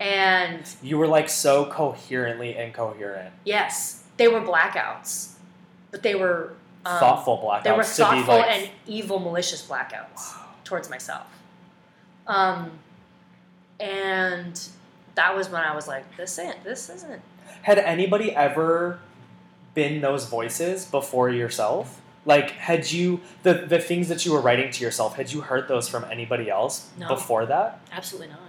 Wow. 0.00 0.06
And 0.06 0.62
You 0.82 0.98
were 0.98 1.06
like 1.06 1.28
so 1.28 1.66
coherently 1.66 2.56
incoherent. 2.56 3.32
yes, 3.44 4.04
they 4.16 4.28
were 4.28 4.40
blackouts, 4.40 5.34
but 5.90 6.02
they 6.02 6.14
were 6.14 6.54
um, 6.86 6.98
thoughtful 6.98 7.38
blackouts. 7.38 7.64
They 7.64 7.72
were 7.72 7.84
thoughtful 7.84 8.36
like, 8.38 8.50
and 8.50 8.70
evil, 8.86 9.18
malicious 9.18 9.66
blackouts 9.66 10.32
towards 10.64 10.88
myself. 10.90 11.26
Um, 12.26 12.70
and 13.78 14.60
that 15.14 15.34
was 15.36 15.48
when 15.48 15.62
I 15.62 15.74
was 15.74 15.88
like, 15.88 16.04
"This 16.16 16.38
ain't. 16.38 16.62
This 16.64 16.88
isn't." 16.90 17.22
Had 17.62 17.78
anybody 17.78 18.34
ever 18.34 19.00
been 19.74 20.00
those 20.00 20.26
voices 20.26 20.84
before 20.86 21.28
yourself? 21.30 22.00
Like, 22.26 22.50
had 22.52 22.90
you 22.90 23.20
the 23.42 23.54
the 23.54 23.78
things 23.78 24.08
that 24.08 24.24
you 24.26 24.32
were 24.32 24.40
writing 24.40 24.70
to 24.70 24.84
yourself? 24.84 25.16
Had 25.16 25.32
you 25.32 25.40
heard 25.40 25.68
those 25.68 25.88
from 25.88 26.04
anybody 26.04 26.50
else 26.50 26.88
No. 26.98 27.08
before 27.08 27.46
that? 27.46 27.80
Absolutely 27.92 28.28
not. 28.28 28.40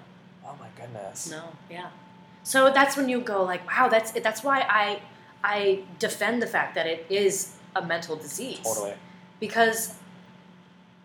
Goodness. 0.94 1.30
No, 1.32 1.44
yeah. 1.70 1.90
So 2.44 2.72
that's 2.72 2.98
when 2.98 3.08
you 3.10 3.22
go 3.22 3.44
like, 3.44 3.66
wow, 3.68 3.88
that's 3.88 4.12
that's 4.12 4.44
why 4.44 4.62
I 4.70 5.02
I 5.44 5.84
defend 6.00 6.42
the 6.42 6.48
fact 6.48 6.76
that 6.76 6.88
it 6.88 7.06
is 7.10 7.56
a 7.76 7.82
mental 7.82 8.16
disease. 8.16 8.60
Totally. 8.64 8.94
Because 9.40 9.96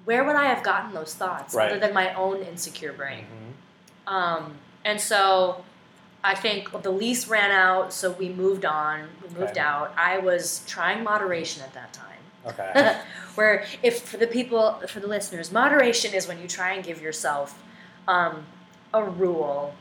where 0.05 0.25
would 0.25 0.37
I 0.37 0.47
have 0.47 0.63
gotten 0.63 0.93
those 0.95 1.15
thoughts 1.15 1.55
Right. 1.55 1.71
other 1.71 1.81
than 1.81 1.93
my 1.93 2.15
own 2.15 2.43
insecure 2.43 2.93
brain? 2.93 3.27
Mhm. 3.27 4.13
Um, 4.13 4.55
and 4.85 5.01
so 5.01 5.65
I 6.23 6.35
think 6.35 6.83
the 6.83 6.91
lease 6.91 7.27
ran 7.29 7.51
out, 7.51 7.93
so 7.93 8.11
we 8.13 8.29
moved 8.29 8.65
on. 8.65 9.09
We 9.23 9.29
moved 9.31 9.53
Okay. 9.53 9.61
out. 9.61 9.93
I 9.97 10.19
was 10.19 10.63
trying 10.67 11.03
moderation 11.05 11.63
at 11.63 11.73
that 11.75 11.93
time. 11.93 12.05
Okay. 12.47 13.01
Where, 13.35 13.65
if 13.83 14.03
for 14.03 14.17
the 14.17 14.27
people, 14.27 14.81
for 14.89 15.01
the 15.01 15.07
listeners, 15.09 15.51
moderation 15.53 16.15
is 16.15 16.27
when 16.29 16.41
you 16.41 16.47
try 16.49 16.73
and 16.73 16.85
give 16.85 17.01
yourself 17.03 17.61
um, 18.09 18.47
a 18.95 19.05
rule 19.05 19.75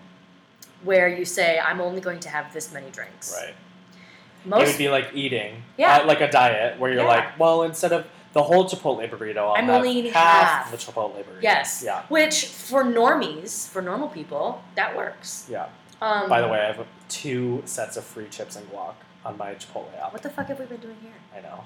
where 0.84 1.08
you 1.08 1.26
say, 1.26 1.60
I'm 1.60 1.82
only 1.82 2.01
going 2.01 2.20
to 2.22 2.30
have 2.30 2.53
this 2.53 2.72
many 2.74 2.89
drinks. 2.91 3.34
right. 3.39 3.49
it 3.49 4.47
Most, 4.47 4.68
would 4.68 4.78
be 4.78 4.89
like 4.89 5.10
eating. 5.14 5.64
Yeah. 5.78 5.97
uh, 5.97 6.06
like 6.06 6.22
a 6.22 6.30
diet 6.30 6.80
where 6.80 6.91
you're 6.91 7.01
Yeah. 7.03 7.08
like, 7.08 7.39
well, 7.39 7.64
instead 7.64 7.91
of 7.91 8.06
the 8.34 8.43
whole 8.43 8.66
Chipotle 8.70 9.10
burrito, 9.10 9.38
I'll 9.38 9.53
I'm 9.53 9.66
have 9.66 9.76
only 9.78 9.91
eating 9.91 10.12
half, 10.14 10.66
half. 10.66 10.72
the 10.72 10.78
Chipotle 10.78 11.16
burrito. 11.24 11.41
yes. 11.41 11.82
Yeah. 11.86 12.03
Which, 12.10 12.45
for 12.47 12.84
normies, 12.84 13.68
for 13.70 13.82
normal 13.82 14.10
people, 14.10 14.62
that 14.76 14.95
works. 14.95 15.47
Yeah. 15.49 15.68
Um, 16.01 16.28
By 16.30 16.41
the 16.41 16.47
way, 16.49 16.60
I 16.60 16.66
have 16.74 16.86
two 17.08 17.64
sets 17.66 17.95
of 17.97 18.03
free 18.03 18.28
chips 18.30 18.56
and 18.58 18.70
guac 18.72 18.95
on 19.26 19.38
my 19.38 19.53
Chipotle 19.56 19.88
app. 20.03 20.12
what 20.14 20.22
the 20.22 20.30
fuck 20.30 20.47
have 20.47 20.60
we 20.60 20.66
been 20.66 20.82
doing 20.82 20.97
here? 21.01 21.14
I 21.36 21.41
know. 21.41 21.64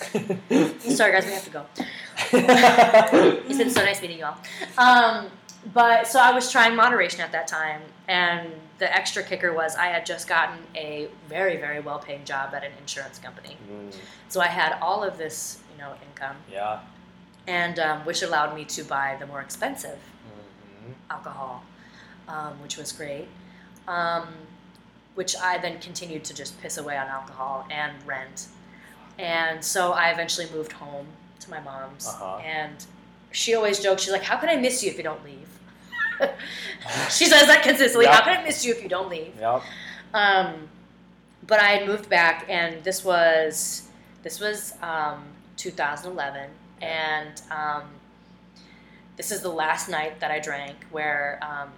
Sorry, 0.94 1.12
guys, 1.12 1.26
we 1.26 1.32
have 1.32 1.44
to 1.44 1.50
go. 1.50 1.66
It's 3.48 3.58
been 3.58 3.70
so 3.70 3.84
nice 3.84 4.00
meeting 4.00 4.18
you 4.18 4.24
all. 4.24 4.36
Um, 4.78 5.26
but 5.74 6.06
so 6.06 6.20
I 6.20 6.32
was 6.32 6.50
trying 6.50 6.74
moderation 6.76 7.20
at 7.20 7.32
that 7.32 7.46
time, 7.48 7.82
and 8.08 8.48
the 8.78 8.92
extra 8.94 9.22
kicker 9.22 9.52
was 9.52 9.76
I 9.76 9.86
had 9.86 10.06
just 10.06 10.26
gotten 10.28 10.58
a 10.74 11.08
very, 11.28 11.56
very 11.58 11.80
well 11.80 11.98
paying 11.98 12.24
job 12.24 12.54
at 12.54 12.64
an 12.64 12.72
insurance 12.80 13.18
company. 13.18 13.56
Mm, 13.70 13.94
So 14.28 14.40
I 14.40 14.46
had 14.46 14.78
all 14.80 15.02
of 15.04 15.18
this, 15.18 15.58
you 15.72 15.82
know, 15.82 15.92
income, 16.08 16.36
yeah. 16.50 16.80
and 17.46 17.78
um, 17.78 18.00
which 18.06 18.22
allowed 18.22 18.54
me 18.54 18.64
to 18.66 18.82
buy 18.84 19.16
the 19.20 19.26
more 19.26 19.40
expensive 19.40 19.98
Mhm. 20.28 20.94
alcohol, 21.10 21.62
um, 22.28 22.60
which 22.62 22.76
was 22.76 22.90
great. 22.92 23.28
Um, 23.88 24.28
which 25.14 25.34
I 25.36 25.58
then 25.58 25.78
continued 25.80 26.24
to 26.24 26.34
just 26.34 26.58
piss 26.62 26.78
away 26.78 26.96
on 26.96 27.08
alcohol 27.08 27.66
and 27.70 27.92
rent. 28.06 28.46
And 29.18 29.62
so 29.62 29.92
I 29.92 30.10
eventually 30.10 30.48
moved 30.54 30.72
home 30.72 31.06
to 31.40 31.50
my 31.50 31.60
mom's. 31.60 32.06
Uh-huh. 32.06 32.36
And 32.38 32.86
she 33.32 33.54
always 33.54 33.80
jokes, 33.80 34.02
she's 34.02 34.12
like, 34.12 34.22
How 34.22 34.36
can 34.38 34.48
I 34.48 34.56
miss 34.56 34.82
you 34.82 34.90
if 34.90 34.96
you 34.96 35.02
don't 35.02 35.22
leave? 35.24 35.48
she 37.10 37.26
says 37.26 37.46
that 37.46 37.62
consistently. 37.62 38.06
Yeah. 38.06 38.16
How 38.16 38.24
can 38.24 38.40
I 38.40 38.44
miss 38.44 38.64
you 38.64 38.72
if 38.72 38.82
you 38.82 38.88
don't 38.88 39.08
leave? 39.08 39.32
Yep. 39.38 39.62
Um, 40.14 40.68
but 41.46 41.60
I 41.60 41.70
had 41.70 41.86
moved 41.86 42.08
back, 42.08 42.46
and 42.48 42.82
this 42.84 43.04
was 43.04 43.88
this 44.22 44.40
was 44.40 44.74
um, 44.82 45.24
2011, 45.56 46.50
and 46.82 47.42
um, 47.50 47.82
this 49.16 49.30
is 49.30 49.40
the 49.40 49.48
last 49.50 49.88
night 49.88 50.20
that 50.20 50.30
I 50.30 50.38
drank. 50.38 50.76
Where 50.90 51.38
um, 51.42 51.70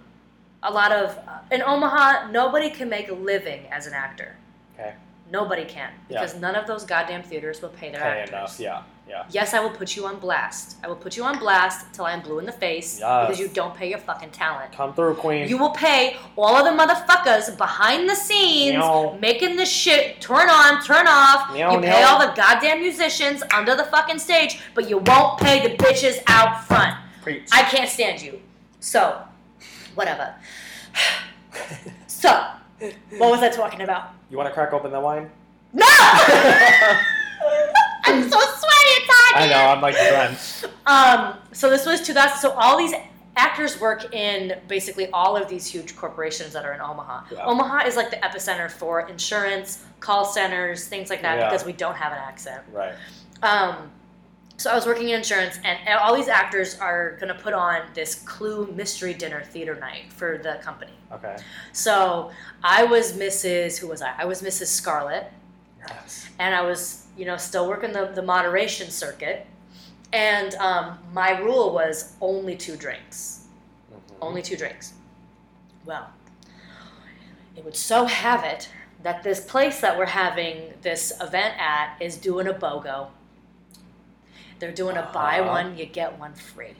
a 0.61 0.71
lot 0.71 0.91
of 0.91 1.17
in 1.51 1.61
Omaha, 1.61 2.31
nobody 2.31 2.69
can 2.69 2.89
make 2.89 3.09
a 3.09 3.13
living 3.13 3.65
as 3.71 3.87
an 3.87 3.93
actor. 3.93 4.35
Okay. 4.73 4.93
Nobody 5.31 5.65
can 5.65 5.91
because 6.07 6.35
none 6.35 6.55
of 6.55 6.67
those 6.67 6.83
goddamn 6.85 7.23
theaters 7.23 7.61
will 7.61 7.69
pay 7.69 7.91
their 7.91 8.01
Pay 8.01 8.07
actors. 8.07 8.29
enough. 8.29 8.59
Yeah. 8.59 8.83
Yeah. 9.07 9.25
Yes, 9.31 9.53
I 9.53 9.59
will 9.59 9.69
put 9.69 9.95
you 9.97 10.05
on 10.05 10.17
blast. 10.19 10.77
I 10.83 10.87
will 10.87 10.95
put 10.95 11.17
you 11.17 11.23
on 11.23 11.37
blast 11.37 11.93
till 11.93 12.05
I'm 12.05 12.21
blue 12.21 12.39
in 12.39 12.45
the 12.45 12.51
face 12.53 12.99
Yes. 12.99 13.27
because 13.27 13.39
you 13.39 13.47
don't 13.49 13.75
pay 13.75 13.89
your 13.89 13.99
fucking 13.99 14.31
talent. 14.31 14.71
Come 14.71 14.93
through, 14.93 15.15
Queen. 15.15 15.47
You 15.47 15.57
will 15.57 15.71
pay 15.71 16.15
all 16.37 16.55
of 16.55 16.63
the 16.65 16.71
motherfuckers 16.71 17.55
behind 17.57 18.09
the 18.09 18.15
scenes 18.15 18.77
Meow. 18.77 19.17
making 19.19 19.55
this 19.57 19.69
shit 19.69 20.21
turn 20.21 20.49
on, 20.49 20.81
turn 20.83 21.05
off. 21.07 21.53
Meow, 21.53 21.73
you 21.73 21.79
pay 21.81 21.89
meow. 21.89 22.07
all 22.07 22.19
the 22.27 22.33
goddamn 22.33 22.79
musicians 22.81 23.43
under 23.53 23.75
the 23.75 23.83
fucking 23.85 24.19
stage, 24.19 24.59
but 24.73 24.89
you 24.89 24.99
won't 24.99 25.39
pay 25.39 25.67
the 25.67 25.75
bitches 25.75 26.19
out 26.27 26.63
front. 26.65 26.95
Preach. 27.21 27.47
I 27.51 27.63
can't 27.63 27.89
stand 27.89 28.21
you. 28.21 28.39
So, 28.79 29.21
whatever. 29.95 30.33
So, 32.07 32.29
what 33.17 33.29
was 33.29 33.41
I 33.41 33.49
talking 33.49 33.81
about? 33.81 34.11
you 34.31 34.37
want 34.37 34.47
to 34.47 34.53
crack 34.53 34.71
open 34.73 34.91
the 34.91 34.99
wine? 34.99 35.29
No! 35.73 35.85
I'm 38.13 38.29
so 38.29 38.39
sweaty 38.39 38.95
and 38.97 39.09
I 39.09 39.31
tired. 39.33 39.49
know. 39.49 39.65
I'm 39.69 39.81
like 39.81 39.95
drenched. 39.95 40.65
Um, 40.85 41.37
so 41.51 41.69
this 41.69 41.85
was 41.85 42.01
2000. 42.01 42.37
So 42.39 42.51
all 42.51 42.77
these 42.77 42.93
actors 43.35 43.79
work 43.79 44.13
in 44.13 44.59
basically 44.67 45.09
all 45.11 45.35
of 45.35 45.47
these 45.49 45.65
huge 45.65 45.95
corporations 45.95 46.53
that 46.53 46.65
are 46.65 46.73
in 46.73 46.81
Omaha. 46.81 47.23
Yeah. 47.31 47.45
Omaha 47.45 47.87
is 47.87 47.95
like 47.95 48.09
the 48.11 48.17
epicenter 48.17 48.69
for 48.69 49.07
insurance, 49.09 49.83
call 49.99 50.23
centers, 50.25 50.87
things 50.87 51.09
like 51.09 51.21
that, 51.23 51.39
Yeah. 51.39 51.49
because 51.49 51.65
we 51.65 51.73
don't 51.73 51.95
have 51.95 52.11
an 52.11 52.19
accent. 52.19 52.61
Right. 52.71 52.93
Um, 53.41 53.91
so 54.57 54.69
I 54.71 54.75
was 54.75 54.85
working 54.85 55.09
in 55.09 55.15
insurance, 55.15 55.57
and 55.65 55.79
all 55.99 56.15
these 56.15 56.27
actors 56.27 56.77
are 56.77 57.13
going 57.19 57.27
to 57.35 57.41
put 57.41 57.53
on 57.53 57.81
this 57.95 58.13
Clue 58.15 58.71
mystery 58.75 59.13
dinner 59.15 59.41
theater 59.43 59.75
night 59.75 60.13
for 60.13 60.37
the 60.37 60.59
company. 60.63 60.93
Okay. 61.11 61.35
So 61.71 62.29
I 62.63 62.83
was 62.83 63.13
Mrs. 63.13 63.79
Who 63.79 63.87
was 63.87 64.01
I? 64.03 64.13
I 64.17 64.25
was 64.25 64.41
Mrs. 64.43 64.67
Scarlett 64.67 65.31
Yes. 65.87 66.29
and 66.39 66.53
I 66.53 66.61
was, 66.61 67.02
you 67.17 67.25
know, 67.25 67.37
still 67.37 67.67
working 67.67 67.91
the, 67.93 68.05
the 68.13 68.21
moderation 68.21 68.89
circuit. 68.89 69.45
And 70.11 70.53
um, 70.55 70.99
my 71.13 71.39
rule 71.39 71.73
was 71.73 72.13
only 72.21 72.55
two 72.55 72.75
drinks. 72.75 73.45
Mhm. 73.91 74.15
Only 74.21 74.41
two 74.41 74.55
drinks. 74.57 74.93
Well, 75.85 76.09
it 77.55 77.63
would 77.65 77.75
so 77.75 78.05
have 78.05 78.43
it 78.43 78.69
that 79.03 79.23
this 79.23 79.43
place 79.43 79.81
that 79.81 79.97
we're 79.97 80.05
having 80.05 80.73
this 80.81 81.11
event 81.19 81.55
at 81.59 81.97
is 81.99 82.15
doing 82.17 82.47
a 82.47 82.53
BOGO. 82.53 83.07
They're 84.59 84.71
doing 84.71 84.95
a 84.97 85.09
buy 85.13 85.39
Uh-huh. 85.39 85.49
one, 85.49 85.77
you 85.77 85.85
get 85.85 86.17
one 86.17 86.33
free. 86.35 86.75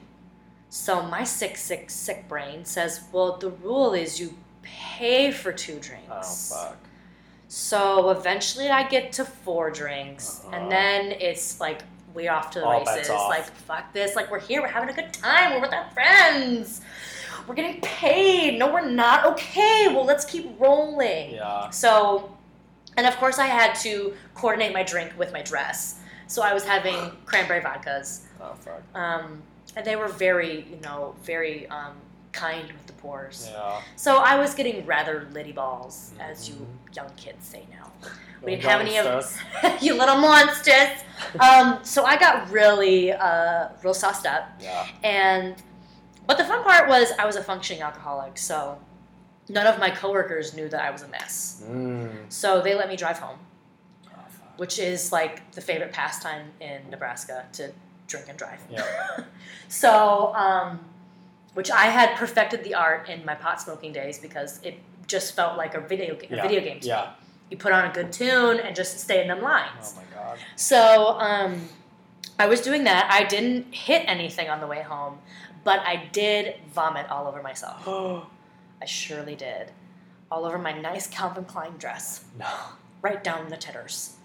So 0.70 1.02
my 1.02 1.22
sick, 1.24 1.56
sick, 1.56 1.90
sick 1.90 2.26
brain 2.28 2.64
says, 2.64 3.02
well, 3.12 3.36
the 3.36 3.50
rule 3.50 3.92
is 3.94 4.18
you 4.18 4.34
pay 4.62 5.30
for 5.30 5.52
two 5.52 5.78
drinks. 5.80 6.50
Oh, 6.52 6.56
fuck. 6.56 6.76
So 7.64 8.10
eventually 8.10 8.68
I 8.68 8.82
get 8.88 9.12
to 9.12 9.24
four 9.24 9.70
drinks, 9.70 10.40
Uh-huh. 10.44 10.56
and 10.56 10.72
then 10.72 11.12
it's 11.20 11.60
like 11.60 11.82
we're 12.12 12.32
off 12.32 12.50
to 12.50 12.58
the 12.58 12.64
All 12.66 12.80
races. 12.84 13.08
Like 13.08 13.44
fuck 13.44 13.92
this! 13.92 14.16
Like 14.16 14.28
we're 14.28 14.40
here, 14.40 14.60
we're 14.60 14.66
having 14.66 14.88
a 14.88 14.92
good 14.92 15.12
time, 15.12 15.52
we're 15.54 15.60
with 15.60 15.72
our 15.72 15.88
friends, 15.90 16.80
we're 17.46 17.54
getting 17.54 17.80
paid. 17.80 18.58
No, 18.58 18.72
we're 18.74 18.88
not. 18.90 19.24
Okay, 19.26 19.86
well 19.90 20.04
let's 20.04 20.24
keep 20.24 20.58
rolling. 20.58 21.34
Yeah. 21.34 21.70
So, 21.70 22.36
and 22.96 23.06
of 23.06 23.16
course 23.18 23.38
I 23.38 23.46
had 23.46 23.74
to 23.82 24.14
coordinate 24.34 24.72
my 24.72 24.82
drink 24.82 25.12
with 25.16 25.32
my 25.32 25.42
dress. 25.42 26.00
So 26.26 26.42
I 26.42 26.54
was 26.54 26.64
having 26.64 27.12
cranberry 27.24 27.60
vodkas, 27.60 28.22
Oh 28.40 28.54
fuck. 28.58 28.82
um, 28.96 29.40
and 29.76 29.86
they 29.86 29.94
were 29.94 30.08
very, 30.08 30.62
you 30.68 30.80
know, 30.82 31.14
very 31.22 31.68
um, 31.68 31.94
kind 32.34 32.66
with 32.72 32.86
the 32.86 32.92
pours. 32.94 33.48
Yeah. 33.50 33.80
So 33.96 34.18
I 34.18 34.36
was 34.36 34.54
getting 34.54 34.84
rather 34.84 35.26
litty 35.32 35.52
balls, 35.52 36.12
as 36.20 36.48
you 36.48 36.54
Mhm. 36.56 36.96
young 36.96 37.10
kids 37.16 37.46
say 37.46 37.64
now. 37.70 37.90
We 38.42 38.50
didn't 38.56 38.64
have 38.64 38.80
any 38.82 38.98
of 38.98 39.40
you 39.82 39.94
little 39.94 40.16
monsters. 40.18 40.98
Um, 41.40 41.78
so 41.82 42.04
I 42.04 42.18
got 42.18 42.50
really, 42.50 43.12
uh, 43.12 43.68
real 43.82 43.94
sauced 43.94 44.26
up, 44.26 44.48
Yeah. 44.60 44.86
and 45.02 45.56
But 46.26 46.38
the 46.38 46.44
fun 46.44 46.62
part 46.64 46.88
was 46.88 47.12
I 47.18 47.26
was 47.26 47.36
a 47.36 47.42
functioning 47.44 47.82
alcoholic, 47.82 48.38
so 48.38 48.78
none 49.48 49.66
of 49.66 49.78
my 49.78 49.90
coworkers 49.90 50.54
knew 50.54 50.68
that 50.70 50.80
I 50.80 50.90
was 50.90 51.02
a 51.02 51.08
mess. 51.08 51.62
Mm. 51.66 52.32
So 52.32 52.60
they 52.62 52.74
let 52.74 52.88
me 52.88 52.96
drive 52.96 53.18
home, 53.18 53.38
Oh, 54.08 54.10
which 54.56 54.78
is 54.78 55.12
like 55.12 55.50
the 55.52 55.60
favorite 55.60 55.92
pastime 55.92 56.52
in 56.60 56.88
Nebraska 56.90 57.44
to 57.52 57.72
drink 58.06 58.26
and 58.30 58.38
drive. 58.38 58.60
Yeah. 58.70 58.84
so, 59.68 60.34
um, 60.34 60.80
which 61.54 61.70
I 61.70 61.86
had 61.86 62.16
perfected 62.16 62.62
the 62.64 62.74
art 62.74 63.08
in 63.08 63.24
my 63.24 63.34
pot 63.34 63.60
smoking 63.60 63.92
days 63.92 64.18
because 64.18 64.60
it 64.62 64.78
just 65.06 65.34
felt 65.36 65.56
like 65.56 65.74
a 65.74 65.80
video 65.80 66.14
a 66.16 66.26
Yeah. 66.36 66.42
video 66.42 66.60
game. 66.60 66.80
To 66.80 66.86
me. 66.86 66.88
Yeah. 66.88 67.10
You 67.50 67.56
put 67.56 67.72
on 67.72 67.84
a 67.88 67.92
good 67.92 68.12
tune 68.12 68.58
and 68.60 68.74
just 68.74 68.98
stay 68.98 69.22
in 69.22 69.28
them 69.28 69.42
lines. 69.42 69.94
Oh 69.96 70.00
my 70.00 70.18
god. 70.18 70.38
So 70.56 71.18
um, 71.20 71.68
I 72.38 72.46
was 72.46 72.60
doing 72.60 72.84
that. 72.84 73.08
I 73.10 73.24
didn't 73.24 73.72
hit 73.74 74.04
anything 74.08 74.48
on 74.48 74.60
the 74.60 74.66
way 74.66 74.82
home, 74.82 75.18
but 75.62 75.80
I 75.80 76.08
did 76.12 76.56
vomit 76.72 77.08
all 77.10 77.26
over 77.28 77.42
myself. 77.42 77.86
I 78.82 78.86
surely 78.86 79.34
did. 79.36 79.70
All 80.30 80.44
over 80.46 80.58
my 80.58 80.72
nice 80.72 81.06
Calvin 81.06 81.44
Klein 81.44 81.76
dress, 81.78 82.24
no. 82.38 82.48
right 83.02 83.22
down 83.22 83.48
the 83.50 83.56
titters. 83.56 84.16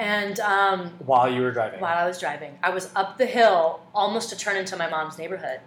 And 0.00 0.40
um, 0.40 0.90
While 0.98 1.32
you 1.32 1.42
were 1.42 1.52
driving. 1.52 1.78
while 1.80 1.96
I 1.96 2.06
was 2.06 2.18
driving, 2.18 2.58
I 2.62 2.70
was 2.70 2.90
up 2.96 3.18
the 3.18 3.26
hill 3.26 3.80
almost 3.94 4.30
to 4.30 4.36
turn 4.36 4.56
into 4.56 4.76
my 4.76 4.88
mom's 4.88 5.16
neighborhood. 5.18 5.60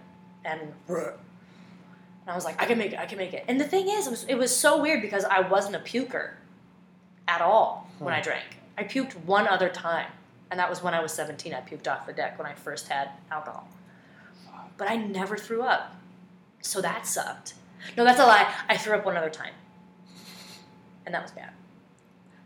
And, 0.44 0.60
and 0.88 1.12
I 2.26 2.34
was 2.34 2.44
like, 2.44 2.60
I 2.60 2.66
can 2.66 2.78
make 2.78 2.92
it, 2.92 2.98
I 2.98 3.06
can 3.06 3.18
make 3.18 3.32
it. 3.34 3.44
And 3.48 3.60
the 3.60 3.64
thing 3.64 3.88
is, 3.88 4.06
it 4.06 4.10
was, 4.10 4.24
it 4.24 4.34
was 4.36 4.54
so 4.54 4.80
weird 4.80 5.02
because 5.02 5.24
I 5.24 5.40
wasn't 5.40 5.76
a 5.76 5.80
puker 5.80 6.30
at 7.26 7.40
all 7.40 7.90
when 7.98 8.14
I 8.14 8.18
Hmm. 8.18 8.24
drank. 8.24 8.44
I 8.76 8.84
puked 8.84 9.14
one 9.24 9.48
other 9.48 9.68
time, 9.68 10.06
and 10.50 10.60
that 10.60 10.70
was 10.70 10.82
when 10.82 10.94
I 10.94 11.00
was 11.00 11.12
17. 11.12 11.52
I 11.52 11.60
puked 11.60 11.88
off 11.88 12.06
the 12.06 12.12
deck 12.12 12.38
when 12.38 12.46
I 12.46 12.54
first 12.54 12.88
had 12.88 13.10
alcohol. 13.30 13.68
But 14.76 14.88
I 14.88 14.96
never 14.96 15.36
threw 15.36 15.62
up. 15.62 15.96
So 16.62 16.80
that 16.80 17.04
sucked. 17.06 17.54
No, 17.96 18.04
that's 18.04 18.20
a 18.20 18.26
lie. 18.26 18.52
I 18.68 18.76
threw 18.76 18.94
up 18.96 19.04
one 19.04 19.16
other 19.16 19.30
time. 19.30 19.52
And 21.04 21.14
that 21.14 21.22
was 21.22 21.32
bad. 21.32 21.50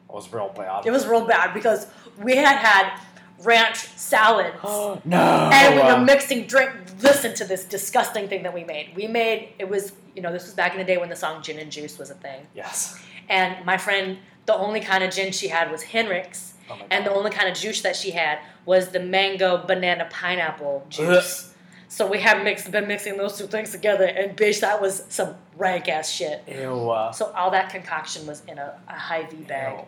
It 0.09 0.15
was 0.15 0.33
real 0.33 0.49
bad. 0.55 0.87
It 0.87 0.91
was 0.91 1.07
real 1.07 1.27
bad 1.27 1.53
because 1.53 1.87
we 2.19 2.37
had 2.37 2.57
had 2.57 2.99
ranch 3.43 3.79
salads. 3.97 4.57
no. 5.05 5.51
And 5.53 5.75
we 5.77 5.83
were 5.83 6.01
mixing 6.05 6.47
drink. 6.47 6.71
Listen 7.03 7.35
to 7.35 7.45
this 7.45 7.65
disgusting 7.65 8.29
thing 8.29 8.43
that 8.45 8.55
we 8.55 8.65
made. 8.65 8.93
We 8.95 9.07
made 9.07 9.51
it 9.59 9.69
was 9.69 9.93
you 10.15 10.23
know 10.23 10.33
this 10.33 10.45
was 10.45 10.55
back 10.55 10.73
in 10.73 10.79
the 10.79 10.85
day 10.85 10.99
when 10.99 11.09
the 11.09 11.17
song 11.17 11.43
gin 11.43 11.59
and 11.59 11.71
juice 11.73 11.99
was 11.99 12.11
a 12.11 12.15
thing. 12.15 12.47
yes. 12.55 13.01
And 13.29 13.65
my 13.65 13.79
friend, 13.79 14.19
the 14.47 14.55
only 14.55 14.81
kind 14.81 15.03
of 15.05 15.13
gin 15.13 15.33
she 15.33 15.49
had 15.49 15.71
was 15.71 15.83
Hendrick's, 15.83 16.55
Oh 16.69 16.77
and 16.91 17.07
the 17.07 17.13
only 17.13 17.31
kind 17.31 17.49
of 17.49 17.57
juice 17.57 17.81
that 17.83 17.97
she 17.97 18.11
had 18.11 18.39
was 18.67 18.89
the 18.89 19.01
mango 19.01 19.65
banana 19.65 20.09
pineapple 20.11 20.85
juice. 20.89 21.55
so 21.89 22.07
we 22.07 22.19
had 22.21 22.43
mixed 22.45 22.71
been 22.71 22.87
mixing 22.89 23.17
those 23.17 23.39
two 23.39 23.47
things 23.47 23.71
together, 23.71 24.05
and 24.05 24.37
bitch, 24.37 24.61
that 24.61 24.81
was 24.81 25.05
some 25.09 25.35
rank 25.57 25.89
ass 25.89 26.11
shit. 26.11 26.43
Ew. 26.49 26.95
So 27.15 27.33
all 27.37 27.51
that 27.53 27.71
concoction 27.71 28.27
was 28.27 28.43
in 28.47 28.59
a, 28.59 28.75
a 28.89 28.93
Hy-Vee 28.95 29.45
bag. 29.45 29.79
ew. 29.79 29.85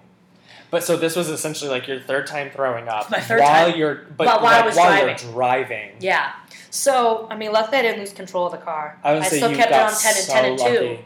But 0.74 0.82
so 0.82 0.96
this 0.96 1.14
was 1.14 1.28
essentially 1.28 1.70
like 1.70 1.86
your 1.86 2.00
third 2.00 2.26
time 2.26 2.50
throwing 2.50 2.88
up 2.88 3.08
My 3.10 3.20
third 3.20 3.40
while 3.40 3.68
time. 3.70 3.78
you're 3.78 3.94
but 4.16 4.24
But 4.26 4.42
while 4.42 4.52
I 4.52 4.56
like, 4.56 4.64
was 4.66 4.76
while 4.76 4.86
driving. 4.90 5.06
you're 5.24 5.32
driving. 5.32 5.90
Yeah. 6.00 6.32
So 6.70 7.28
I 7.30 7.36
mean, 7.36 7.52
luckily 7.52 7.78
I 7.78 7.82
didn't 7.82 8.00
lose 8.00 8.12
control 8.12 8.46
of 8.46 8.52
the 8.52 8.58
car. 8.58 8.98
I 9.04 9.14
would 9.14 9.22
say 9.24 9.36
still 9.36 9.50
you 9.52 9.56
kept 9.56 9.70
got 9.70 9.92
it 9.92 9.94
on 9.94 10.00
ten 10.00 10.14
and 10.16 10.24
so 10.26 10.32
ten 10.32 10.44
and 10.44 10.58
two. 10.58 10.64
lucky. 10.64 11.04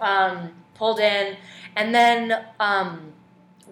um, 0.00 0.52
pulled 0.74 1.00
in, 1.00 1.36
and 1.76 1.92
then 1.94 2.44
um, 2.60 3.12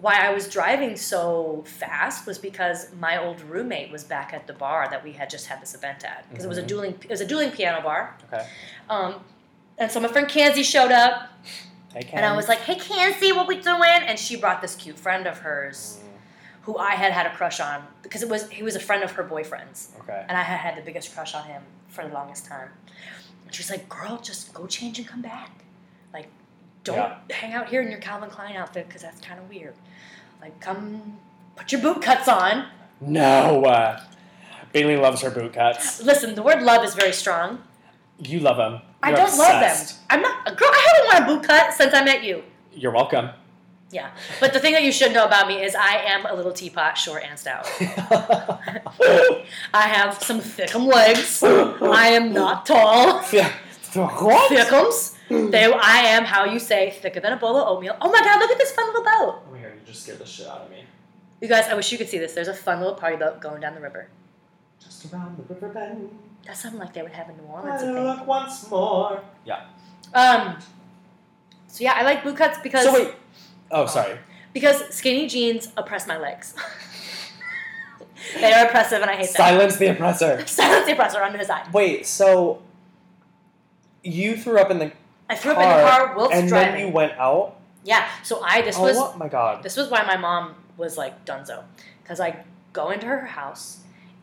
why 0.01 0.15
I 0.27 0.33
was 0.33 0.47
driving 0.49 0.95
so 0.97 1.63
fast 1.65 2.25
was 2.27 2.37
because 2.37 2.91
my 2.99 3.17
old 3.23 3.41
roommate 3.41 3.91
was 3.91 4.03
back 4.03 4.33
at 4.33 4.45
the 4.45 4.53
bar 4.53 4.87
that 4.91 5.03
we 5.03 5.13
had 5.13 5.29
just 5.29 5.47
had 5.47 5.61
this 5.61 5.73
event 5.73 6.03
at 6.05 6.25
because 6.29 6.43
it 6.45 6.49
was 6.49 6.57
a 6.57 6.63
Mhm. 6.63 6.67
dueling 6.67 6.99
it 7.03 7.09
was 7.09 7.21
a 7.21 7.25
dueling 7.25 7.51
piano 7.51 7.81
bar, 7.81 8.15
Okay. 8.31 8.45
um, 8.89 9.15
and 9.77 9.89
so 9.89 9.99
my 10.01 10.09
friend 10.09 10.27
Kanzi 10.27 10.63
showed 10.65 10.91
up, 10.91 11.29
Hey, 11.93 12.07
and 12.13 12.25
I 12.25 12.35
was 12.35 12.47
like, 12.47 12.59
"Hey 12.59 12.75
Kanzi, 12.75 13.35
what 13.35 13.47
we 13.47 13.59
doing?" 13.59 13.81
And 14.05 14.17
she 14.19 14.35
brought 14.35 14.61
this 14.61 14.75
cute 14.75 14.97
friend 14.99 15.25
of 15.27 15.39
hers 15.39 15.99
who 16.63 16.77
I 16.77 16.91
had 16.91 17.11
had 17.11 17.25
a 17.25 17.33
crush 17.35 17.59
on 17.59 17.83
because 18.03 18.21
it 18.21 18.29
was 18.29 18.49
he 18.49 18.61
was 18.63 18.75
a 18.75 18.79
friend 18.79 19.03
of 19.03 19.11
her 19.13 19.23
boyfriend's, 19.23 19.91
Okay. 20.01 20.23
and 20.27 20.37
I 20.37 20.43
had 20.43 20.57
had 20.59 20.77
the 20.77 20.81
biggest 20.85 21.13
crush 21.15 21.33
on 21.33 21.45
him 21.45 21.63
for 21.87 22.05
the 22.07 22.13
longest 22.13 22.45
time. 22.45 22.69
And 23.45 23.55
she's 23.55 23.69
like, 23.71 23.89
"Girl, 23.89 24.17
just 24.17 24.53
go 24.53 24.67
change 24.67 24.99
and 24.99 25.07
come 25.07 25.21
back. 25.23 25.49
Like, 26.13 26.27
don't 26.83 26.97
Yeah. 26.97 27.17
hang 27.35 27.53
out 27.53 27.69
here 27.69 27.81
in 27.81 27.89
your 27.89 27.99
Calvin 27.99 28.29
Klein 28.29 28.55
outfit 28.55 28.87
because 28.87 29.01
that's 29.01 29.19
kind 29.21 29.39
of 29.39 29.49
weird. 29.49 29.73
Like, 30.41 30.59
come 30.59 31.17
put 31.55 31.71
your 31.71 31.81
boot 31.81 32.01
cuts 32.03 32.27
on. 32.27 32.67
No. 33.01 33.65
Uh, 33.65 34.01
Bailey 34.73 34.95
loves 34.97 35.21
her 35.21 35.31
boot 35.31 35.53
cuts. 35.53 36.01
Listen, 36.03 36.35
the 36.35 36.43
word 36.43 36.61
love 36.61 36.83
is 36.83 36.93
very 36.93 37.11
strong. 37.13 37.63
You 38.19 38.39
love 38.39 38.57
them. 38.57 38.81
I 39.01 39.11
don't 39.11 39.37
love 39.37 39.61
them. 39.61 39.87
I'm 40.09 40.21
not 40.21 40.47
a 40.47 40.55
girl. 40.55 40.69
I 40.71 40.87
haven't 40.87 41.25
worn 41.27 41.37
a 41.37 41.39
boot 41.39 41.47
cut 41.47 41.73
since 41.73 41.93
I 41.93 42.03
met 42.03 42.23
you. 42.23 42.43
You're 42.73 42.91
welcome. 42.91 43.29
Yeah, 43.91 44.11
but 44.39 44.53
the 44.53 44.59
thing 44.59 44.73
that 44.73 44.83
you 44.83 44.91
should 44.91 45.13
know 45.13 45.25
about 45.25 45.47
me 45.47 45.63
is 45.63 45.73
I 45.73 45.95
am 46.07 46.25
a 46.27 46.33
little 46.35 46.51
teapot, 46.51 46.95
short 46.95 47.23
and 47.27 47.39
stout. 47.39 47.67
I 49.73 49.87
have 49.87 50.21
some 50.21 50.41
thickum 50.41 50.85
legs. 50.85 51.41
I 51.41 52.09
am 52.09 52.31
not 52.31 52.67
tall. 52.67 53.21
Thickums. 53.23 55.15
They, 55.29 55.65
I 55.73 55.97
am 56.01 56.23
how 56.25 56.45
you 56.45 56.59
say 56.59 56.91
thicker 56.91 57.19
than 57.19 57.33
a 57.33 57.37
bowl 57.37 57.57
of 57.57 57.67
oatmeal. 57.67 57.95
Oh 57.99 58.11
my 58.11 58.19
god, 58.19 58.39
look 58.39 58.51
at 58.51 58.57
this 58.59 58.71
fun 58.71 58.85
little 58.87 59.03
boat. 59.03 59.41
Oh 59.47 59.51
my 59.51 59.59
god, 59.59 59.71
you 59.73 59.81
just 59.85 60.03
scared 60.03 60.19
the 60.19 60.25
shit 60.25 60.45
out 60.47 60.61
of 60.61 60.69
me. 60.69 60.83
You 61.41 61.47
guys, 61.47 61.65
I 61.67 61.73
wish 61.73 61.91
you 61.91 61.97
could 61.97 62.09
see 62.09 62.19
this. 62.19 62.33
There's 62.33 62.47
a 62.47 62.53
fun 62.53 62.79
little 62.79 62.95
party 62.95 63.15
boat 63.17 63.39
going 63.39 63.61
down 63.61 63.73
the 63.73 63.81
river. 63.81 64.09
Just 64.79 65.11
around 65.11 65.37
the 65.37 65.53
river 65.53 65.69
bend. 65.69 66.09
That 66.45 66.57
sounded 66.57 66.79
like 66.79 66.93
they 66.93 67.01
would 67.03 67.11
have 67.11 67.29
in 67.29 67.37
New 67.37 67.43
Orleans, 67.43 67.81
I 67.83 67.89
I 67.89 67.93
think. 67.93 68.05
look 68.19 68.27
once 68.27 68.69
more. 68.69 69.21
Yeah. 69.45 69.65
Um. 70.13 70.57
So 71.67 71.83
yeah, 71.83 71.93
I 71.95 72.03
like 72.03 72.23
boot 72.23 72.37
cuts 72.37 72.57
because 72.63 72.83
So 72.83 72.93
wait. 72.93 73.13
Oh, 73.71 73.85
sorry. 73.85 74.17
because 74.53 74.87
skinny 74.93 75.27
jeans 75.27 75.71
oppress 75.77 76.07
my 76.07 76.17
legs. 76.17 76.55
they 78.39 78.51
are 78.51 78.65
oppressive, 78.65 79.01
and 79.01 79.09
I 79.11 79.15
hate 79.15 79.27
them. 79.27 79.35
Silence 79.35 79.77
the 79.77 79.87
oppressor. 79.87 80.43
Silence 80.47 80.85
the 80.87 80.93
oppressor 80.93 81.21
on 81.21 81.37
his 81.37 81.47
side. 81.47 81.71
Wait, 81.73 82.05
so 82.05 82.61
you 84.03 84.35
threw 84.37 84.57
up 84.59 84.71
in 84.71 84.79
the 84.79 84.91
I 85.29 85.35
threw 85.35 85.51
up 85.51 85.57
in 85.59 85.69
the 85.69 85.89
car 85.89 86.15
whilst 86.17 86.33
and 86.33 86.47
driving. 86.49 86.71
then 86.73 86.87
you 86.87 86.93
went 86.93 87.13
out. 87.19 87.57
yeah. 87.83 88.07
So 88.23 88.41
I 88.43 88.61
this 88.61 88.75
oh 88.77 88.83
was 88.83 89.15
my 89.17 89.27
god! 89.27 89.61
this 89.63 89.77
was 89.77 89.89
why 89.89 90.03
my 90.03 90.17
mom 90.17 90.55
was 90.77 90.97
like 90.97 91.25
Dunzo, 91.25 91.63
because 92.01 92.19
I 92.19 92.43
go 92.73 92.89
into 92.89 93.05
her 93.05 93.25
house 93.25 93.81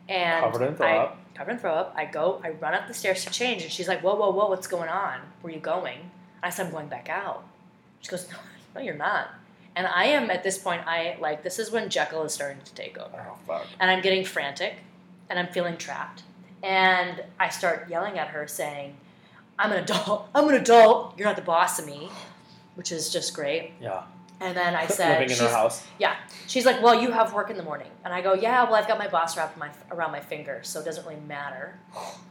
and 0.09 0.43
Covered 0.43 0.67
in 0.67 0.75
throw 0.75 0.87
I, 0.87 0.97
up. 0.97 1.17
Covered 1.37 1.51
in 1.51 1.57
throw 1.59 1.73
up. 1.73 1.93
I 1.95 2.05
go, 2.05 2.41
I 2.43 2.49
run 2.49 2.73
up 2.73 2.87
the 2.87 2.93
stairs 2.93 3.23
to 3.25 3.31
change, 3.31 3.61
and 3.63 3.71
she's 3.71 3.87
like, 3.87 4.01
"Whoa, 4.01 4.15
whoa, 4.15 4.31
whoa, 4.31 4.47
what's 4.49 4.67
going 4.67 4.89
on? 4.89 5.19
Where 5.41 5.51
are 5.51 5.55
you 5.55 5.61
going?" 5.61 6.11
I 6.41 6.49
said, 6.49 6.65
"I'm 6.65 6.71
going 6.71 6.87
back 6.87 7.09
out." 7.09 7.43
She 8.01 8.09
goes, 8.09 8.27
"No, 8.31 8.37
no, 8.75 8.81
you're 8.81 8.95
not." 8.95 9.29
And 9.75 9.85
I 9.85 10.05
am 10.05 10.31
at 10.31 10.43
this 10.43 10.57
point. 10.57 10.81
I 10.87 11.17
like 11.21 11.43
this 11.43 11.59
is 11.59 11.69
when 11.71 11.89
Jekyll 11.89 12.23
is 12.23 12.33
starting 12.33 12.61
to 12.63 12.73
take 12.73 12.97
over, 12.97 13.23
Oh 13.29 13.37
fuck! 13.45 13.67
and 13.79 13.91
I'm 13.91 14.01
getting 14.01 14.25
frantic, 14.25 14.75
and 15.29 15.37
I'm 15.37 15.47
feeling 15.47 15.77
trapped, 15.77 16.23
and 16.63 17.23
I 17.39 17.49
start 17.49 17.87
yelling 17.89 18.17
at 18.17 18.29
her, 18.29 18.47
saying, 18.47 18.95
"I'm 19.59 19.71
an 19.71 19.83
adult. 19.83 20.29
I'm 20.33 20.49
an 20.49 20.55
adult. 20.55 21.17
You're 21.17 21.27
not 21.27 21.35
the 21.35 21.41
boss 21.43 21.77
of 21.79 21.85
me," 21.85 22.09
which 22.75 22.91
is 22.91 23.09
just 23.09 23.33
great. 23.33 23.73
Yeah. 23.79 24.03
And 24.39 24.55
then 24.55 24.75
I 24.75 24.87
said, 24.99 25.19
living 25.19 25.23
in 25.31 25.37
her 25.37 25.45
she's- 25.45 25.53
house. 25.53 25.87
She's 26.47 26.65
like, 26.65 26.81
"Well, 26.81 26.95
you 27.01 27.11
have 27.11 27.33
work 27.33 27.49
in 27.49 27.57
the 27.57 27.63
morning," 27.63 27.89
and 28.05 28.13
I 28.13 28.21
go, 28.21 28.33
"Yeah, 28.33 28.63
well, 28.63 28.75
I've 28.75 28.87
got 28.87 28.97
my 28.97 29.07
boss 29.09 29.35
wrapped 29.35 29.57
my, 29.57 29.69
around 29.91 30.11
my 30.13 30.21
finger, 30.21 30.59
so 30.63 30.79
it 30.79 30.85
doesn't 30.85 31.05
really 31.05 31.19
matter. 31.21 31.77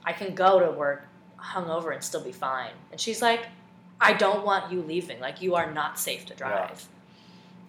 I 0.07 0.13
can 0.15 0.35
go 0.35 0.59
to 0.59 0.71
work 0.71 1.07
hungover 1.39 1.93
and 1.93 2.03
still 2.03 2.23
be 2.23 2.33
fine." 2.33 2.71
And 2.91 2.99
she's 3.01 3.21
like, 3.21 3.41
"I 4.01 4.15
don't 4.15 4.45
want 4.47 4.73
you 4.73 4.81
leaving. 4.81 5.21
Like, 5.21 5.43
you 5.43 5.55
are 5.55 5.71
not 5.71 5.99
safe 5.99 6.25
to 6.27 6.35
drive." 6.35 6.87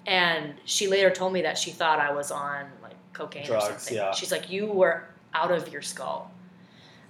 And 0.06 0.54
she 0.64 0.88
later 0.88 1.10
told 1.10 1.34
me 1.34 1.42
that 1.42 1.58
she 1.58 1.72
thought 1.72 2.00
I 2.00 2.14
was 2.14 2.32
on 2.32 2.68
like 2.82 2.96
cocaine 3.12 3.44
or 3.44 3.48
Drugs, 3.48 3.66
something. 3.84 3.96
yeah. 3.98 4.12
She's 4.14 4.32
like, 4.32 4.50
"You 4.50 4.68
were 4.68 5.04
out 5.34 5.52
of 5.52 5.68
your 5.74 5.82
skull." 5.82 6.32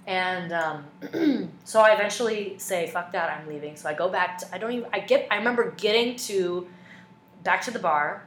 And 0.06 0.52
um, 0.52 1.50
so 1.64 1.80
I 1.80 1.92
eventually 1.92 2.58
say, 2.58 2.88
"Fuck 2.88 3.12
that, 3.12 3.30
I'm 3.30 3.46
leaving." 3.46 3.76
So 3.76 3.88
I 3.88 3.94
go 3.94 4.08
back. 4.08 4.38
To, 4.38 4.52
I 4.52 4.58
don't 4.58 4.72
even. 4.72 4.88
I 4.92 4.98
get. 4.98 5.28
I 5.30 5.36
remember 5.36 5.70
getting 5.76 6.16
to 6.16 6.66
back 7.44 7.62
to 7.62 7.70
the 7.70 7.78
bar. 7.78 8.22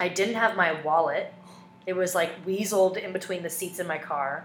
I 0.00 0.08
didn't 0.08 0.34
have 0.34 0.56
my 0.56 0.80
wallet. 0.82 1.32
It 1.86 1.94
was 1.94 2.14
like 2.14 2.44
weaseled 2.44 2.96
in 2.96 3.12
between 3.12 3.42
the 3.42 3.50
seats 3.50 3.78
in 3.78 3.86
my 3.86 3.98
car. 3.98 4.44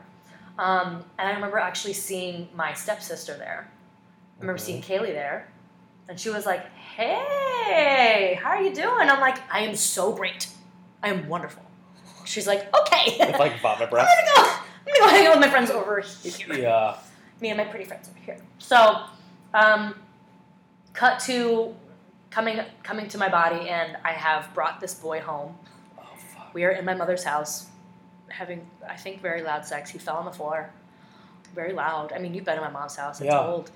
Um, 0.60 1.04
and 1.18 1.28
I 1.28 1.32
remember 1.34 1.58
actually 1.58 1.94
seeing 1.94 2.48
my 2.56 2.74
stepsister 2.74 3.36
there. 3.38 3.68
I 4.38 4.42
remember 4.42 4.60
Mhm. 4.62 4.66
seeing 4.66 4.82
Kaylee 4.82 5.14
there. 5.14 5.48
And 6.08 6.20
she 6.20 6.30
was 6.30 6.46
like, 6.46 6.66
Hey, 6.76 8.38
how 8.42 8.50
are 8.52 8.62
you 8.62 8.74
doing? 8.74 9.10
I'm 9.10 9.20
like, 9.20 9.38
I 9.52 9.62
am 9.62 9.76
so 9.76 10.12
great. 10.14 10.48
I 11.02 11.10
am 11.10 11.28
wonderful. 11.28 11.64
She's 12.26 12.48
like, 12.48 12.74
Okay. 12.76 13.18
With 13.20 13.40
like 13.40 13.60
vomit 13.62 13.82
I'm 13.84 13.90
breath. 13.90 14.08
gonna 14.08 14.48
go. 14.48 14.52
I'm 14.52 14.94
gonna 15.00 15.00
go 15.00 15.08
hang 15.08 15.28
out 15.28 15.34
with 15.38 15.46
my 15.46 15.50
friends 15.50 15.70
over 15.72 16.00
here 16.02 16.54
Yeah. 16.56 16.98
me 17.40 17.50
and 17.50 17.58
my 17.58 17.64
pretty 17.66 17.86
friends 17.86 18.10
over 18.10 18.20
here. 18.20 18.38
So, 18.60 19.04
um, 19.54 19.96
cut 20.94 21.20
to 21.22 21.74
coming 22.32 22.60
coming 22.84 23.08
to 23.10 23.18
my 23.18 23.30
body, 23.30 23.70
and 23.70 23.98
I 24.04 24.12
have 24.14 24.52
brought 24.54 24.80
this 24.80 24.94
boy 24.96 25.20
home. 25.22 25.56
Oh 26.00 26.04
fuck. 26.34 26.54
We 26.54 26.64
are 26.64 26.72
in 26.72 26.86
my 26.86 26.96
mother's 26.96 27.24
house, 27.24 27.68
having 28.30 28.66
I 28.88 28.96
think 28.96 29.22
very 29.22 29.44
loud 29.44 29.66
sex. 29.66 29.90
He 29.92 30.00
fell 30.00 30.16
on 30.16 30.26
the 30.26 30.32
floor, 30.32 30.72
very 31.54 31.74
loud. 31.74 32.12
I 32.14 32.20
mean, 32.20 32.34
you've 32.34 32.46
been 32.46 32.58
in 32.58 32.64
my 32.64 32.70
mom's 32.72 32.96
house. 32.96 33.22
It's 33.22 33.28
Yeah. 33.28 33.40
old. 33.42 33.70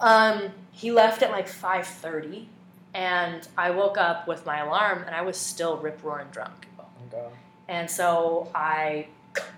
Um, 0.00 0.50
he 0.72 0.90
left 0.90 1.22
at 1.22 1.30
like 1.30 1.46
five 1.46 1.86
thirty, 1.86 2.48
and 2.94 3.46
I 3.56 3.70
woke 3.70 3.98
up 3.98 4.26
with 4.26 4.44
my 4.46 4.58
alarm, 4.60 5.04
and 5.06 5.14
I 5.14 5.22
was 5.22 5.36
still 5.36 5.76
rip 5.76 6.02
roaring 6.02 6.28
drunk. 6.32 6.66
Oh 6.80 6.84
my 7.00 7.16
god. 7.18 7.32
And 7.68 7.88
so 7.90 8.50
I, 8.54 9.06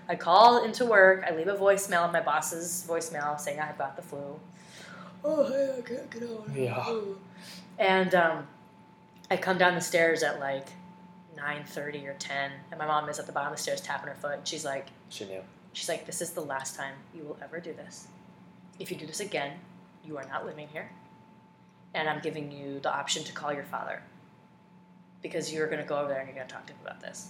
I 0.07 0.15
call 0.15 0.63
into 0.63 0.85
work. 0.85 1.23
I 1.27 1.35
leave 1.35 1.47
a 1.47 1.55
voicemail 1.55 2.03
on 2.03 2.13
my 2.13 2.21
boss's 2.21 2.85
voicemail 2.87 3.39
saying 3.39 3.59
I've 3.59 3.77
got 3.77 3.95
the 3.95 4.01
flu. 4.03 4.39
Oh 5.23 5.47
hey, 5.51 5.75
I 5.79 5.81
can't 5.81 6.09
get 6.11 6.23
out. 6.23 6.45
Yeah. 6.53 6.85
And 7.79 8.13
um, 8.15 8.47
I 9.29 9.37
come 9.37 9.57
down 9.57 9.75
the 9.75 9.81
stairs 9.81 10.23
at 10.23 10.39
like 10.39 10.67
nine 11.35 11.63
thirty 11.65 12.05
or 12.07 12.13
ten, 12.13 12.51
and 12.71 12.79
my 12.79 12.85
mom 12.85 13.09
is 13.09 13.19
at 13.19 13.25
the 13.25 13.31
bottom 13.33 13.51
of 13.51 13.57
the 13.57 13.61
stairs 13.63 13.81
tapping 13.81 14.07
her 14.07 14.15
foot. 14.15 14.37
And 14.39 14.47
she's 14.47 14.63
like, 14.65 14.87
She 15.09 15.25
knew. 15.25 15.41
she's 15.73 15.89
like, 15.89 16.05
this 16.05 16.21
is 16.21 16.31
the 16.31 16.41
last 16.41 16.75
time 16.75 16.93
you 17.13 17.23
will 17.23 17.37
ever 17.43 17.59
do 17.59 17.73
this. 17.73 18.07
If 18.79 18.91
you 18.91 18.97
do 18.97 19.05
this 19.05 19.19
again, 19.19 19.53
you 20.05 20.17
are 20.17 20.25
not 20.27 20.45
living 20.45 20.67
here, 20.69 20.89
and 21.93 22.07
I'm 22.09 22.21
giving 22.21 22.51
you 22.51 22.79
the 22.79 22.93
option 22.93 23.23
to 23.25 23.33
call 23.33 23.51
your 23.53 23.63
father 23.65 24.01
because 25.21 25.51
you're 25.53 25.67
gonna 25.67 25.83
go 25.85 25.97
over 25.97 26.09
there 26.09 26.19
and 26.19 26.27
you're 26.27 26.35
gonna 26.37 26.47
talk 26.47 26.65
to 26.67 26.73
him 26.73 26.79
about 26.85 27.01
this. 27.01 27.29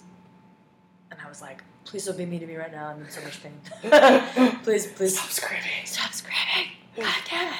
And 1.11 1.19
I 1.23 1.29
was 1.29 1.41
like, 1.41 1.63
please 1.85 2.05
don't 2.05 2.17
be 2.17 2.25
mean 2.25 2.39
to 2.41 2.47
me 2.47 2.55
right 2.55 2.71
now. 2.71 2.87
I'm 2.87 3.01
in 3.01 3.09
so 3.09 3.21
much 3.21 3.39
pain. 3.41 3.53
please, 4.63 4.87
please 4.87 5.17
Stop 5.17 5.29
screaming. 5.29 5.85
stop 5.85 6.11
screaming. 6.13 6.71
God 6.97 7.13
damn 7.29 7.53
it. 7.53 7.59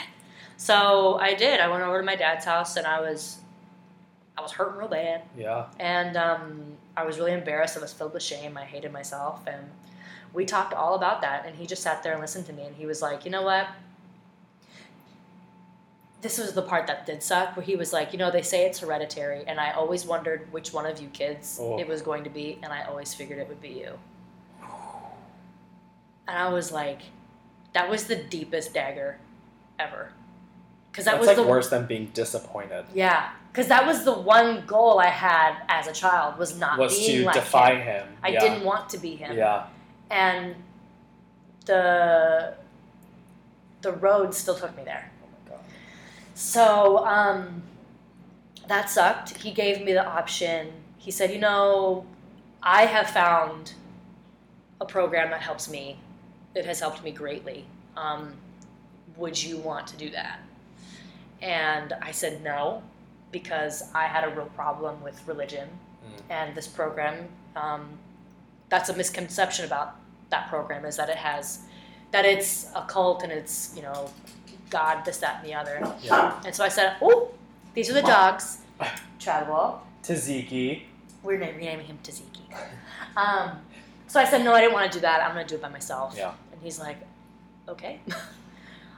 So 0.58 1.18
I 1.20 1.34
did. 1.34 1.60
I 1.60 1.68
went 1.68 1.84
over 1.84 2.00
to 2.00 2.06
my 2.06 2.16
dad's 2.16 2.46
house 2.46 2.78
and 2.78 2.88
I 2.88 3.02
was 3.02 3.40
I 4.38 4.42
was 4.42 4.52
hurting 4.52 4.78
real 4.78 4.88
bad. 4.90 5.22
Yeah. 5.38 5.66
And 5.80 6.18
um, 6.18 6.64
I 6.98 7.06
was 7.06 7.18
really 7.18 7.32
embarrassed. 7.34 7.78
I 7.78 7.82
was 7.82 7.94
filled 7.94 8.14
with 8.14 8.24
shame. 8.24 8.58
I 8.58 8.66
hated 8.66 8.92
myself. 8.92 9.42
And 9.48 9.62
we 10.34 10.44
talked 10.46 10.74
all 10.74 10.96
about 10.96 11.22
that. 11.22 11.46
And 11.46 11.56
he 11.56 11.66
just 11.66 11.82
sat 11.82 12.04
there 12.04 12.12
and 12.12 12.22
listened 12.22 12.46
to 12.48 12.54
me. 12.54 12.64
And 12.64 12.76
he 12.76 12.86
was 12.86 13.02
like, 13.02 13.24
you 13.24 13.32
know 13.32 13.44
what? 13.44 13.68
This 16.22 16.38
was 16.38 16.54
the 16.54 16.62
part 16.62 16.88
that 16.88 17.06
did 17.06 17.22
suck, 17.22 17.56
where 17.56 17.64
he 17.66 17.76
was 17.76 17.94
like, 17.94 18.12
you 18.12 18.18
know, 18.20 18.32
they 18.32 18.42
say 18.42 18.66
it's 18.66 18.80
hereditary. 18.80 19.44
And 19.46 19.60
I 19.60 19.72
always 19.72 20.06
wondered 20.06 20.52
which 20.52 20.74
one 20.74 20.86
of 20.86 21.00
you 21.00 21.08
kids 21.10 21.58
Oh. 21.62 21.78
it 21.80 21.88
was 21.88 22.02
going 22.02 22.24
to 22.24 22.30
be. 22.30 22.60
And 22.64 22.74
I 22.74 22.84
always 22.84 23.14
figured 23.14 23.40
it 23.40 23.48
would 23.48 23.62
be 23.62 23.70
you. 23.70 23.98
And 26.28 26.38
I 26.38 26.50
was 26.50 26.72
like, 26.72 27.02
that 27.74 27.90
was 27.90 28.06
the 28.06 28.16
deepest 28.16 28.74
dagger 28.74 29.18
ever. 29.80 30.12
Because 30.96 31.04
that 31.04 31.16
That's 31.16 31.28
was 31.28 31.28
like 31.28 31.36
the 31.36 31.44
worse 31.44 31.68
than 31.70 31.88
being 31.88 32.06
disappointed. 32.14 32.86
yeah, 32.94 33.32
because 33.52 33.68
that 33.68 33.86
was 33.86 34.06
the 34.06 34.14
one 34.14 34.64
goal 34.66 34.98
I 34.98 35.08
had 35.08 35.58
as 35.68 35.88
a 35.88 35.92
child 35.92 36.38
was 36.38 36.58
not 36.58 36.80
Was 36.80 36.98
being 36.98 37.20
to 37.20 37.26
like 37.26 37.36
defy 37.36 37.76
him. 37.76 38.08
him. 38.08 38.18
I 38.24 38.30
yeah. 38.30 38.40
didn't 38.40 38.64
want 38.64 38.88
to 38.92 38.98
be 38.98 39.14
him. 39.18 39.36
Yeah. 39.36 39.66
And 40.10 40.56
the 41.66 42.54
the 43.82 43.92
road 43.92 44.34
still 44.34 44.56
took 44.56 44.74
me 44.78 44.86
there. 44.86 45.12
Oh 45.22 45.28
my 45.34 45.50
god. 45.52 45.66
So 46.34 47.06
um, 47.06 47.62
that 48.70 48.90
sucked. 48.90 49.36
He 49.36 49.52
gave 49.52 49.84
me 49.84 49.92
the 49.92 50.06
option. 50.08 50.72
He 50.98 51.12
said, 51.12 51.30
you 51.30 51.40
know, 51.40 52.06
I 52.64 52.86
have 52.86 53.10
found 53.10 53.74
a 54.80 54.86
program 54.86 55.30
that 55.32 55.42
helps 55.42 55.70
me. 55.70 56.00
It 56.56 56.66
has 56.66 56.80
helped 56.80 57.04
me 57.04 57.12
greatly. 57.12 57.66
Um, 57.98 58.36
would 59.18 59.42
you 59.44 59.58
want 59.58 59.88
to 59.88 59.98
do 59.98 60.10
that? 60.12 60.40
And 61.42 61.94
I 62.02 62.12
said 62.12 62.44
no, 62.44 62.84
because 63.32 63.84
I 63.94 64.06
had 64.06 64.24
a 64.24 64.30
real 64.30 64.48
problem 64.56 65.02
with 65.02 65.28
religion. 65.28 65.68
Mm. 65.70 66.22
And 66.30 66.56
this 66.56 66.68
program, 66.68 67.28
um, 67.56 67.90
that's 68.70 68.90
a 68.90 68.96
misconception 68.96 69.66
about 69.66 69.96
that 70.30 70.50
program 70.50 70.86
is 70.86 70.98
that 70.98 71.10
it 71.10 71.18
has, 71.18 71.60
that 72.12 72.26
it's 72.26 72.70
a 72.76 72.82
cult 72.84 73.24
and 73.24 73.32
it's, 73.32 73.74
you 73.76 73.82
know, 73.82 74.10
God, 74.70 75.06
this, 75.06 75.18
that, 75.18 75.40
and 75.40 75.46
the 75.48 75.54
other. 75.54 75.82
Yeah. 76.02 76.42
And 76.46 76.54
so 76.54 76.64
I 76.64 76.70
said, 76.70 76.96
oh, 77.02 77.32
these 77.74 77.90
are 77.90 77.94
the 77.94 78.02
dogs. 78.02 78.60
Travel. 79.20 79.82
Taziki. 80.04 80.84
We're 81.24 81.40
renaming 81.40 81.86
him 81.86 82.00
Taziki. 82.04 82.42
Um, 83.18 83.60
so 84.08 84.20
I 84.20 84.26
said, 84.26 84.44
no, 84.44 84.54
I 84.54 84.62
didn't 84.62 84.74
want 84.74 84.92
to 84.92 84.98
do 84.98 85.02
that. 85.02 85.22
I'm 85.22 85.34
going 85.34 85.46
to 85.46 85.50
do 85.50 85.58
it 85.58 85.62
by 85.62 85.70
myself. 85.70 86.16
Yeah. 86.18 86.34
And 86.52 86.62
he's 86.62 86.80
like, 86.80 86.98
okay. 87.68 88.00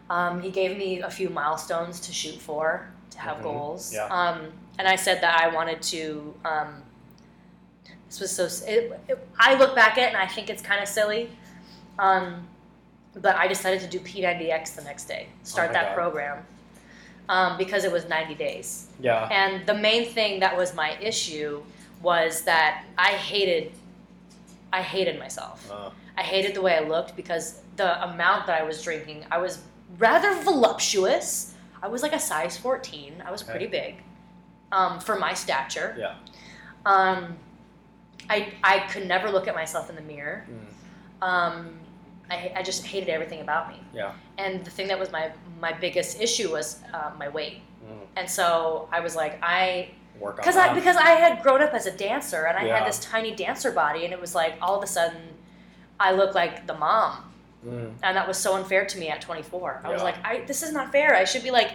um, 0.09 0.41
he 0.41 0.49
gave 0.51 0.77
me 0.77 1.01
a 1.01 1.09
few 1.09 1.29
milestones 1.29 1.99
to 2.01 2.13
shoot 2.13 2.35
for, 2.39 2.87
to 3.11 3.19
have 3.19 3.37
Mhm. 3.37 3.43
goals. 3.43 3.93
Yeah. 3.93 4.05
Um, 4.05 4.51
and 4.79 4.87
I 4.87 4.95
said 4.95 5.21
that 5.21 5.39
I 5.41 5.47
wanted 5.53 5.81
to. 5.83 6.33
Um, 6.45 6.83
this 8.07 8.19
was 8.21 8.31
so. 8.31 8.45
It, 8.67 8.99
it, 9.07 9.27
I 9.39 9.55
look 9.55 9.75
back 9.75 9.97
at 9.97 10.03
it 10.03 10.07
and 10.13 10.17
I 10.17 10.27
think 10.27 10.49
it's 10.49 10.61
kind 10.61 10.81
of 10.81 10.87
silly. 10.87 11.29
Um, 11.99 12.47
but 13.15 13.35
I 13.35 13.47
decided 13.47 13.81
to 13.81 13.87
do 13.87 13.99
P90X 13.99 14.75
the 14.75 14.83
next 14.83 15.05
day, 15.05 15.27
start 15.43 15.71
Oh 15.71 15.73
that 15.73 15.85
God. 15.87 15.95
program, 15.95 16.45
um, 17.27 17.57
because 17.57 17.83
it 17.83 17.91
was 17.91 18.07
90 18.07 18.35
days. 18.35 18.87
Yeah. 18.99 19.27
And 19.31 19.65
the 19.65 19.73
main 19.73 20.05
thing 20.07 20.39
that 20.41 20.55
was 20.55 20.75
my 20.75 20.95
issue 20.99 21.63
was 22.03 22.43
that 22.43 22.85
I 22.97 23.13
hated 23.13 23.71
I 24.71 24.81
hated 24.83 25.17
myself. 25.17 25.69
Uh, 25.71 25.89
I 26.17 26.21
hated 26.23 26.53
the 26.53 26.61
way 26.61 26.75
I 26.75 26.81
looked 26.81 27.15
because 27.15 27.61
the 27.77 28.03
amount 28.03 28.45
that 28.47 28.61
I 28.61 28.63
was 28.63 28.83
drinking, 28.83 29.25
I 29.31 29.37
was 29.39 29.59
rather 29.97 30.33
voluptuous. 30.41 31.53
I 31.81 31.87
was 31.87 32.01
like 32.01 32.13
a 32.13 32.19
size 32.19 32.57
14. 32.57 33.23
I 33.25 33.31
was 33.31 33.41
Okay. 33.43 33.51
pretty 33.51 33.67
big 33.67 33.95
um, 34.71 34.99
for 34.99 35.17
my 35.17 35.33
stature. 35.33 35.95
Yeah. 35.97 36.15
Um, 36.85 37.37
I, 38.29 38.53
I 38.63 38.79
could 38.79 39.07
never 39.07 39.29
look 39.29 39.47
at 39.47 39.55
myself 39.55 39.89
in 39.89 39.95
the 39.95 40.01
mirror. 40.01 40.45
mm, 40.49 41.25
Um, 41.25 41.79
I, 42.29 42.51
I 42.57 42.63
just 42.63 42.85
hated 42.85 43.09
everything 43.09 43.39
about 43.41 43.69
me. 43.69 43.79
Yeah. 43.93 44.11
And 44.37 44.65
the 44.65 44.71
thing 44.71 44.87
that 44.87 44.99
was 44.99 45.11
my, 45.11 45.31
my 45.61 45.71
biggest 45.71 46.19
issue 46.19 46.51
was 46.51 46.79
uh, 46.93 47.11
my 47.17 47.29
weight. 47.29 47.61
mm. 47.85 47.99
And 48.17 48.29
so 48.29 48.89
I 48.91 48.99
was 48.99 49.15
like, 49.15 49.39
I 49.41 49.91
Work 50.19 50.39
on. 50.39 50.57
I 50.57 50.73
because 50.73 50.97
I 50.97 51.11
had 51.11 51.43
grown 51.43 51.61
up 51.61 51.75
as 51.75 51.85
a 51.85 51.91
dancer 51.91 52.45
and 52.47 52.57
I 52.57 52.65
Yeah. 52.65 52.79
had 52.79 52.87
this 52.87 52.97
tiny 52.99 53.35
dancer 53.35 53.71
body 53.71 54.03
and 54.03 54.11
it 54.11 54.19
was 54.19 54.33
like 54.33 54.55
all 54.63 54.75
of 54.75 54.83
a 54.83 54.87
sudden 54.87 55.21
I 55.99 56.11
looked 56.11 56.33
like 56.33 56.65
the 56.65 56.73
mom 56.73 57.26
Mm. 57.65 57.93
and 58.03 58.15
that 58.15 58.27
was 58.27 58.37
so 58.37 58.55
unfair 58.55 58.85
to 58.85 58.97
me 58.99 59.09
at 59.09 59.19
24. 59.19 59.81
I 59.83 59.89
was 59.91 60.03
like, 60.03 60.15
I 60.23 60.41
this 60.45 60.61
is 60.63 60.71
not 60.71 60.91
fair. 60.91 61.15
I 61.15 61.23
should 61.25 61.43
be 61.43 61.51
like 61.51 61.71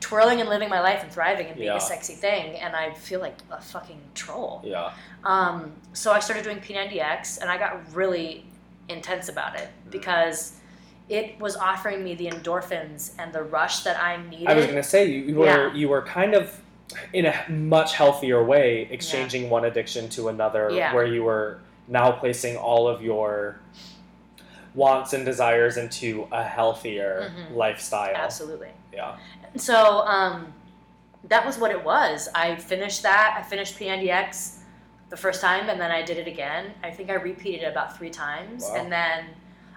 twirling 0.00 0.40
and 0.40 0.48
living 0.48 0.68
my 0.68 0.80
life 0.80 1.02
and 1.02 1.12
thriving 1.12 1.46
and 1.48 1.56
being 1.56 1.68
Yeah. 1.68 1.76
a 1.76 1.80
sexy 1.80 2.14
thing 2.14 2.56
and 2.56 2.74
I 2.74 2.92
feel 2.94 3.20
like 3.20 3.36
a 3.50 3.60
fucking 3.60 4.00
troll. 4.14 4.62
Yeah. 4.64 4.92
Um, 5.24 5.72
so 5.92 6.12
I 6.12 6.20
started 6.20 6.42
doing 6.44 6.58
P90X 6.58 7.40
and 7.40 7.50
I 7.50 7.58
got 7.58 7.94
really 7.94 8.44
intense 8.88 9.28
about 9.28 9.56
it 9.56 9.68
Mm. 9.86 9.90
because 9.90 10.54
it 11.08 11.38
was 11.38 11.54
offering 11.56 12.02
me 12.02 12.14
the 12.14 12.26
endorphins 12.28 13.12
and 13.18 13.32
the 13.32 13.42
rush 13.42 13.80
that 13.80 14.02
I 14.02 14.16
needed. 14.28 14.48
I 14.48 14.54
was 14.54 14.66
gonna 14.66 14.82
say 14.82 15.04
you, 15.06 15.20
you 15.22 15.34
were 15.36 15.46
Yeah. 15.46 15.72
you 15.74 15.88
were 15.88 16.02
kind 16.02 16.34
of 16.34 16.60
in 17.12 17.26
a 17.26 17.34
much 17.50 17.94
healthier 17.94 18.42
way 18.42 18.88
exchanging 18.90 19.50
one 19.50 19.64
addiction 19.66 20.08
to 20.10 20.28
another, 20.28 20.70
Yeah. 20.70 20.94
where 20.94 21.04
you 21.06 21.24
were 21.24 21.58
now 21.88 22.10
placing 22.12 22.56
all 22.56 22.88
of 22.88 23.02
your 23.02 23.60
wants 24.76 25.12
and 25.14 25.24
desires 25.24 25.76
into 25.78 26.28
a 26.30 26.44
healthier 26.44 27.32
Mhm. 27.34 27.56
lifestyle. 27.56 28.14
Absolutely. 28.14 28.68
Yeah. 28.92 29.16
So 29.56 30.06
um, 30.06 30.52
that 31.24 31.44
was 31.44 31.58
what 31.58 31.70
it 31.72 31.82
was. 31.82 32.28
I 32.34 32.54
finished 32.56 33.02
that. 33.02 33.34
I 33.38 33.42
finished 33.42 33.76
P90X 33.78 34.58
the 35.08 35.16
first 35.16 35.40
time, 35.40 35.68
and 35.70 35.80
then 35.80 35.90
I 35.90 36.02
did 36.02 36.18
it 36.18 36.28
again. 36.28 36.72
I 36.84 36.90
think 36.90 37.10
I 37.10 37.14
repeated 37.14 37.62
it 37.64 37.70
about 37.70 37.96
three 37.96 38.10
times, 38.10 38.64
Wow. 38.64 38.76
and 38.76 38.92
then 38.92 39.24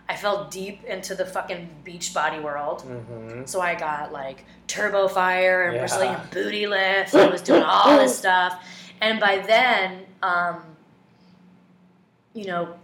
I 0.10 0.16
fell 0.16 0.46
deep 0.50 0.84
into 0.86 1.14
the 1.16 1.26
fucking 1.26 1.70
beach 1.84 2.14
body 2.14 2.40
world. 2.40 2.82
Mm-hmm. 2.82 3.46
So 3.46 3.62
I 3.62 3.76
got 3.76 4.12
like 4.12 4.44
turbo 4.68 5.08
fire 5.08 5.66
and 5.68 5.76
Yeah. 5.76 5.82
Brazilian 5.82 6.20
booty 6.32 6.68
lift. 6.68 7.16
I 7.16 7.28
was 7.28 7.42
doing 7.42 7.64
all 7.64 7.96
this 7.98 8.18
stuff, 8.24 8.62
and 9.02 9.20
by 9.20 9.38
then, 9.40 10.06
um, 10.24 10.64
you 12.34 12.46
know, 12.46 12.76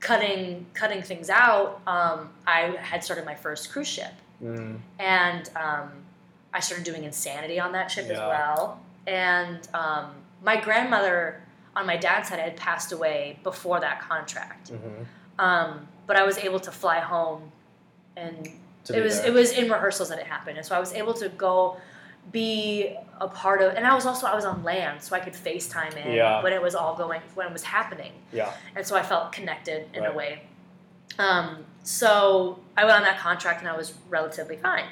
cutting 0.00 0.66
cutting 0.74 1.02
things 1.02 1.30
out, 1.30 1.80
um, 1.86 2.30
I 2.46 2.76
had 2.80 3.04
started 3.04 3.24
my 3.24 3.34
first 3.34 3.70
cruise 3.70 3.88
ship 3.88 4.12
Mm. 4.42 4.78
and 4.98 5.50
um, 5.54 5.90
I 6.54 6.60
started 6.60 6.84
doing 6.84 7.04
insanity 7.04 7.60
on 7.60 7.72
that 7.72 7.90
ship 7.90 8.06
as 8.06 8.16
well. 8.16 8.80
And 9.06 9.68
um, 9.74 10.12
my 10.42 10.58
grandmother 10.58 11.42
on 11.76 11.84
my 11.86 11.98
dad's 11.98 12.30
side 12.30 12.38
had 12.38 12.56
passed 12.56 12.90
away 12.92 13.38
before 13.44 13.80
that 13.80 14.00
contract, 14.00 14.70
hmm 14.70 15.02
um, 15.38 15.86
but 16.06 16.16
I 16.16 16.24
was 16.24 16.38
able 16.38 16.60
to 16.60 16.70
fly 16.70 16.98
home, 17.00 17.52
and 18.16 18.46
it 18.92 19.02
was 19.02 19.20
there. 19.20 19.28
it 19.30 19.32
was 19.34 19.52
in 19.52 19.70
rehearsals 19.70 20.08
that 20.08 20.18
it 20.18 20.26
happened, 20.26 20.56
and 20.58 20.66
so 20.66 20.74
I 20.74 20.80
was 20.80 20.92
able 20.94 21.14
to 21.14 21.28
go 21.28 21.76
be 22.32 22.96
a 23.20 23.28
part 23.28 23.60
of. 23.62 23.74
And 23.74 23.86
I 23.86 23.94
was 23.94 24.06
also 24.06 24.26
I 24.26 24.34
was 24.34 24.44
on 24.44 24.62
land, 24.62 25.02
so 25.02 25.14
I 25.16 25.20
could 25.20 25.32
FaceTime 25.34 25.96
in 25.96 26.12
Yeah. 26.12 26.42
when 26.42 26.52
it 26.52 26.62
was 26.62 26.74
all 26.74 26.94
going 26.96 27.20
when 27.34 27.46
it 27.46 27.52
was 27.52 27.64
happening 27.64 28.12
Yeah. 28.32 28.52
and 28.76 28.86
so 28.86 28.96
I 28.96 29.02
felt 29.02 29.32
connected 29.32 29.88
in 29.94 30.04
a 30.06 30.12
way. 30.12 30.42
Um, 31.18 31.64
so 31.82 32.60
I 32.76 32.84
went 32.84 32.96
on 32.96 33.02
that 33.02 33.18
contract 33.18 33.60
and 33.60 33.68
I 33.68 33.76
was 33.76 33.94
relatively 34.08 34.56
fine. 34.56 34.84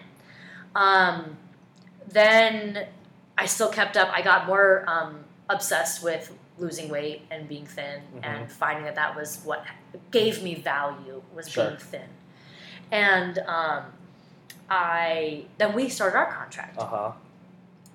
Um, 0.74 1.37
then 2.09 2.87
I 3.37 3.47
still 3.47 3.68
kept 3.70 3.97
up. 3.97 4.09
I 4.12 4.22
got 4.22 4.47
more 4.47 4.85
um, 4.89 5.24
obsessed 5.49 6.03
with 6.03 6.35
losing 6.59 6.89
weight 6.89 7.22
and 7.31 7.49
being 7.49 7.66
thin 7.66 8.03
Mhm. 8.16 8.24
and 8.26 8.51
finding 8.53 8.85
that 8.85 8.97
that 8.97 9.14
was 9.14 9.41
what 9.45 9.64
gave 10.11 10.43
me 10.43 10.57
value 10.57 11.22
was 11.35 11.49
Sure. 11.49 11.66
being 11.68 11.76
thin. 11.79 12.09
And 12.91 13.39
um, 13.47 13.85
I 14.71 15.45
then 15.59 15.75
we 15.75 15.89
started 15.89 16.16
our 16.16 16.31
contract, 16.33 16.79
Uh 16.79 16.87
huh. 16.87 17.12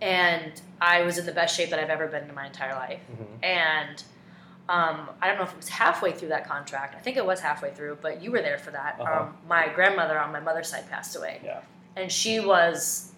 and 0.02 0.52
I 0.82 1.04
was 1.04 1.18
in 1.18 1.26
the 1.26 1.32
best 1.32 1.56
shape 1.56 1.70
that 1.70 1.80
I've 1.80 1.90
ever 1.90 2.08
been 2.08 2.28
in 2.30 2.36
my 2.36 2.48
entire 2.48 2.74
life. 2.74 3.00
hmm 3.16 3.24
And 3.44 4.04
um, 4.70 5.10
I 5.22 5.28
don't 5.28 5.38
know 5.38 5.44
if 5.44 5.52
it 5.52 5.58
was 5.58 5.70
halfway 5.70 6.14
through 6.14 6.30
that 6.30 6.48
contract. 6.48 6.96
I 6.96 7.00
think 7.00 7.18
it 7.18 7.26
was 7.26 7.42
halfway 7.42 7.72
through, 7.72 7.98
but 8.02 8.22
you 8.24 8.32
were 8.32 8.42
there 8.42 8.58
for 8.58 8.72
that. 8.72 8.98
Uh-huh. 9.00 9.24
Um, 9.24 9.38
my 9.48 9.68
grandmother 9.68 10.18
on 10.18 10.32
my 10.32 10.40
mother's 10.40 10.70
side 10.70 10.90
passed 10.90 11.16
away, 11.16 11.42
Yeah. 11.44 11.60
and 11.96 12.12
she 12.12 12.40
was 12.40 13.12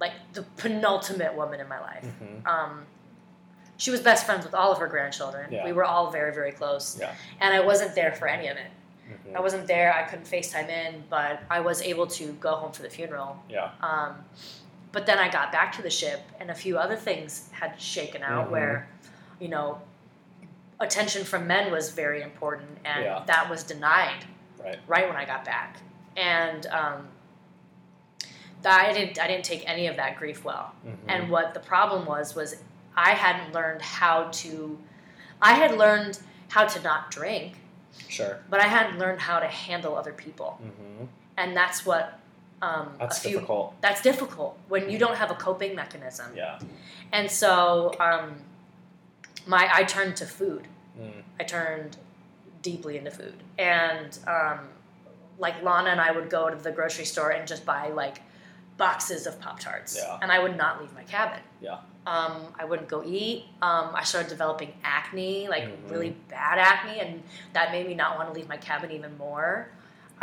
like 0.00 0.12
the 0.32 0.42
penultimate 0.56 1.34
woman 1.34 1.60
in 1.60 1.68
my 1.68 1.80
life. 1.80 2.04
hmm 2.04 2.48
Um, 2.48 2.86
she 3.76 3.90
was 3.90 4.00
best 4.00 4.26
friends 4.26 4.44
with 4.44 4.54
all 4.54 4.70
of 4.72 4.78
her 4.78 4.86
grandchildren. 4.88 5.50
Yeah. 5.52 5.64
We 5.64 5.72
were 5.72 5.84
all 5.84 6.10
very, 6.10 6.32
very 6.34 6.52
close. 6.52 6.98
Yeah. 7.00 7.14
And 7.40 7.52
I 7.54 7.60
wasn't 7.60 7.94
there 7.94 8.12
for 8.12 8.28
any 8.28 8.48
of 8.48 8.56
it. 8.58 8.70
I 9.34 9.40
wasn't 9.40 9.66
there. 9.66 9.92
I 9.94 10.02
couldn't 10.02 10.26
FaceTime 10.26 10.68
in, 10.68 11.04
but 11.08 11.42
I 11.50 11.60
was 11.60 11.82
able 11.82 12.06
to 12.08 12.32
go 12.34 12.54
home 12.56 12.72
for 12.72 12.82
the 12.82 12.90
funeral. 12.90 13.42
Yeah. 13.48 13.70
Um, 13.80 14.16
but 14.92 15.06
then 15.06 15.18
I 15.18 15.28
got 15.30 15.52
back 15.52 15.72
to 15.76 15.82
the 15.82 15.90
ship, 15.90 16.20
and 16.40 16.50
a 16.50 16.54
few 16.54 16.78
other 16.78 16.96
things 16.96 17.48
had 17.52 17.80
shaken 17.80 18.22
out 18.22 18.48
Mhm. 18.48 18.50
where, 18.50 18.88
you 19.38 19.48
know, 19.48 19.80
attention 20.80 21.24
from 21.24 21.46
men 21.46 21.70
was 21.70 21.90
very 21.90 22.22
important, 22.22 22.78
and 22.84 23.04
Yeah. 23.04 23.22
that 23.26 23.48
was 23.48 23.62
denied 23.62 24.24
Right. 24.58 24.78
right 24.86 25.06
when 25.06 25.16
I 25.16 25.24
got 25.24 25.44
back. 25.44 25.76
And 26.16 26.66
um, 26.66 27.08
that 28.62 28.84
I 28.86 28.92
didn't 28.92 29.18
I 29.18 29.26
didn't 29.26 29.44
take 29.44 29.66
any 29.68 29.86
of 29.86 29.96
that 29.96 30.16
grief 30.16 30.44
well. 30.44 30.72
hmm 30.82 30.94
And 31.08 31.30
what 31.30 31.54
the 31.54 31.60
problem 31.60 32.04
was 32.04 32.34
was 32.34 32.56
I 32.96 33.12
hadn't 33.12 33.52
learned 33.54 33.80
how 33.82 34.24
to 34.24 34.78
I 35.40 35.54
had 35.54 35.76
learned 35.78 36.18
how 36.48 36.66
to 36.66 36.82
not 36.82 37.10
drink, 37.10 37.59
Sure. 38.08 38.38
but 38.48 38.60
I 38.60 38.64
hadn't 38.66 38.98
learned 38.98 39.20
how 39.20 39.38
to 39.40 39.46
handle 39.46 39.96
other 39.96 40.12
people. 40.12 40.58
hmm 40.62 41.04
And 41.36 41.56
that's 41.56 41.84
what 41.86 42.18
um, 42.62 42.88
That's 42.98 43.18
few 43.20 43.34
difficult. 43.36 43.74
that's 43.80 44.02
difficult 44.02 44.58
when 44.68 44.90
you 44.90 44.98
don't 44.98 45.16
have 45.16 45.30
a 45.30 45.34
coping 45.34 45.74
mechanism. 45.74 46.26
Yeah. 46.36 46.58
And 47.12 47.30
so 47.30 47.94
um, 48.00 48.34
my 49.46 49.68
I 49.72 49.84
turned 49.84 50.16
to 50.16 50.26
food. 50.26 50.68
Mm. 51.00 51.22
I 51.40 51.44
turned 51.44 51.96
deeply 52.62 52.98
into 52.98 53.10
food. 53.10 53.34
And 53.58 54.18
um, 54.26 54.58
like 55.38 55.62
Lana 55.62 55.88
and 55.90 56.00
I 56.00 56.10
would 56.12 56.28
go 56.28 56.50
to 56.50 56.56
the 56.56 56.70
grocery 56.70 57.06
store 57.06 57.30
and 57.30 57.48
just 57.48 57.64
buy 57.64 57.88
like 57.88 58.20
boxes 58.80 59.26
of 59.26 59.38
Pop 59.40 59.60
Tarts. 59.60 59.94
Yeah. 59.96 60.18
And 60.22 60.32
I 60.32 60.38
would 60.38 60.56
not 60.56 60.80
leave 60.80 60.92
my 60.94 61.04
cabin. 61.04 61.38
Yeah. 61.60 61.80
Um, 62.06 62.46
I 62.58 62.64
wouldn't 62.64 62.88
go 62.88 63.04
eat. 63.04 63.44
Um, 63.60 63.90
I 63.94 64.02
started 64.04 64.30
developing 64.30 64.72
acne, 64.82 65.48
like 65.48 65.64
Mhm. 65.64 65.90
really 65.90 66.10
bad 66.30 66.58
acne, 66.58 66.98
and 66.98 67.22
that 67.52 67.72
made 67.72 67.86
me 67.86 67.94
not 67.94 68.16
want 68.16 68.28
to 68.30 68.34
leave 68.34 68.48
my 68.48 68.56
cabin 68.56 68.90
even 68.90 69.16
more. 69.18 69.68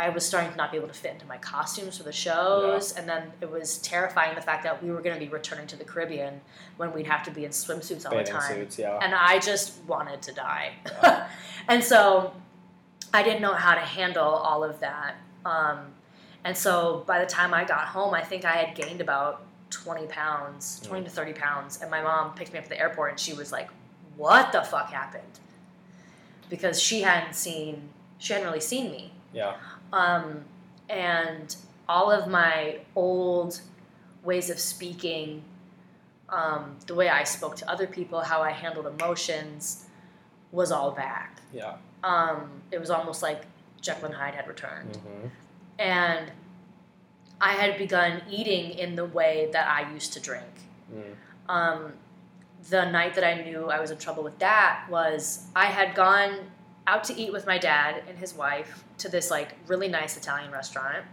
I 0.00 0.08
was 0.10 0.26
starting 0.26 0.50
to 0.50 0.56
not 0.56 0.70
be 0.72 0.76
able 0.76 0.88
to 0.88 0.94
fit 0.94 1.12
into 1.12 1.26
my 1.26 1.38
costumes 1.38 1.96
for 1.98 2.02
the 2.02 2.12
shows, 2.12 2.92
and 2.96 3.08
then 3.08 3.32
it 3.40 3.48
was 3.50 3.78
terrifying 3.78 4.34
the 4.34 4.42
fact 4.42 4.64
that 4.64 4.82
we 4.82 4.90
were 4.90 5.00
going 5.02 5.14
to 5.18 5.24
be 5.24 5.28
returning 5.30 5.68
to 5.68 5.76
the 5.76 5.84
Caribbean 5.84 6.40
when 6.78 6.92
we'd 6.92 7.06
have 7.06 7.22
to 7.24 7.30
be 7.30 7.44
in 7.44 7.52
swimsuits 7.52 8.04
all 8.06 8.16
the 8.16 8.24
time 8.24 8.42
suits. 8.42 8.76
Yeah. 8.78 8.98
and 9.00 9.14
I 9.14 9.38
just 9.38 9.78
wanted 9.84 10.20
to 10.22 10.32
die. 10.32 10.72
Yeah. 10.84 11.28
and 11.68 11.82
so 11.82 12.32
I 13.14 13.22
didn't 13.22 13.40
know 13.40 13.54
how 13.54 13.74
to 13.74 13.80
handle 13.80 14.24
all 14.48 14.62
of 14.64 14.80
that. 14.80 15.14
Um, 15.44 15.94
and 16.48 16.56
so 16.56 17.04
by 17.06 17.18
the 17.18 17.26
time 17.26 17.52
I 17.52 17.64
got 17.64 17.88
home, 17.88 18.14
I 18.14 18.22
think 18.22 18.46
I 18.46 18.52
had 18.52 18.74
gained 18.74 19.02
about 19.02 19.42
20 19.68 20.06
pounds, 20.06 20.80
20 20.80 21.04
to 21.04 21.10
30 21.10 21.34
pounds. 21.34 21.82
And 21.82 21.90
my 21.90 22.00
mom 22.00 22.32
picked 22.32 22.54
me 22.54 22.58
up 22.58 22.64
at 22.64 22.70
the 22.70 22.80
airport 22.80 23.10
and 23.10 23.20
she 23.20 23.34
was 23.34 23.52
like, 23.52 23.68
What 24.16 24.50
the 24.50 24.62
fuck 24.62 24.90
happened? 24.90 25.40
Because 26.48 26.80
she 26.80 27.02
hadn't 27.02 27.34
seen, 27.34 27.90
she 28.16 28.32
hadn't 28.32 28.48
really 28.48 28.62
seen 28.62 28.90
me. 28.90 29.12
Yeah. 29.34 29.56
Um, 29.92 30.44
and 30.88 31.54
all 31.86 32.10
of 32.10 32.28
my 32.28 32.78
old 32.96 33.60
ways 34.24 34.48
of 34.48 34.58
speaking, 34.58 35.42
um, 36.30 36.76
the 36.86 36.94
way 36.94 37.10
I 37.10 37.24
spoke 37.24 37.56
to 37.56 37.70
other 37.70 37.86
people, 37.86 38.22
how 38.22 38.40
I 38.40 38.52
handled 38.52 38.86
emotions, 38.86 39.84
was 40.50 40.72
all 40.72 40.92
back. 40.92 41.42
Yeah. 41.52 41.74
Um, 42.02 42.62
it 42.70 42.80
was 42.80 42.88
almost 42.88 43.22
like 43.22 43.42
Jekyll 43.82 44.06
and 44.06 44.14
Hyde 44.14 44.34
had 44.34 44.48
returned. 44.48 44.96
hmm 44.96 45.28
And 45.78 46.30
I 47.40 47.52
had 47.52 47.78
begun 47.78 48.22
eating 48.30 48.70
in 48.78 48.96
the 48.96 49.04
way 49.04 49.48
that 49.52 49.68
I 49.68 49.92
used 49.92 50.12
to 50.14 50.20
drink. 50.20 50.46
Mm. 50.92 51.14
Um, 51.48 51.92
the 52.70 52.90
night 52.90 53.14
that 53.14 53.24
I 53.24 53.42
knew 53.42 53.70
I 53.70 53.78
was 53.80 53.90
in 53.90 53.98
trouble 53.98 54.22
with 54.24 54.38
that 54.40 54.84
was 54.90 55.46
I 55.54 55.66
had 55.66 55.94
gone 55.94 56.50
out 56.86 57.04
to 57.04 57.14
eat 57.16 57.32
with 57.32 57.46
my 57.46 57.58
dad 57.58 58.02
and 58.08 58.18
his 58.18 58.34
wife 58.34 58.84
to 58.98 59.08
this 59.08 59.30
like 59.30 59.54
really 59.68 59.88
nice 59.88 60.16
Italian 60.16 60.50
restaurant, 60.50 61.04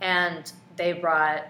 and 0.00 0.52
they 0.76 0.92
brought. 0.92 1.46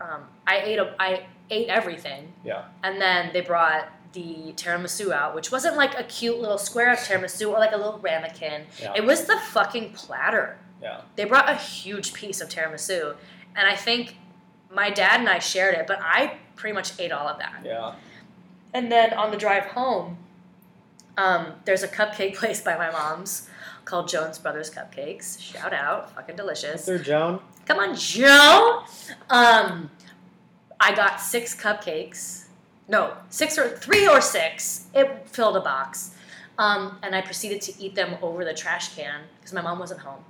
Um, 0.00 0.22
I 0.46 0.60
ate 0.60 0.78
a, 0.78 0.94
I 0.98 1.26
ate 1.50 1.68
everything, 1.68 2.32
Yeah. 2.42 2.64
and 2.82 2.98
then 2.98 3.30
they 3.34 3.42
brought 3.42 3.88
the 4.14 4.54
tiramisu 4.56 5.12
out, 5.12 5.34
which 5.34 5.52
wasn't 5.52 5.76
like 5.76 5.98
a 5.98 6.04
cute 6.04 6.38
little 6.40 6.56
square 6.56 6.90
of 6.92 6.98
tiramisu 6.98 7.48
or 7.52 7.58
like 7.58 7.72
a 7.72 7.76
little 7.76 7.98
ramekin. 7.98 8.62
Yeah. 8.80 8.94
It 8.96 9.04
was 9.04 9.26
the 9.26 9.36
fucking 9.50 9.92
platter. 9.92 10.56
Yeah. 10.82 11.02
They 11.16 11.24
brought 11.24 11.48
a 11.48 11.54
huge 11.54 12.12
piece 12.12 12.40
of 12.40 12.48
tiramisu, 12.48 13.14
and 13.56 13.68
I 13.68 13.76
think 13.76 14.16
my 14.70 14.90
dad 14.90 15.20
and 15.20 15.28
I 15.28 15.38
shared 15.38 15.74
it, 15.74 15.86
but 15.86 15.98
I 16.00 16.38
pretty 16.56 16.74
much 16.74 16.98
ate 16.98 17.12
all 17.12 17.28
of 17.28 17.38
that. 17.38 17.62
Yeah. 17.64 17.94
And 18.72 18.90
then 18.90 19.12
on 19.14 19.30
the 19.30 19.36
drive 19.36 19.64
home, 19.64 20.18
um, 21.16 21.54
there's 21.64 21.82
a 21.82 21.88
cupcake 21.88 22.34
place 22.36 22.60
by 22.60 22.76
my 22.76 22.90
mom's 22.90 23.48
called 23.84 24.08
Jones 24.08 24.38
Brothers 24.38 24.70
Cupcakes. 24.70 25.40
Shout 25.40 25.72
out, 25.72 26.14
fucking 26.14 26.36
delicious. 26.36 26.84
Sir 26.84 26.98
Joan. 26.98 27.40
Come 27.66 27.78
on, 27.78 27.94
Joe. 27.96 28.84
Um, 29.28 29.90
I 30.78 30.94
got 30.94 31.20
six 31.20 31.54
cupcakes. 31.54 32.46
No, 32.88 33.12
six 33.28 33.58
or 33.58 33.68
three 33.68 34.08
or 34.08 34.20
six. 34.20 34.86
It 34.94 35.28
filled 35.28 35.56
a 35.56 35.60
box. 35.60 36.14
Um, 36.58 36.98
and 37.02 37.14
I 37.14 37.20
proceeded 37.20 37.62
to 37.62 37.82
eat 37.82 37.94
them 37.94 38.16
over 38.22 38.44
the 38.44 38.52
trash 38.52 38.94
can 38.94 39.20
because 39.38 39.52
my 39.52 39.62
mom 39.62 39.78
wasn't 39.78 40.00
home. 40.00 40.22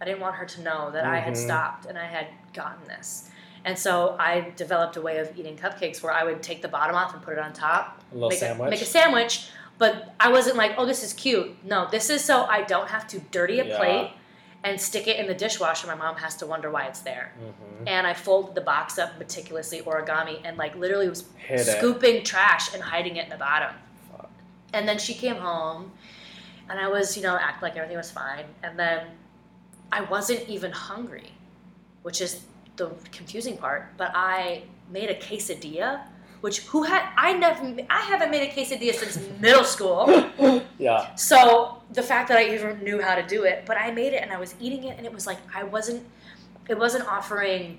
I 0.00 0.04
didn't 0.04 0.20
want 0.20 0.36
her 0.36 0.46
to 0.46 0.60
know 0.62 0.90
that 0.92 1.04
I 1.04 1.18
had 1.18 1.34
Mhm. 1.34 1.44
stopped 1.44 1.86
and 1.86 1.98
I 1.98 2.04
had 2.06 2.28
gotten 2.52 2.86
this. 2.86 3.30
And 3.64 3.76
so 3.78 4.16
I 4.18 4.52
developed 4.56 4.96
a 4.96 5.00
way 5.02 5.18
of 5.18 5.36
eating 5.36 5.56
cupcakes 5.56 6.02
where 6.02 6.12
I 6.12 6.22
would 6.24 6.42
take 6.42 6.62
the 6.62 6.68
bottom 6.68 6.94
off 6.94 7.12
and 7.12 7.22
put 7.22 7.32
it 7.32 7.38
on 7.40 7.52
top, 7.52 7.98
A 8.12 8.14
little 8.14 8.28
make 8.30 8.38
sandwich. 8.38 8.66
A, 8.68 8.70
make 8.70 8.82
a 8.82 8.86
sandwich. 8.86 9.48
But 9.78 10.14
I 10.18 10.30
wasn't 10.30 10.56
like, 10.56 10.72
oh, 10.76 10.86
this 10.86 11.02
is 11.04 11.12
cute. 11.12 11.62
No, 11.64 11.86
this 11.90 12.10
is 12.10 12.24
so 12.24 12.44
I 12.44 12.62
don't 12.62 12.88
have 12.88 13.06
to 13.08 13.18
dirty 13.20 13.60
a 13.60 13.64
Yeah. 13.64 13.76
plate 13.76 14.12
and 14.64 14.80
stick 14.80 15.06
it 15.06 15.18
in 15.20 15.26
the 15.28 15.34
dishwasher. 15.34 15.86
My 15.86 15.94
mom 15.94 16.16
has 16.16 16.34
to 16.36 16.46
wonder 16.46 16.70
why 16.70 16.86
it's 16.86 17.00
there. 17.00 17.32
hmm 17.38 17.86
And 17.86 18.06
I 18.06 18.14
folded 18.14 18.54
the 18.54 18.60
box 18.60 18.98
up 18.98 19.18
meticulously, 19.18 19.82
origami, 19.82 20.40
and 20.44 20.56
like 20.56 20.74
literally 20.76 21.08
was 21.08 21.24
Hit 21.36 21.60
it. 21.60 21.64
scooping 21.64 22.24
trash 22.24 22.74
and 22.74 22.82
hiding 22.82 23.16
it 23.16 23.24
in 23.24 23.30
the 23.30 23.36
bottom. 23.36 23.74
Fuck. 24.10 24.30
And 24.72 24.88
then 24.88 24.98
she 24.98 25.14
came 25.14 25.36
home, 25.36 25.92
and 26.68 26.78
I 26.80 26.88
was, 26.88 27.16
you 27.16 27.22
know, 27.22 27.36
acting 27.36 27.62
like 27.62 27.76
everything 27.76 27.96
was 27.96 28.10
fine. 28.10 28.46
And 28.64 28.76
then 28.78 29.00
I 29.92 30.02
wasn't 30.02 30.48
even 30.48 30.70
hungry, 30.72 31.30
which 32.02 32.20
is 32.20 32.42
the 32.76 32.90
confusing 33.12 33.56
part. 33.56 33.96
But 33.96 34.12
I 34.14 34.62
made 34.90 35.10
a 35.10 35.14
quesadilla, 35.14 36.02
which 36.40 36.60
who 36.60 36.82
had 36.84 37.02
I 37.16 37.32
never 37.32 37.76
I 37.90 38.00
haven't 38.02 38.30
made 38.30 38.48
a 38.48 38.52
quesadilla 38.52 38.94
since 38.94 39.18
middle 39.40 39.64
school. 39.64 40.06
Yeah. 40.78 41.12
So 41.16 41.82
the 41.92 42.02
fact 42.04 42.28
that 42.28 42.38
I 42.38 42.54
even 42.54 42.78
knew 42.84 43.02
how 43.02 43.16
to 43.16 43.26
do 43.26 43.42
it, 43.42 43.64
but 43.66 43.76
I 43.76 43.90
made 43.90 44.12
it 44.12 44.22
and 44.22 44.30
I 44.30 44.38
was 44.38 44.54
eating 44.60 44.84
it, 44.84 44.96
and 44.96 45.04
it 45.04 45.12
was 45.12 45.26
like 45.26 45.38
I 45.52 45.64
wasn't. 45.64 46.04
It 46.68 46.78
wasn't 46.78 47.04
offering 47.08 47.78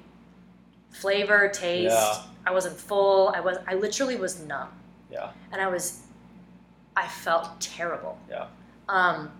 flavor, 0.90 1.48
taste. 1.48 1.94
Yeah. 1.96 2.24
I 2.46 2.52
wasn't 2.52 2.76
full. 2.78 3.30
I 3.30 3.40
was. 3.40 3.58
I 3.68 3.76
literally 3.76 4.18
was 4.18 4.40
numb 4.42 4.68
Yeah. 5.10 5.30
and 5.54 5.62
I 5.62 5.68
was, 5.68 6.02
I 6.96 7.08
felt 7.08 7.62
terrible. 7.62 8.18
Yeah. 8.30 8.48
Um, 8.90 9.32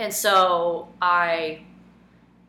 and 0.00 0.12
so 0.12 0.88
I 1.02 1.60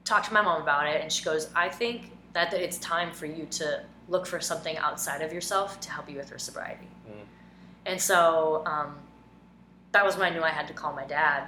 talked 0.05 0.27
to 0.27 0.33
my 0.33 0.41
mom 0.41 0.61
about 0.61 0.87
it, 0.87 1.01
and 1.01 1.11
she 1.11 1.23
goes, 1.23 1.49
"I 1.55 1.67
think 1.69 2.11
that 2.33 2.53
it's 2.53 2.77
time 2.77 3.11
for 3.11 3.25
you 3.25 3.45
to 3.59 3.83
look 4.07 4.25
for 4.25 4.39
something 4.39 4.77
outside 4.77 5.21
of 5.21 5.31
yourself 5.33 5.79
to 5.81 5.91
help 5.91 6.09
you 6.09 6.17
with 6.17 6.29
your 6.29 6.39
sobriety." 6.39 6.87
Mm. 7.07 7.25
And 7.85 8.01
so 8.01 8.63
um, 8.65 8.95
that 9.91 10.03
was 10.05 10.15
when 10.17 10.31
I 10.31 10.35
knew 10.35 10.43
I 10.43 10.49
had 10.49 10.67
to 10.67 10.73
call 10.73 10.93
my 10.93 11.05
dad, 11.05 11.47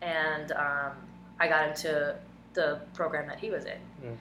and 0.00 0.52
um, 0.52 0.92
I 1.38 1.48
got 1.48 1.68
into 1.68 2.16
the 2.54 2.80
program 2.94 3.26
that 3.28 3.38
he 3.38 3.50
was 3.50 3.64
in, 3.66 3.80
Mm. 4.02 4.16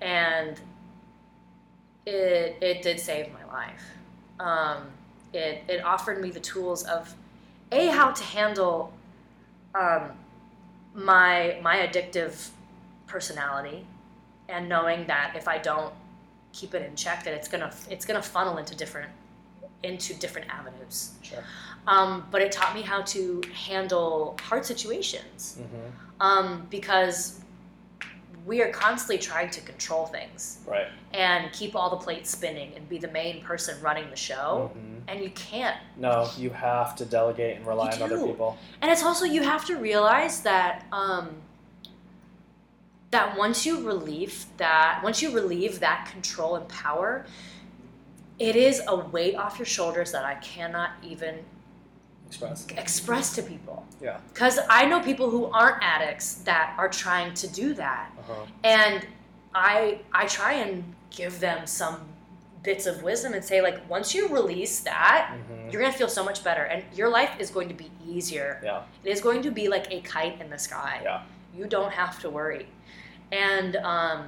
and 0.00 0.60
it 2.06 2.58
it 2.60 2.82
did 2.82 2.98
save 3.00 3.32
my 3.32 3.44
life. 3.52 3.84
Um, 4.40 4.78
it 5.32 5.62
it 5.68 5.84
offered 5.84 6.20
me 6.20 6.30
the 6.30 6.40
tools 6.40 6.82
of 6.84 7.14
a 7.72 7.86
how 7.88 8.10
to 8.10 8.22
handle 8.24 8.92
um, 9.74 10.10
my 10.96 11.58
my 11.62 11.76
addictive 11.76 12.48
personality, 13.06 13.86
and 14.48 14.68
knowing 14.68 15.06
that 15.06 15.34
if 15.36 15.46
I 15.46 15.58
don't 15.58 15.92
keep 16.52 16.74
it 16.74 16.82
in 16.82 16.96
check, 16.96 17.22
that 17.24 17.34
it's 17.34 17.48
gonna 17.48 17.72
it's 17.90 18.04
gonna 18.04 18.22
funnel 18.22 18.56
into 18.56 18.74
different 18.74 19.10
into 19.82 20.14
different 20.14 20.48
avenues. 20.50 21.12
Sure. 21.22 21.44
Um, 21.86 22.26
but 22.32 22.42
it 22.42 22.50
taught 22.50 22.74
me 22.74 22.82
how 22.82 23.02
to 23.02 23.42
handle 23.54 24.36
hard 24.42 24.64
situations 24.64 25.58
mm-hmm. 25.60 26.20
um, 26.20 26.66
because 26.70 27.40
we 28.44 28.60
are 28.62 28.70
constantly 28.70 29.18
trying 29.18 29.50
to 29.50 29.60
control 29.60 30.06
things 30.06 30.58
Right. 30.66 30.86
and 31.12 31.52
keep 31.52 31.76
all 31.76 31.90
the 31.90 31.96
plates 31.96 32.30
spinning 32.30 32.72
and 32.74 32.88
be 32.88 32.98
the 32.98 33.10
main 33.10 33.42
person 33.42 33.80
running 33.82 34.08
the 34.10 34.16
show. 34.16 34.72
Mhm. 34.74 34.95
And 35.08 35.22
you 35.22 35.30
can't. 35.30 35.76
No, 35.96 36.28
you 36.36 36.50
have 36.50 36.96
to 36.96 37.04
delegate 37.04 37.56
and 37.56 37.66
rely 37.66 37.90
You 37.94 38.02
on 38.02 38.12
other 38.12 38.26
people. 38.26 38.58
And 38.82 38.90
it's 38.90 39.02
also 39.04 39.24
you 39.24 39.42
have 39.42 39.64
to 39.66 39.76
realize 39.76 40.40
that 40.42 40.84
um, 40.92 41.30
that 43.10 43.36
once 43.38 43.64
you 43.64 43.86
relieve 43.86 44.46
that 44.56 45.00
once 45.02 45.22
you 45.22 45.30
relieve 45.32 45.80
that 45.80 46.08
control 46.10 46.56
and 46.56 46.66
power, 46.68 47.24
it 48.38 48.56
is 48.56 48.82
a 48.88 48.96
weight 48.96 49.36
off 49.36 49.58
your 49.58 49.66
shoulders 49.66 50.12
that 50.12 50.24
I 50.24 50.34
cannot 50.36 50.90
even 51.02 51.36
Express. 52.26 52.66
express 52.76 53.34
to 53.36 53.42
people. 53.42 53.86
Yeah. 54.02 54.18
Because 54.34 54.58
I 54.68 54.84
know 54.86 55.00
people 55.00 55.30
who 55.30 55.46
aren't 55.46 55.80
addicts 55.82 56.34
that 56.44 56.74
are 56.76 56.88
trying 56.88 57.32
to 57.34 57.46
do 57.48 57.72
that, 57.74 58.10
Uh-huh. 58.18 58.44
and 58.64 59.06
I 59.54 60.00
I 60.12 60.26
try 60.26 60.54
and 60.54 60.82
give 61.10 61.38
them 61.38 61.66
some 61.66 62.00
bits 62.66 62.84
of 62.86 63.02
wisdom 63.02 63.32
and 63.32 63.44
say 63.44 63.62
like 63.62 63.78
once 63.88 64.08
you 64.14 64.22
release 64.28 64.80
that, 64.80 65.22
Mhm. 65.32 65.72
you're 65.72 65.80
gonna 65.80 65.92
feel 66.02 66.08
so 66.08 66.24
much 66.24 66.42
better, 66.44 66.64
and 66.64 66.84
your 66.98 67.08
life 67.08 67.32
is 67.38 67.48
going 67.50 67.68
to 67.68 67.74
be 67.74 67.90
easier. 68.04 68.60
Yeah. 68.62 68.82
It 69.04 69.10
is 69.10 69.20
going 69.22 69.42
to 69.42 69.50
be 69.50 69.68
like 69.68 69.86
a 69.90 70.00
kite 70.00 70.40
in 70.42 70.50
the 70.50 70.58
sky. 70.58 71.00
Yeah. 71.02 71.22
You 71.54 71.66
don't 71.66 71.92
have 71.92 72.18
to 72.22 72.28
worry, 72.28 72.66
and 73.32 73.76
um, 73.76 74.20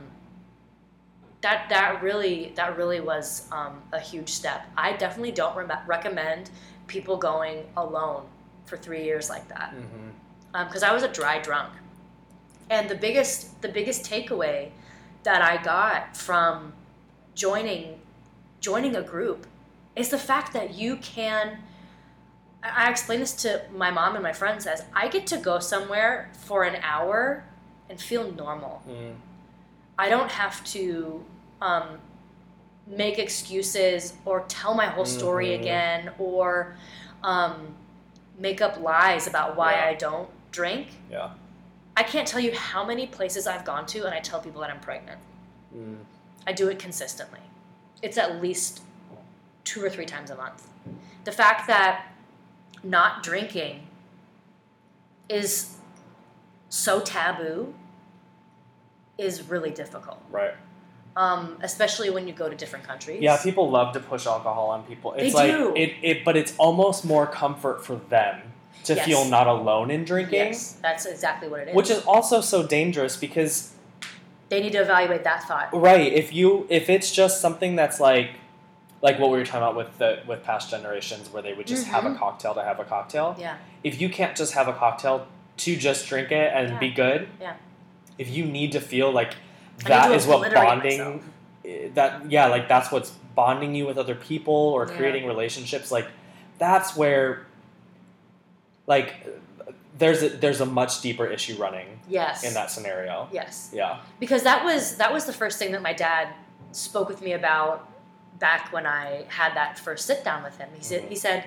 that 1.41 1.68
that 1.68 2.03
really 2.03 2.53
that 2.57 2.76
really 2.76 3.01
was 3.01 3.49
um, 3.53 3.82
a 3.93 4.01
huge 4.01 4.30
step. 4.30 4.62
I 4.76 4.93
definitely 4.93 5.32
don't 5.32 5.57
re- 5.57 5.82
recommend 5.86 6.51
people 6.86 7.16
going 7.16 7.66
alone 7.76 8.24
for 8.66 8.76
three 8.76 9.05
years 9.05 9.28
like 9.28 9.47
that 9.49 9.70
Mm-hmm. 9.74 10.64
because 10.68 10.82
I 10.82 10.93
was 10.93 11.03
a 11.03 11.09
dry 11.09 11.39
drunk, 11.41 11.72
and 12.70 12.89
the 12.89 12.95
biggest 12.95 13.61
the 13.62 13.68
biggest 13.68 14.05
takeaway 14.11 14.70
that 15.24 15.43
I 15.43 15.62
got 15.62 16.16
from 16.16 16.72
joining 17.34 17.97
joining 18.61 18.97
a 18.97 19.03
group 19.03 19.47
is 19.97 20.09
the 20.11 20.19
fact 20.19 20.53
that 20.53 20.75
you 20.75 20.97
can. 20.97 21.59
I 22.63 22.91
explain 22.91 23.21
this 23.21 23.35
to 23.43 23.63
my 23.73 23.91
mom 23.91 24.15
and 24.17 24.23
my 24.23 24.33
friends 24.33 24.67
as 24.67 24.85
I 24.95 25.09
get 25.09 25.27
to 25.29 25.37
go 25.39 25.59
somewhere 25.61 26.31
for 26.33 26.65
an 26.65 26.77
hour 26.83 27.45
and 27.89 28.01
feel 28.01 28.33
normal. 28.33 28.83
Mm. 28.89 29.15
I 29.99 30.09
don't 30.09 30.31
have 30.31 30.65
to 30.67 31.25
um, 31.63 31.99
make 32.87 33.19
excuses 33.19 34.15
or 34.25 34.45
tell 34.49 34.75
my 34.75 34.87
whole 34.87 35.05
story 35.05 35.49
Mhm. 35.49 35.61
again 35.61 36.11
or 36.19 36.77
um, 37.23 37.75
make 38.39 38.61
up 38.61 38.81
lies 38.81 39.27
about 39.27 39.57
why 39.57 39.73
Yeah. 39.75 39.87
I 39.87 39.95
don't 39.95 40.29
drink. 40.51 40.89
Yeah. 41.11 41.31
I 41.97 42.03
can't 42.03 42.27
tell 42.29 42.41
you 42.41 42.53
how 42.55 42.85
many 42.85 43.07
places 43.07 43.47
I've 43.47 43.65
gone 43.65 43.87
to 43.87 44.05
and 44.05 44.15
I 44.15 44.21
tell 44.21 44.41
people 44.41 44.61
that 44.63 44.71
I'm 44.71 44.81
pregnant. 44.81 45.21
Mm. 45.77 45.99
I 46.47 46.53
do 46.53 46.69
it 46.69 46.79
consistently. 46.79 47.41
It's 48.03 48.16
at 48.18 48.40
least 48.40 48.82
two 49.64 49.82
or 49.84 49.90
three 49.90 50.07
times 50.07 50.30
a 50.30 50.36
month. 50.36 50.68
The 51.24 51.32
fact 51.32 51.66
that 51.66 52.07
not 52.82 53.22
drinking 53.22 53.86
is 55.28 55.76
so 56.68 57.01
taboo 57.01 57.74
is 59.18 59.42
really 59.49 59.70
difficult, 59.70 60.18
Right. 60.30 60.55
um, 61.16 61.59
especially 61.62 62.09
when 62.11 62.26
you 62.28 62.32
go 62.32 62.49
to 62.49 62.55
different 62.55 62.86
countries. 62.86 63.20
Yeah, 63.20 63.36
people 63.42 63.68
love 63.70 63.92
to 63.94 64.01
push 64.01 64.26
alcohol 64.26 64.68
on 64.70 64.84
people. 64.84 65.12
It's 65.14 65.34
They 65.34 65.51
like 65.51 65.51
do. 65.53 65.74
it, 65.74 65.94
it 66.03 66.24
but 66.24 66.36
it's 66.36 66.55
almost 66.57 67.05
more 67.05 67.26
comfort 67.26 67.84
for 67.84 67.96
them 67.96 68.40
to 68.84 68.94
Yes. 68.94 69.05
feel 69.05 69.24
not 69.24 69.46
alone 69.49 69.90
in 69.90 70.05
drinking. 70.05 70.34
Yes, 70.38 70.76
that's 70.80 71.05
exactly 71.05 71.49
what 71.49 71.61
it 71.61 71.68
is. 71.68 71.74
Which 71.74 71.90
is 71.90 72.05
also 72.07 72.40
so 72.40 72.62
dangerous 72.62 73.16
because 73.16 73.72
they 74.49 74.61
need 74.62 74.72
to 74.72 74.78
evaluate 74.78 75.24
that 75.24 75.44
thought. 75.44 75.68
right, 75.72 76.12
if 76.12 76.32
you 76.32 76.66
if 76.70 76.88
it's 76.88 77.11
just 77.11 77.40
something 77.40 77.76
that's 77.76 78.01
like 78.01 78.30
like 79.03 79.18
what 79.18 79.30
we 79.30 79.38
were 79.38 79.44
talking 79.44 79.61
about 79.62 79.76
with 79.76 79.96
the 79.99 80.20
with 80.26 80.42
past 80.42 80.70
generations 80.70 81.32
where 81.32 81.42
they 81.42 81.53
would 81.53 81.66
just 81.66 81.86
have 81.86 82.05
a 82.05 82.11
Mhm. 82.11 82.18
cocktail 82.18 82.55
to 82.55 82.62
have 82.62 82.80
a 82.80 82.84
cocktail. 82.84 83.36
Yeah. 83.38 83.57
If 83.84 84.01
you 84.01 84.09
can't 84.09 84.36
just 84.36 84.55
have 84.55 84.66
a 84.68 84.72
cocktail 84.72 85.26
to 85.59 85.76
just 85.76 86.09
drink 86.09 86.32
it 86.32 86.53
and 86.53 86.70
Yeah. 86.70 86.78
be 86.78 86.90
good. 86.90 87.28
Yeah. 87.40 87.55
If 88.16 88.28
you 88.30 88.44
need 88.44 88.72
to 88.72 88.80
feel 88.80 89.12
like 89.12 89.34
that 89.84 90.11
is 90.11 90.26
what 90.26 90.53
bonding 90.53 90.99
myself. 90.99 91.22
that 91.94 92.30
yeah 92.30 92.46
like 92.46 92.66
that's 92.68 92.90
what's 92.90 93.11
bonding 93.36 93.74
you 93.74 93.86
with 93.86 93.99
other 93.99 94.14
people 94.16 94.55
or 94.55 94.86
Yeah. 94.88 94.96
creating 94.96 95.26
relationships 95.26 95.92
like 95.92 96.07
that's 96.59 96.96
where 96.96 97.46
like 98.88 99.14
there's 99.99 100.22
a 100.22 100.28
there's 100.28 100.61
a 100.61 100.66
much 100.66 101.01
deeper 101.01 101.26
issue 101.26 101.57
running 101.57 102.01
Yes. 102.09 102.44
in 102.44 102.55
that 102.55 102.70
scenario 102.70 103.28
Yes. 103.32 103.70
yeah 103.72 103.99
because 104.20 104.42
that 104.44 104.64
was 104.64 104.96
that 104.96 105.12
was 105.12 105.24
the 105.24 105.32
first 105.32 105.59
thing 105.59 105.72
that 105.72 105.82
my 105.82 105.92
dad 105.92 106.28
spoke 106.72 107.09
with 107.09 107.20
me 107.22 107.32
about 107.32 107.88
back 108.38 108.72
when 108.72 108.86
I 108.86 109.24
had 109.28 109.55
that 109.55 109.78
first 109.78 110.07
sit 110.07 110.22
down 110.24 110.42
with 110.44 110.59
him. 110.59 110.68
He 110.76 110.82
said 110.84 111.03
Mhm. 111.03 111.09
he 111.09 111.16
said 111.16 111.44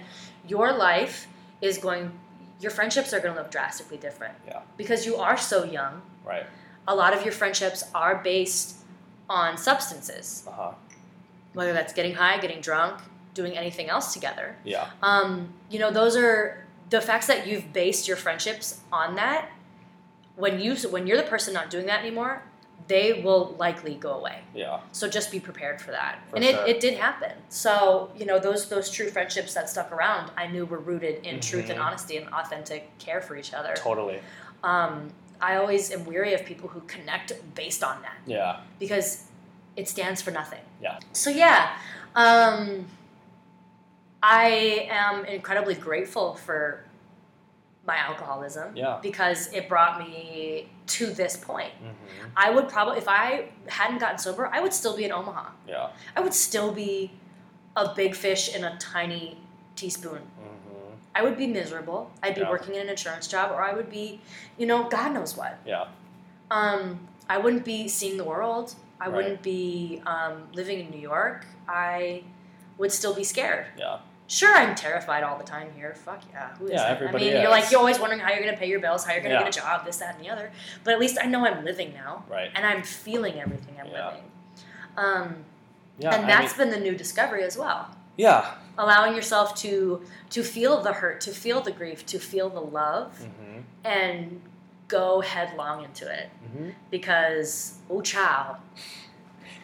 your 0.47 0.71
life 0.73 1.27
is 1.61 1.77
going 1.77 2.11
your 2.59 2.71
friendships 2.71 3.11
are 3.13 3.19
going 3.19 3.33
to 3.33 3.41
look 3.41 3.49
drastically 3.49 3.97
different. 3.97 4.35
Yeah. 4.45 4.59
Because 4.77 5.03
you 5.05 5.15
are 5.15 5.37
so 5.37 5.63
young. 5.63 6.01
right 6.23 6.45
A 6.87 6.93
lot 6.95 7.13
of 7.15 7.23
your 7.23 7.31
friendships 7.33 7.83
are 7.95 8.15
based 8.15 8.75
on 9.29 9.57
substances, 9.57 10.43
uh-huh 10.47 10.71
whether 11.53 11.73
that's 11.73 11.91
getting 11.91 12.13
high, 12.15 12.37
getting 12.37 12.61
drunk, 12.61 12.97
doing 13.33 13.57
anything 13.57 13.89
else 13.89 14.13
together. 14.13 14.55
yeah 14.63 14.87
Um, 15.03 15.53
you 15.69 15.79
know, 15.79 15.91
those 15.91 16.15
are 16.15 16.60
the 16.91 17.01
facts 17.01 17.25
that 17.27 17.47
you've 17.47 17.73
based 17.73 18.07
your 18.07 18.17
friendships 18.17 18.81
on 18.91 19.15
that. 19.15 19.49
When 20.35 20.59
you 20.59 20.75
when 20.89 21.07
you're 21.07 21.17
the 21.17 21.23
person 21.23 21.53
not 21.53 21.69
doing 21.69 21.87
that 21.87 22.01
anymore, 22.01 22.43
they 22.87 23.21
will 23.21 23.55
likely 23.57 23.95
go 23.95 24.13
away. 24.13 24.39
yeah 24.53 24.79
So 24.91 25.07
just 25.07 25.31
be 25.31 25.39
prepared 25.39 25.81
for 25.81 25.91
that. 25.91 26.19
For 26.29 26.35
and 26.35 26.45
sure. 26.45 26.65
it, 26.65 26.69
it 26.69 26.79
did 26.79 26.97
happen. 26.97 27.31
So, 27.49 28.11
you 28.17 28.25
know, 28.25 28.39
those 28.39 28.69
those 28.69 28.89
true 28.89 29.09
friendships 29.09 29.53
that 29.53 29.69
stuck 29.69 29.91
around, 29.91 30.31
I 30.37 30.47
knew 30.47 30.65
were 30.65 30.79
rooted 30.79 31.25
in 31.25 31.39
truth 31.39 31.69
and 31.69 31.79
honesty 31.79 32.17
and 32.17 32.27
authentic 32.29 32.97
care 32.99 33.21
for 33.21 33.35
each 33.35 33.53
other. 33.53 33.73
totally 33.75 34.19
Um, 34.63 35.11
I 35.41 35.55
always 35.55 35.91
am 35.91 36.05
weary 36.05 36.33
of 36.33 36.45
people 36.45 36.69
who 36.69 36.81
connect 36.81 37.33
based 37.55 37.83
on 37.83 38.01
that 38.03 38.17
yeah 38.25 38.59
because 38.79 39.25
it 39.75 39.87
stands 39.87 40.21
for 40.21 40.31
nothing. 40.31 40.59
Yeah. 40.81 40.99
So 41.13 41.29
yeah, 41.29 41.77
um, 42.15 42.85
I 44.23 44.87
am 44.89 45.25
incredibly 45.25 45.75
grateful 45.75 46.35
for 46.35 46.83
my 47.85 47.97
alcoholism 47.97 48.75
yeah 48.75 48.99
because 49.01 49.51
it 49.53 49.67
brought 49.67 49.99
me 49.99 50.69
to 50.87 51.07
this 51.07 51.35
point. 51.37 51.73
hmm 51.81 52.27
I 52.37 52.49
would 52.51 52.69
probably, 52.69 52.97
if 52.99 53.07
I 53.07 53.49
hadn't 53.67 53.97
gotten 53.99 54.17
sober, 54.19 54.47
I 54.47 54.59
would 54.61 54.73
still 54.73 54.95
be 54.95 55.03
in 55.05 55.11
Omaha. 55.11 55.49
yeah 55.67 55.89
I 56.15 56.21
would 56.21 56.33
still 56.33 56.71
be 56.71 57.11
a 57.75 57.93
big 57.95 58.15
fish 58.15 58.55
in 58.55 58.63
a 58.63 58.77
tiny 58.77 59.37
teaspoon. 59.75 60.19
hmm 60.39 60.93
I 61.15 61.23
would 61.23 61.37
be 61.37 61.47
miserable. 61.47 62.09
I'd 62.23 62.35
be 62.35 62.41
Yeah. 62.41 62.49
working 62.49 62.75
in 62.75 62.81
an 62.81 62.89
insurance 62.89 63.27
job, 63.27 63.51
or 63.51 63.61
I 63.61 63.73
would 63.73 63.89
be, 63.89 64.21
you 64.57 64.65
know, 64.65 64.87
God 64.87 65.11
knows 65.13 65.35
what. 65.35 65.57
yeah 65.65 65.87
Um, 66.51 67.07
I 67.29 67.37
wouldn't 67.37 67.65
be 67.65 67.87
seeing 67.87 68.17
the 68.17 68.23
world. 68.23 68.75
I 68.99 69.05
Right. 69.07 69.15
wouldn't 69.15 69.41
be 69.41 70.01
um, 70.05 70.47
living 70.53 70.79
in 70.79 70.89
New 70.91 70.99
York. 70.99 71.45
I 71.67 72.23
would 72.77 72.91
still 72.91 73.13
be 73.15 73.23
scared. 73.23 73.65
yeah 73.77 73.97
Sure, 74.31 74.55
I'm 74.55 74.75
terrified 74.75 75.23
all 75.23 75.37
the 75.37 75.43
time 75.43 75.67
here. 75.75 75.93
Fuck 75.93 76.21
yeah, 76.31 76.55
who 76.55 76.67
isn't? 76.67 76.77
Yeah, 76.77 76.83
I 76.85 76.89
everybody 76.91 77.25
mean, 77.25 77.41
you're 77.41 77.49
like 77.51 77.69
you're 77.69 77.81
always 77.81 77.99
wondering 77.99 78.21
how 78.21 78.31
you're 78.31 78.41
gonna 78.45 78.55
pay 78.55 78.69
your 78.69 78.79
bills, 78.79 79.03
how 79.03 79.11
you're 79.11 79.21
gonna 79.21 79.33
Yeah. 79.33 79.43
get 79.43 79.57
a 79.57 79.59
job, 79.59 79.83
this, 79.85 79.97
that, 79.97 80.15
and 80.15 80.23
the 80.23 80.29
other. 80.29 80.53
But 80.85 80.93
at 80.93 81.01
least 81.01 81.17
I 81.21 81.25
know 81.27 81.45
I'm 81.45 81.65
living 81.65 81.93
now, 81.93 82.23
right 82.29 82.49
and 82.55 82.65
I'm 82.65 82.81
feeling 82.81 83.41
everything 83.41 83.75
I'm 83.77 83.87
Yeah. 83.87 84.05
living. 84.07 84.23
Um, 84.95 85.35
yeah 85.99 86.15
and 86.15 86.23
I 86.23 86.27
that's 86.27 86.57
mean, 86.57 86.69
been 86.69 86.79
the 86.79 86.83
new 86.89 86.95
discovery 86.97 87.43
as 87.43 87.57
well. 87.57 87.93
yeah 88.15 88.53
Allowing 88.77 89.15
yourself 89.15 89.53
to 89.63 90.01
to 90.29 90.43
feel 90.43 90.81
the 90.81 90.93
hurt, 90.93 91.19
to 91.21 91.31
feel 91.31 91.59
the 91.59 91.71
grief, 91.73 92.05
to 92.05 92.17
feel 92.17 92.49
the 92.49 92.61
love, 92.61 93.17
hmm 93.19 93.59
and 93.83 94.41
go 94.87 95.19
headlong 95.19 95.83
into 95.83 96.09
it 96.09 96.29
hmm 96.53 96.69
because 96.89 97.73
oh 97.89 97.99
chow. 98.01 98.55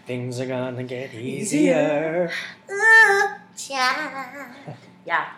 things 0.06 0.42
are 0.42 0.46
gonna 0.46 0.84
get 0.84 1.14
Easier. 1.14 2.30
easier 2.68 3.42
Yeah, 3.70 4.54
Yeah. 5.06 5.30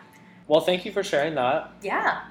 well 0.48 0.62
thank 0.62 0.86
you 0.86 0.92
for 0.92 1.04
sharing 1.04 1.36
that 1.36 1.72
yeah. 1.82 2.22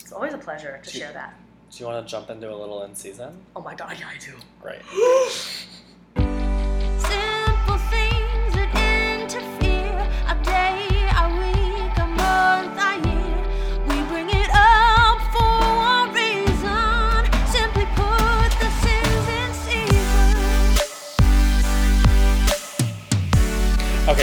It's 0.00 0.12
always 0.12 0.32
a 0.34 0.38
pleasure 0.38 0.80
to 0.82 0.92
Do- 0.92 0.98
share 0.98 1.12
that. 1.12 1.34
do 1.70 1.78
you 1.78 1.86
want 1.86 2.04
to 2.06 2.10
jump 2.10 2.30
into 2.30 2.52
a 2.52 2.54
little 2.56 2.82
in 2.84 2.94
season 2.94 3.44
Oh 3.56 3.60
my 3.62 3.74
god, 3.74 3.96
yeah, 3.98 4.08
I 4.08 4.18
do. 4.18 4.32
great 4.60 4.80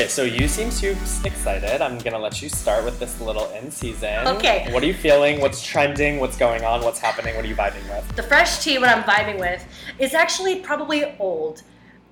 Okay, 0.07 0.13
so 0.13 0.23
you 0.23 0.47
seem 0.47 0.69
too 0.69 0.95
excited. 1.25 1.81
I'm 1.81 1.97
gonna 1.97 2.17
let 2.17 2.41
you 2.41 2.47
start 2.47 2.85
with 2.85 2.97
this 2.97 3.19
little 3.19 3.49
in 3.49 3.69
season. 3.69 4.25
Okay. 4.25 4.65
What 4.71 4.81
are 4.81 4.85
you 4.85 4.93
feeling? 4.93 5.41
What's 5.41 5.61
trending? 5.61 6.21
What's 6.21 6.37
going 6.37 6.63
on? 6.63 6.81
What's 6.81 6.97
happening? 6.97 7.35
What 7.35 7.43
are 7.43 7.47
you 7.49 7.57
vibing 7.57 7.83
with? 7.89 8.15
The 8.15 8.23
fresh 8.23 8.63
tea, 8.63 8.77
what 8.77 8.87
I'm 8.87 9.03
vibing 9.03 9.37
with, 9.37 9.65
is 9.99 10.13
actually 10.13 10.61
probably 10.61 11.13
old 11.19 11.63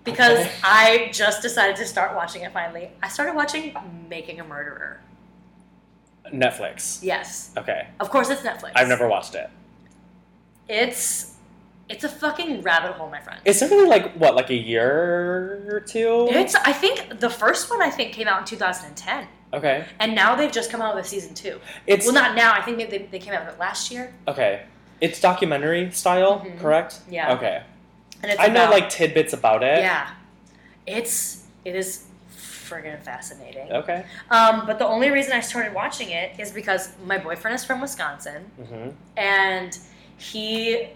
because 0.04 0.40
Okay. 0.40 0.52
I 0.62 1.10
just 1.14 1.42
decided 1.42 1.78
to 1.78 1.86
start 1.86 2.18
watching 2.18 2.42
it 2.42 2.52
finally. 2.52 2.90
I 3.02 3.08
started 3.08 3.34
watching 3.34 3.74
Making 4.10 4.42
a 4.42 4.44
Murderer. 4.44 5.00
Netflix. 6.34 7.02
Yes. 7.02 7.52
Okay. 7.56 7.88
Of 8.02 8.10
course, 8.10 8.30
it's 8.30 8.42
Netflix. 8.42 8.74
I've 8.76 8.90
never 8.90 9.08
watched 9.08 9.36
it. 9.36 9.50
It's. 10.68 11.35
It's 11.88 12.04
a 12.04 12.10
fucking 12.10 12.62
rabbit 12.64 12.94
hole, 12.94 13.10
my 13.10 13.22
friend. 13.22 13.40
It's 13.46 13.62
only 13.62 13.86
like 13.88 14.14
what, 14.14 14.34
like 14.36 14.50
a 14.50 14.56
year 14.56 15.64
or 15.70 15.80
two? 15.82 16.28
It's. 16.32 16.56
I 16.56 16.74
think 16.74 17.20
the 17.20 17.30
first 17.30 17.70
one 17.70 17.82
I 17.82 17.92
think 17.92 18.12
came 18.14 18.28
out 18.28 18.40
in 18.40 18.46
2010, 18.46 19.28
okay. 19.54 19.86
and 20.00 20.16
now 20.16 20.36
they've 20.36 20.52
just 20.52 20.72
come 20.72 20.82
out 20.82 20.96
with 20.96 21.06
season 21.06 21.36
two. 21.36 21.60
It's 21.86 22.06
Well, 22.06 22.16
not 22.16 22.36
now. 22.36 22.54
I 22.54 22.62
think 22.62 22.78
they, 22.78 22.86
they, 22.86 22.98
they 23.12 23.20
came 23.20 23.34
out 23.34 23.46
with 23.46 23.54
it 23.56 23.60
last 23.60 23.92
year. 23.92 24.14
okay. 24.28 24.64
It's 25.02 25.20
documentary 25.20 25.92
style, 25.92 26.40
Mhm. 26.40 26.60
correct? 26.60 27.02
Yeah. 27.10 27.34
Okay. 27.34 27.62
And 28.24 28.32
it's 28.32 28.40
I 28.42 28.48
know 28.48 28.64
about- 28.64 28.72
like 28.74 28.90
tidbits 28.90 29.34
about 29.34 29.62
it. 29.62 29.80
Yeah. 29.80 30.10
It's. 30.88 31.44
It 31.66 31.76
is 31.76 32.06
friggin' 32.36 33.00
fascinating. 33.04 33.72
Okay. 33.72 34.06
Um, 34.32 34.66
but 34.66 34.80
the 34.80 34.88
only 34.88 35.12
reason 35.12 35.34
I 35.34 35.40
started 35.42 35.74
watching 35.74 36.10
it 36.12 36.40
is 36.40 36.52
because 36.52 36.94
my 37.06 37.18
boyfriend 37.20 37.54
is 37.56 37.64
from 37.66 37.80
Wisconsin, 37.82 38.44
hmm 38.58 38.90
and 39.18 39.78
he 40.18 40.88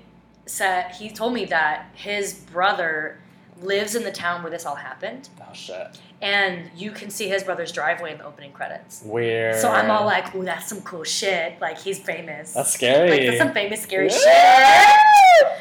said 0.50 0.92
he 0.96 1.10
told 1.10 1.34
me 1.34 1.46
that 1.46 1.90
his 1.94 2.34
brother 2.34 3.20
lives 3.62 3.94
in 3.96 4.04
the 4.04 4.12
town 4.12 4.42
where 4.42 4.50
this 4.52 4.66
all 4.66 4.76
happened, 4.76 5.28
Oh 5.42 5.54
shit. 5.54 6.00
and 6.22 6.70
you 6.78 6.92
can 6.92 7.10
see 7.10 7.28
his 7.28 7.44
brother's 7.44 7.72
driveway 7.74 8.14
in 8.14 8.18
the 8.18 8.26
opening 8.26 8.52
credits. 8.54 9.02
Weird. 9.06 9.56
So 9.56 9.70
I'm 9.70 9.92
all 9.92 10.06
like, 10.06 10.34
"Ooh, 10.34 10.46
that's 10.46 10.68
some 10.68 10.82
cool 10.82 11.04
shit! 11.04 11.60
Like 11.60 11.78
he's 11.78 12.00
famous. 12.00 12.54
That's 12.54 12.72
scary. 12.72 13.10
Like 13.10 13.26
that's 13.26 13.38
some 13.38 13.54
famous 13.54 13.82
scary 13.82 14.08
Yeah. 14.10 14.88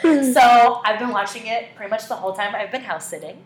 shit." 0.03 0.35
So 0.35 0.81
I've 0.85 0.99
been 0.99 1.11
watching 1.11 1.47
it 1.47 1.75
pretty 1.75 1.91
much 1.91 2.07
the 2.09 2.15
whole 2.17 2.33
time 2.33 2.55
I've 2.55 2.71
been 2.71 2.83
house 2.83 3.07
sitting. 3.09 3.43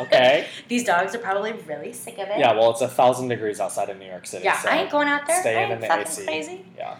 Okay. 0.00 0.46
These 0.68 0.84
dogs 0.84 1.14
are 1.14 1.18
probably 1.18 1.52
really 1.52 1.92
sick 1.92 2.14
of 2.18 2.28
it. 2.28 2.38
Yeah, 2.38 2.52
well, 2.54 2.70
it's 2.70 2.80
a 2.80 2.88
thousand 2.88 3.28
degrees 3.28 3.60
outside 3.60 3.88
of 3.90 3.98
New 3.98 4.06
York 4.06 4.26
City. 4.26 4.44
Yeah, 4.44 4.58
so 4.58 4.68
I 4.70 4.78
ain't 4.78 4.90
going 4.90 5.08
out 5.08 5.26
there. 5.26 5.40
stay 5.40 5.70
in 5.70 5.80
the 5.80 5.92
AC. 6.00 6.24
crazy. 6.24 6.64
Yeah. 6.76 6.96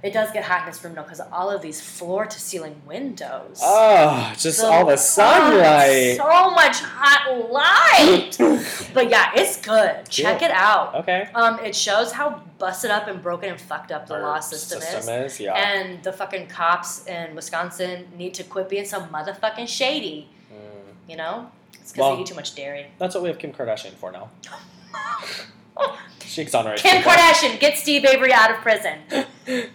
It 0.00 0.12
does 0.12 0.30
get 0.30 0.44
hot 0.44 0.60
in 0.60 0.66
this 0.66 0.82
room 0.84 0.94
though 0.94 1.02
because 1.02 1.20
all 1.20 1.50
of 1.50 1.60
these 1.60 1.80
floor 1.80 2.24
to 2.24 2.40
ceiling 2.40 2.80
windows. 2.86 3.58
Oh, 3.62 4.32
just 4.38 4.62
all 4.62 4.86
the 4.86 4.92
Oh, 4.92 4.96
sunlight. 4.96 6.16
so 6.16 6.50
much 6.50 6.78
hot 6.80 7.50
light. 7.50 8.36
but 8.94 9.10
yeah, 9.10 9.32
it's 9.34 9.56
good. 9.60 10.08
Check 10.08 10.40
it 10.42 10.52
out. 10.52 10.94
okay. 10.94 11.28
Um, 11.34 11.58
it 11.64 11.74
shows 11.74 12.12
how 12.12 12.42
busted 12.58 12.92
up 12.92 13.08
and 13.08 13.20
broken 13.20 13.50
and 13.50 13.60
fucked 13.60 13.90
up 13.90 14.06
the 14.06 14.14
Our 14.14 14.22
law 14.22 14.40
system, 14.40 14.78
is. 14.82 15.08
is. 15.08 15.40
Yeah. 15.40 15.54
And 15.54 16.00
the 16.04 16.12
fucking 16.12 16.46
cops 16.46 17.04
in 17.06 17.34
Wisconsin 17.34 18.06
need 18.16 18.34
to 18.34 18.44
quit 18.44 18.68
being 18.68 18.84
so 18.84 19.00
motherfucking 19.00 19.66
shady. 19.68 20.28
Mm. 20.52 21.10
You 21.10 21.16
know? 21.16 21.50
It's 21.74 21.90
because 21.92 21.96
Well- 22.00 22.14
they 22.16 22.22
eat 22.22 22.26
too 22.28 22.34
much 22.36 22.54
dairy. 22.54 22.86
That's 22.98 23.14
what 23.16 23.22
we 23.24 23.30
have 23.30 23.38
Kim 23.38 23.52
Kardashian 23.52 23.94
for 23.94 24.12
now. 24.12 24.30
She 26.26 26.42
exonerates 26.42 26.82
Kim 26.82 26.98
people. 26.98 27.12
Kardashian, 27.12 27.58
get 27.58 27.78
Steve 27.78 28.04
Avery 28.04 28.32
out 28.32 28.50
of 28.50 28.58
prison. 28.58 28.98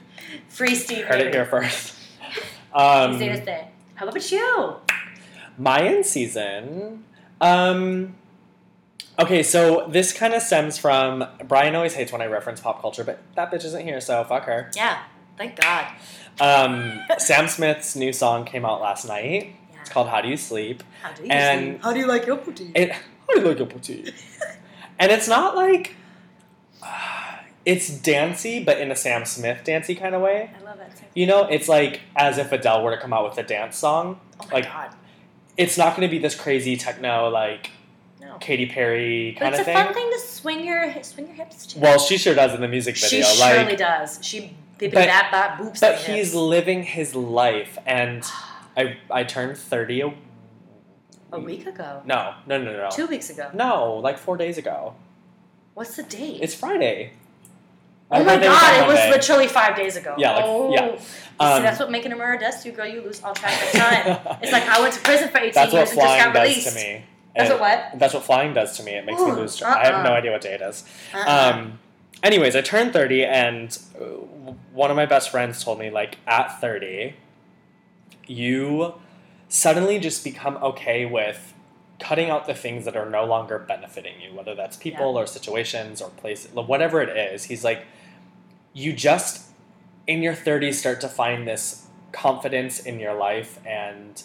Free 0.50 0.76
Steve 0.76 1.06
Heard 1.06 1.22
it 1.22 1.34
here 1.34 1.46
first. 1.46 1.96
Um, 2.76 3.14
Easy 3.14 3.28
to 3.30 3.46
say. 3.46 3.68
How 3.94 4.08
about 4.08 4.32
you? 4.32 4.76
my 5.60 5.80
in 5.84 6.04
season. 6.04 7.04
Um, 7.40 8.16
okay, 9.20 9.44
so 9.44 9.86
this 9.90 10.12
kind 10.12 10.34
of 10.34 10.42
stems 10.42 10.80
from 10.80 11.24
Brian 11.48 11.76
always 11.76 11.94
hates 11.94 12.12
when 12.12 12.22
I 12.24 12.26
reference 12.26 12.62
pop 12.62 12.82
culture, 12.82 13.04
but 13.04 13.22
that 13.36 13.52
bitch 13.52 13.64
isn't 13.66 13.84
here, 13.86 14.02
so 14.02 14.24
fuck 14.24 14.46
her. 14.46 14.72
Yeah, 14.76 15.04
thank 15.38 15.56
God. 15.62 15.86
Um, 16.40 17.00
Sam 17.20 17.48
Smith's 17.48 17.96
new 17.96 18.12
song 18.12 18.44
came 18.44 18.66
out 18.66 18.82
last 18.82 19.08
night. 19.08 19.56
Yeah. 19.72 19.82
It's 19.82 19.92
called 19.92 20.10
"How 20.10 20.22
Do 20.22 20.30
You 20.30 20.38
Sleep." 20.38 20.82
How 21.04 21.12
do 21.14 21.22
you 21.26 21.30
And- 21.30 21.74
sleep? 21.74 21.84
How 21.84 21.94
do 21.94 22.00
you 22.00 22.08
like 22.08 22.26
your 22.26 22.38
poutine? 22.38 22.72
It 22.76 22.92
I 23.30 23.40
like 23.40 23.60
a 23.60 23.66
poutine. 23.68 24.12
and 25.00 25.12
it's 25.12 25.28
not 25.28 25.56
like 25.56 25.96
it's 27.66 27.90
dancey, 27.90 28.64
but 28.64 28.80
in 28.80 28.92
a 28.92 28.96
Sam 28.96 29.26
Smith 29.26 29.64
dancey 29.64 29.96
kind 29.96 30.14
of 30.16 30.22
way. 30.22 30.52
I 30.60 30.64
love 30.64 30.78
that. 30.78 30.92
You 31.16 31.28
know, 31.28 31.44
it's 31.46 31.68
like 31.70 32.02
as 32.16 32.38
if 32.38 32.52
Adele 32.52 32.84
were 32.84 32.92
to 32.96 33.02
come 33.02 33.14
out 33.14 33.30
with 33.30 33.38
a 33.38 33.44
dance 33.44 33.78
song. 33.78 34.20
Oh 34.42 34.46
my 34.48 34.54
like, 34.56 34.66
God. 34.66 34.96
It's 35.56 35.78
not 35.78 35.96
going 35.96 36.08
to 36.08 36.12
be 36.12 36.18
this 36.20 36.36
crazy 36.36 36.76
techno 36.76 37.30
like 37.30 37.70
No. 38.20 38.38
Katy 38.40 38.66
Perry 38.66 39.36
kind 39.38 39.40
But 39.40 39.44
kind 39.44 39.54
it's 39.54 39.62
of 39.62 39.68
a 39.68 39.74
thing. 39.78 39.86
fun 39.86 39.94
thing 39.94 40.12
to 40.12 40.20
swing 40.20 40.66
your 40.66 41.04
swing 41.04 41.28
your 41.28 41.36
hips 41.36 41.66
to. 41.68 41.80
Well, 41.80 42.00
she 42.00 42.18
sure 42.18 42.34
does 42.36 42.54
in 42.54 42.62
the 42.62 42.68
music 42.68 42.96
video. 42.98 43.26
she 43.28 43.38
video. 43.40 43.56
surely 43.56 43.76
does. 43.76 44.20
She 44.24 44.56
But- 44.80 44.92
bap 44.94 45.32
bap 45.32 45.60
boops. 45.60 45.80
but 45.80 45.96
he's 46.00 46.32
hips. 46.32 46.34
living 46.34 46.84
his 46.84 47.14
life, 47.16 47.78
and 47.86 48.24
I 48.78 48.98
I 49.12 49.24
turned 49.24 49.58
thirty. 49.58 50.02
A, 50.02 50.12
a 51.32 51.40
week 51.40 51.66
ago, 51.68 52.02
no, 52.06 52.34
no, 52.48 52.58
no, 52.62 52.72
no, 52.76 52.90
two 52.92 53.08
weeks 53.08 53.30
ago. 53.30 53.50
no, 53.54 53.96
like 53.96 54.18
four 54.18 54.36
days 54.38 54.58
ago. 54.58 54.96
What's 55.76 55.96
the 55.96 56.04
date? 56.04 56.40
It's 56.42 56.54
Friday. 56.56 57.14
Oh 58.12 58.24
my 58.24 58.38
God! 58.38 58.84
It 58.84 58.88
was 58.88 58.96
Monday. 58.98 59.12
literally 59.12 59.48
five 59.48 59.76
days 59.76 59.96
ago. 59.96 60.16
Yeah, 60.18 60.36
like- 60.36 60.46
oh. 60.46 60.72
yeah. 60.74 61.00
Um, 61.40 61.58
see, 61.58 61.64
that's 61.64 61.80
what 61.80 61.90
Making 61.90 62.12
a 62.12 62.16
Murderer 62.16 62.38
does 62.38 62.62
to 62.62 62.70
you, 62.70 62.76
girl. 62.76 62.86
You 62.86 63.02
lose 63.02 63.24
all 63.24 63.34
track 63.34 63.54
of 63.64 63.72
time. 63.80 64.38
it's 64.42 64.52
like 64.52 64.64
I 64.68 64.80
went 64.82 64.94
to 64.94 65.00
prison 65.02 65.30
for 65.30 65.40
18 65.40 65.54
That's 65.54 65.74
years 65.74 65.90
and 65.90 65.98
just 66.00 66.08
flying 66.08 66.24
got 66.26 66.34
does 66.34 66.48
released. 66.50 66.70
to 66.70 66.76
me. 66.76 67.06
That's 67.36 67.50
It- 67.50 67.54
what 67.60 67.62
what? 67.92 68.00
That's 68.00 68.14
what 68.14 68.24
flying 68.24 68.54
does 68.54 68.78
to 68.78 68.84
me. 68.84 68.92
It 68.92 69.06
makes 69.06 69.20
me 69.22 69.32
lose 69.32 69.56
track. 69.58 69.78
I 69.78 69.86
have 69.92 70.04
no 70.04 70.12
uh-uh. 70.12 70.18
idea 70.18 70.32
what 70.32 70.42
day 70.42 70.54
it 70.54 70.62
is. 70.62 70.84
Uh-uh. 71.14 71.54
Um, 71.56 71.80
anyways, 72.22 72.56
I 72.56 72.62
turned 72.62 72.94
30, 72.94 73.26
and 73.26 73.78
uh, 74.00 74.04
one 74.74 74.92
of 74.92 74.96
my 74.96 75.08
best 75.08 75.32
friends 75.32 75.64
told 75.64 75.80
me, 75.80 75.90
like, 75.90 76.18
at 76.28 76.62
30, 76.62 77.16
you 78.28 78.94
suddenly 79.50 80.00
just 80.00 80.24
become 80.24 80.58
okay 80.58 81.06
with 81.06 81.53
cutting 82.04 82.30
out 82.30 82.46
the 82.48 82.54
things 82.54 82.84
that 82.86 82.98
are 82.98 83.10
no 83.10 83.24
longer 83.24 83.58
benefiting 83.58 84.20
you, 84.22 84.36
whether 84.36 84.54
that's 84.56 84.76
people 84.76 85.18
or 85.18 85.26
situations 85.26 86.02
or 86.02 86.10
places, 86.10 86.52
whatever 86.54 87.02
it 87.02 87.16
is. 87.16 87.46
He's 87.46 87.64
like, 87.64 87.86
you 88.74 88.92
just, 88.92 89.46
in 90.06 90.22
your 90.22 90.34
30s, 90.34 90.74
start 90.74 91.00
to 91.02 91.08
find 91.08 91.48
this 91.48 91.88
confidence 92.12 92.80
in 92.80 93.00
your 93.00 93.14
life 93.14 93.58
and 93.66 94.22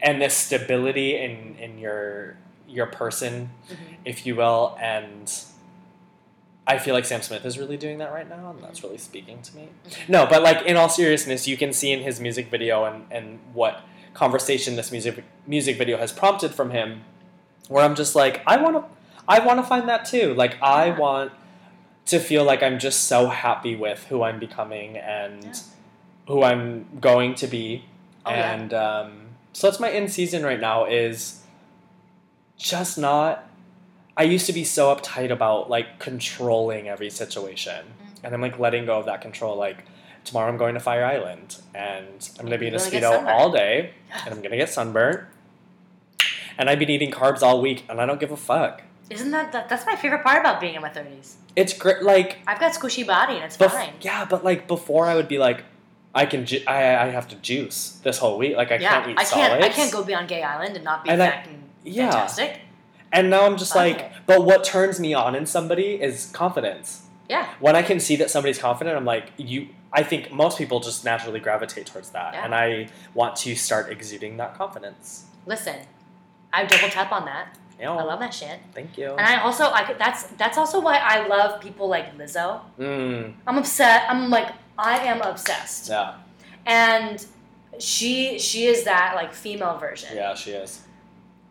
and 0.00 0.22
this 0.22 0.34
stability 0.34 1.16
in 1.16 1.56
in 1.58 1.78
your 1.78 2.36
your 2.68 2.86
person 2.86 3.50
Mhm. 3.70 3.76
if 4.04 4.26
you 4.26 4.34
will 4.36 4.76
and 4.80 5.32
I 6.66 6.78
feel 6.78 6.94
like 6.94 7.04
Sam 7.06 7.22
Smith 7.22 7.44
is 7.46 7.58
really 7.58 7.78
doing 7.78 7.96
that 7.98 8.12
right 8.12 8.28
now, 8.28 8.50
and 8.50 8.62
that's 8.62 8.82
really 8.82 8.98
speaking 8.98 9.40
to 9.40 9.56
me. 9.56 9.68
No, 10.06 10.26
but 10.26 10.42
like 10.42 10.66
in 10.66 10.76
all 10.76 10.90
seriousness, 10.90 11.48
you 11.48 11.56
can 11.56 11.72
see 11.72 11.92
in 11.92 12.00
his 12.02 12.20
music 12.20 12.48
video 12.50 12.84
and, 12.84 13.06
and 13.10 13.38
what 13.54 13.80
conversation 14.18 14.76
this 14.76 14.90
music 14.92 15.24
music 15.46 15.78
video 15.78 15.96
has 15.98 16.12
prompted 16.12 16.52
from 16.54 16.70
him, 16.70 17.02
where 17.68 17.84
I'm 17.84 17.94
just 17.94 18.14
like, 18.14 18.42
I 18.46 18.56
want 18.60 18.76
to, 18.76 18.84
I 19.26 19.38
want 19.46 19.58
to 19.60 19.62
find 19.62 19.88
that 19.88 20.04
too. 20.04 20.34
Like 20.34 20.56
I 20.62 20.86
Yeah. 20.86 20.98
want 20.98 21.32
to 22.06 22.18
feel 22.18 22.44
like 22.44 22.62
I'm 22.62 22.78
just 22.78 23.04
so 23.04 23.28
happy 23.28 23.76
with 23.76 24.04
who 24.10 24.22
I'm 24.22 24.38
becoming 24.38 24.96
and 24.96 25.44
Yeah. 25.44 25.52
who 26.26 26.42
I'm 26.42 26.86
going 27.00 27.34
to 27.36 27.46
be, 27.46 27.84
Oh, 28.26 28.30
yeah. 28.30 28.52
and 28.54 28.74
um, 28.74 29.08
so 29.52 29.66
that's 29.68 29.80
my 29.80 29.90
in 29.90 30.08
season 30.08 30.42
right 30.42 30.60
now 30.60 30.84
is 30.86 31.42
just 32.58 32.98
not 32.98 33.44
I 34.16 34.24
used 34.24 34.46
to 34.46 34.52
be 34.52 34.64
so 34.64 34.92
uptight 34.94 35.30
about 35.30 35.70
like 35.70 36.00
controlling 36.00 36.88
every 36.88 37.08
situation. 37.08 37.84
Mm. 37.86 38.24
And 38.24 38.34
I'm 38.34 38.40
like 38.40 38.58
letting 38.58 38.84
go 38.84 38.98
of 38.98 39.06
that 39.06 39.20
control. 39.20 39.56
Like 39.56 39.84
tomorrow 40.24 40.48
I'm 40.48 40.56
going 40.56 40.74
to 40.74 40.80
Fire 40.80 41.04
Island 41.04 41.56
and 41.74 42.28
I'm 42.38 42.46
gonna 42.46 42.58
be 42.58 42.66
in 42.68 42.74
a 42.74 42.78
You're 42.78 42.86
gonna 42.90 43.00
get 43.00 43.02
speedo 43.24 43.26
all 43.26 43.50
day 43.50 43.92
and 44.24 44.34
I'm 44.34 44.42
gonna 44.42 44.56
get 44.56 44.68
sunburnt. 44.70 45.24
And 46.56 46.68
I've 46.68 46.78
been 46.78 46.90
eating 46.90 47.10
carbs 47.10 47.42
all 47.42 47.60
week 47.60 47.84
and 47.88 48.00
I 48.00 48.06
don't 48.06 48.18
give 48.18 48.30
a 48.32 48.36
fuck. 48.36 48.82
Isn't 49.10 49.30
that, 49.30 49.52
that 49.52 49.68
that's 49.68 49.86
my 49.86 49.96
favorite 49.96 50.22
part 50.22 50.40
about 50.40 50.60
being 50.60 50.74
in 50.74 50.82
my 50.82 50.90
30s? 50.90 51.34
It's 51.56 51.72
great 51.72 52.02
like 52.02 52.38
I've 52.46 52.60
got 52.60 52.72
squishy 52.72 53.06
body 53.06 53.34
and 53.36 53.44
it's 53.44 53.56
bef- 53.56 53.70
fine. 53.70 53.92
yeah, 54.00 54.24
but 54.28 54.44
like 54.44 54.66
before 54.68 55.06
I 55.06 55.14
would 55.14 55.28
be 55.28 55.38
like 55.38 55.64
I 56.14 56.26
can 56.26 56.44
ju- 56.46 56.62
I, 56.66 56.96
I 56.96 57.06
have 57.08 57.28
to 57.28 57.36
juice 57.36 58.00
this 58.02 58.18
whole 58.18 58.38
week. 58.38 58.56
Like 58.56 58.70
I 58.72 58.76
yeah, 58.76 58.90
can't 59.00 59.10
eat 59.10 59.18
I 59.18 59.24
can't 59.24 59.28
solids. 59.52 59.64
I 59.66 59.68
can't 59.68 59.92
go 59.92 60.02
be 60.04 60.14
on 60.14 60.26
Gay 60.26 60.42
Island 60.42 60.74
and 60.76 60.84
not 60.84 61.04
be 61.04 61.10
And 61.10 61.22
I- 61.22 61.46
yeah. 61.84 62.10
fantastic. 62.10 62.60
And 63.12 63.30
now 63.30 63.46
I'm 63.46 63.56
just 63.56 63.72
Fuck 63.72 63.80
like, 63.82 63.98
it. 64.00 64.12
but 64.26 64.44
what 64.44 64.64
turns 64.64 65.00
me 65.00 65.14
on 65.14 65.34
in 65.34 65.46
somebody 65.46 65.94
is 66.02 66.30
confidence. 66.34 67.02
Yeah. 67.30 67.48
When 67.60 67.74
I 67.76 67.82
can 67.82 68.00
see 68.00 68.16
that 68.16 68.30
somebody's 68.30 68.58
confident, 68.58 68.96
I'm 68.96 69.04
like, 69.06 69.30
you. 69.38 69.68
I 69.92 70.02
think 70.02 70.30
most 70.32 70.58
people 70.58 70.80
just 70.80 71.04
naturally 71.04 71.40
gravitate 71.40 71.86
towards 71.86 72.10
that, 72.10 72.34
Yeah. 72.34 72.44
and 72.44 72.54
I 72.54 72.88
want 73.14 73.36
to 73.36 73.54
start 73.56 73.90
exuding 73.90 74.36
that 74.36 74.54
confidence. 74.54 75.24
Listen, 75.46 75.76
I 76.52 76.64
double 76.66 76.88
tap 76.88 77.10
on 77.12 77.24
that. 77.24 77.56
Yeah, 77.80 77.92
I 77.92 78.02
love 78.02 78.18
that 78.20 78.34
shit. 78.34 78.58
Thank 78.74 78.98
you. 78.98 79.10
And 79.12 79.20
I 79.20 79.40
also 79.40 79.70
I 79.70 79.84
could, 79.84 79.98
that's 79.98 80.24
that's 80.36 80.58
also 80.58 80.80
why 80.80 80.98
I 80.98 81.26
love 81.28 81.60
people 81.60 81.88
like 81.88 82.16
Lizzo. 82.18 82.60
Mm, 82.78 83.34
I'm 83.46 83.56
upset. 83.58 84.02
I'm 84.08 84.30
like 84.30 84.52
I 84.76 84.98
am 85.06 85.22
obsessed. 85.22 85.88
yeah, 85.88 86.14
And 86.66 87.24
she 87.78 88.38
she 88.38 88.66
is 88.66 88.84
that 88.84 89.12
like 89.14 89.32
female 89.32 89.78
version. 89.78 90.10
yeah, 90.14 90.34
she 90.34 90.50
is. 90.50 90.82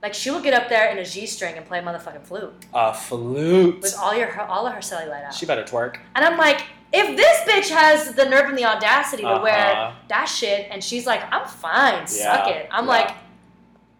Like 0.03 0.13
she 0.13 0.29
will 0.29 0.41
get 0.41 0.53
up 0.53 0.67
there 0.69 0.89
in 0.91 0.97
a 0.99 1.05
G 1.05 1.25
string 1.25 1.55
and 1.57 1.65
play 1.65 1.79
a 1.79 1.81
motherfucking 1.81 2.23
flute 2.23 2.65
A 2.73 2.93
flute. 2.93 3.81
with 3.81 3.95
all 3.97 4.13
your 4.15 4.27
her, 4.27 4.41
all 4.43 4.67
of 4.67 4.73
her 4.73 4.79
cellulite 4.81 5.25
out. 5.25 5.33
She 5.33 5.45
better 5.45 5.63
twerk. 5.63 5.97
and 6.15 6.23
I'm 6.25 6.37
like, 6.37 6.61
if 6.93 7.17
this 7.17 7.39
bitch 7.41 7.69
has 7.75 8.13
the 8.13 8.25
nerve 8.25 8.49
and 8.49 8.57
the 8.57 8.65
audacity 8.65 9.23
to 9.23 9.29
Uh-huh. 9.29 9.43
wear 9.43 9.93
that 10.07 10.25
shit, 10.25 10.67
and 10.71 10.83
she's 10.83 11.05
like, 11.05 11.21
I'm 11.31 11.47
fine, 11.47 12.07
suck 12.07 12.47
it. 12.49 12.67
I'm 12.71 12.85
yeah. 12.85 12.89
like, 12.89 13.15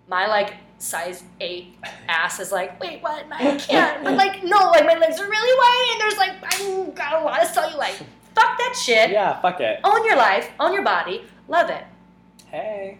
my 0.07 0.27
like 0.27 0.53
size 0.79 1.23
eight 1.41 1.75
ass 2.07 2.39
is 2.39 2.51
like, 2.51 2.79
wait, 2.79 3.01
what? 3.01 3.25
I 3.31 3.57
can't. 3.57 4.03
But 4.03 4.13
like, 4.15 4.43
no, 4.43 4.57
like 4.69 4.85
my 4.85 4.95
legs 4.95 5.19
are 5.19 5.29
really 5.29 5.57
wide, 5.57 5.89
and 5.91 6.01
there's 6.01 6.17
like, 6.17 6.33
I 6.43 6.91
got 6.95 7.21
a 7.21 7.25
lot 7.25 7.41
of 7.43 7.49
cellulite. 7.49 8.03
Fuck 8.35 8.57
that 8.57 8.75
shit. 8.81 9.09
Yeah, 9.09 9.41
fuck 9.41 9.59
it. 9.59 9.79
Own 9.83 10.05
your 10.05 10.15
life, 10.15 10.49
own 10.59 10.71
your 10.73 10.83
body, 10.83 11.23
love 11.47 11.69
it. 11.69 11.83
Hey. 12.45 12.99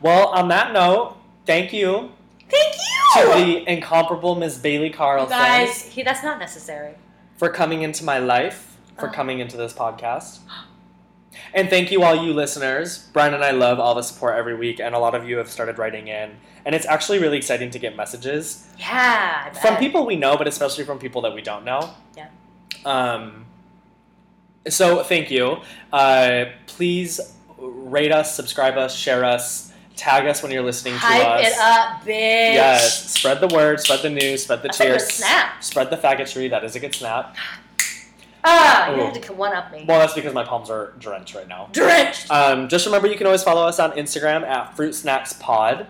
Well, 0.00 0.28
on 0.28 0.48
that 0.48 0.72
note, 0.72 1.16
thank 1.46 1.72
you 1.72 2.10
Thank 2.48 2.74
you. 2.76 3.22
to 3.22 3.28
the 3.64 3.70
incomparable 3.72 4.34
Miss 4.34 4.56
Bailey 4.58 4.86
You 4.86 4.92
guys, 5.28 5.82
he, 5.84 6.02
that's 6.02 6.22
not 6.22 6.38
necessary. 6.38 6.94
For 7.42 7.48
coming 7.48 7.82
into 7.82 8.04
my 8.04 8.18
life, 8.20 8.76
for 8.96 9.08
Oh. 9.08 9.12
coming 9.12 9.40
into 9.40 9.56
this 9.56 9.72
podcast. 9.72 10.38
And 11.52 11.68
thank 11.68 11.90
you, 11.90 12.04
all 12.04 12.14
you 12.14 12.32
listeners. 12.32 13.08
Brian 13.12 13.34
and 13.34 13.42
I 13.42 13.50
love 13.50 13.80
all 13.80 13.96
the 13.96 14.02
support 14.02 14.36
every 14.36 14.54
week, 14.54 14.78
and 14.78 14.94
a 14.94 14.98
lot 15.00 15.16
of 15.16 15.28
you 15.28 15.38
have 15.38 15.50
started 15.50 15.76
writing 15.76 16.06
in. 16.06 16.36
And 16.64 16.72
it's 16.72 16.86
actually 16.86 17.18
really 17.18 17.36
exciting 17.36 17.70
to 17.70 17.80
get 17.80 17.96
messages 17.96 18.68
Yeah. 18.78 19.50
From 19.54 19.76
people 19.78 20.06
we 20.06 20.14
know, 20.14 20.36
but 20.36 20.46
especially 20.46 20.84
from 20.84 21.00
people 21.00 21.20
that 21.22 21.34
we 21.34 21.42
don't 21.42 21.64
know. 21.64 21.90
Yeah. 22.16 22.28
Um, 22.84 23.46
so 24.68 25.02
thank 25.02 25.28
you. 25.32 25.56
Uh, 25.92 26.44
please 26.68 27.18
rate 27.58 28.12
us, 28.12 28.36
subscribe 28.36 28.76
us, 28.76 28.94
share 28.94 29.24
us, 29.24 29.71
tag 29.96 30.26
us 30.26 30.42
when 30.42 30.50
you're 30.52 30.62
listening 30.62 30.94
to 30.94 31.00
Hype 31.00 31.26
us. 31.40 31.46
it 31.48 31.58
up, 31.58 32.00
bitch. 32.02 32.54
Yes, 32.54 33.10
spread 33.10 33.40
the 33.40 33.48
word, 33.48 33.80
spread 33.80 34.00
the 34.02 34.10
news, 34.10 34.44
spread 34.44 34.60
the 34.62 34.68
That's 34.68 34.80
a 34.80 34.84
good 34.84 34.88
cheers, 34.98 35.08
snap. 35.12 35.62
spread 35.62 35.90
the 35.90 35.96
faggotry. 35.96 36.50
That 36.50 36.64
is 36.64 36.74
a 36.76 36.80
good 36.80 36.94
snap. 36.94 37.36
Ah, 38.44 38.90
you 38.94 39.00
Oh. 39.02 39.06
had 39.12 39.22
to 39.22 39.32
one 39.34 39.52
up 39.54 39.70
me. 39.70 39.84
Well, 39.86 40.00
that's 40.00 40.14
because 40.14 40.34
my 40.34 40.42
palms 40.44 40.68
are 40.68 40.94
drenched 40.98 41.34
right 41.34 41.46
now. 41.46 41.68
Drenched. 41.72 42.28
Um, 42.30 42.68
just 42.68 42.86
remember, 42.86 43.06
you 43.06 43.16
can 43.16 43.26
always 43.26 43.42
follow 43.44 43.66
us 43.66 43.78
on 43.78 43.92
Instagram 43.92 44.42
at 44.42 44.74
Fruit 44.76 44.94
Snacks 44.94 45.32
Pod, 45.34 45.86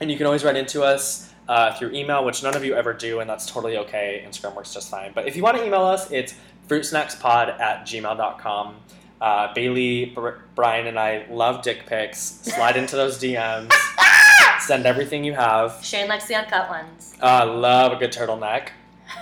and 0.00 0.08
you 0.10 0.16
can 0.16 0.26
always 0.26 0.44
write 0.44 0.56
into 0.56 0.82
us 0.84 1.28
uh, 1.48 1.74
through 1.74 1.90
email, 1.90 2.24
which 2.24 2.42
none 2.44 2.54
of 2.54 2.64
you 2.64 2.74
ever 2.76 2.92
do, 2.92 3.18
and 3.18 3.28
that's 3.28 3.46
totally 3.46 3.76
okay. 3.78 4.24
Instagram 4.28 4.54
works 4.54 4.72
just 4.72 4.90
fine. 4.90 5.10
But 5.12 5.26
if 5.26 5.34
you 5.34 5.42
want 5.42 5.56
to 5.56 5.64
email 5.66 5.82
us, 5.82 6.08
it's 6.12 6.34
fruitsnackspod 6.68 7.60
at 7.60 7.84
gmail.com. 7.84 8.76
Uh, 9.22 9.54
Bailey, 9.54 10.06
Br- 10.06 10.40
Brian, 10.56 10.88
and 10.88 10.98
I 10.98 11.26
love 11.30 11.62
dick 11.62 11.86
pics. 11.86 12.18
Slide 12.18 12.76
into 12.76 12.96
those 12.96 13.20
DMs. 13.20 13.72
Send 14.58 14.84
everything 14.84 15.22
you 15.22 15.32
have. 15.34 15.78
Shane 15.80 16.08
likes 16.08 16.26
the 16.26 16.34
uncut 16.34 16.68
ones. 16.68 17.14
Uh, 17.22 17.46
love 17.46 17.92
a 17.92 17.96
good 17.96 18.10
turtleneck. 18.10 18.70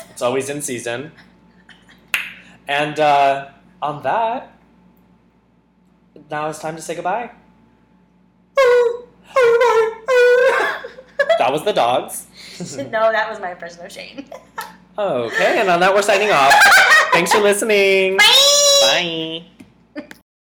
It's 0.08 0.22
always 0.22 0.48
in 0.48 0.62
season. 0.62 1.12
And 2.66 2.98
uh, 2.98 3.50
on 3.82 4.02
that, 4.02 4.56
now 6.30 6.48
it's 6.48 6.60
time 6.60 6.76
to 6.76 6.82
say 6.82 6.94
goodbye. 6.94 7.32
That 11.38 11.52
was 11.52 11.64
the 11.64 11.72
dogs. 11.72 12.26
no, 12.76 13.12
that 13.12 13.28
was 13.30 13.40
my 13.40 13.52
impression 13.52 13.84
of 13.84 13.90
Shane. 13.90 14.28
Okay, 14.98 15.58
and 15.60 15.70
on 15.70 15.80
that, 15.80 15.94
we're 15.94 16.02
signing 16.02 16.30
off. 16.30 16.52
Thanks 17.12 17.32
for 17.32 17.40
listening. 17.40 18.18
Bye. 18.18 18.24
Bye. 18.82 19.59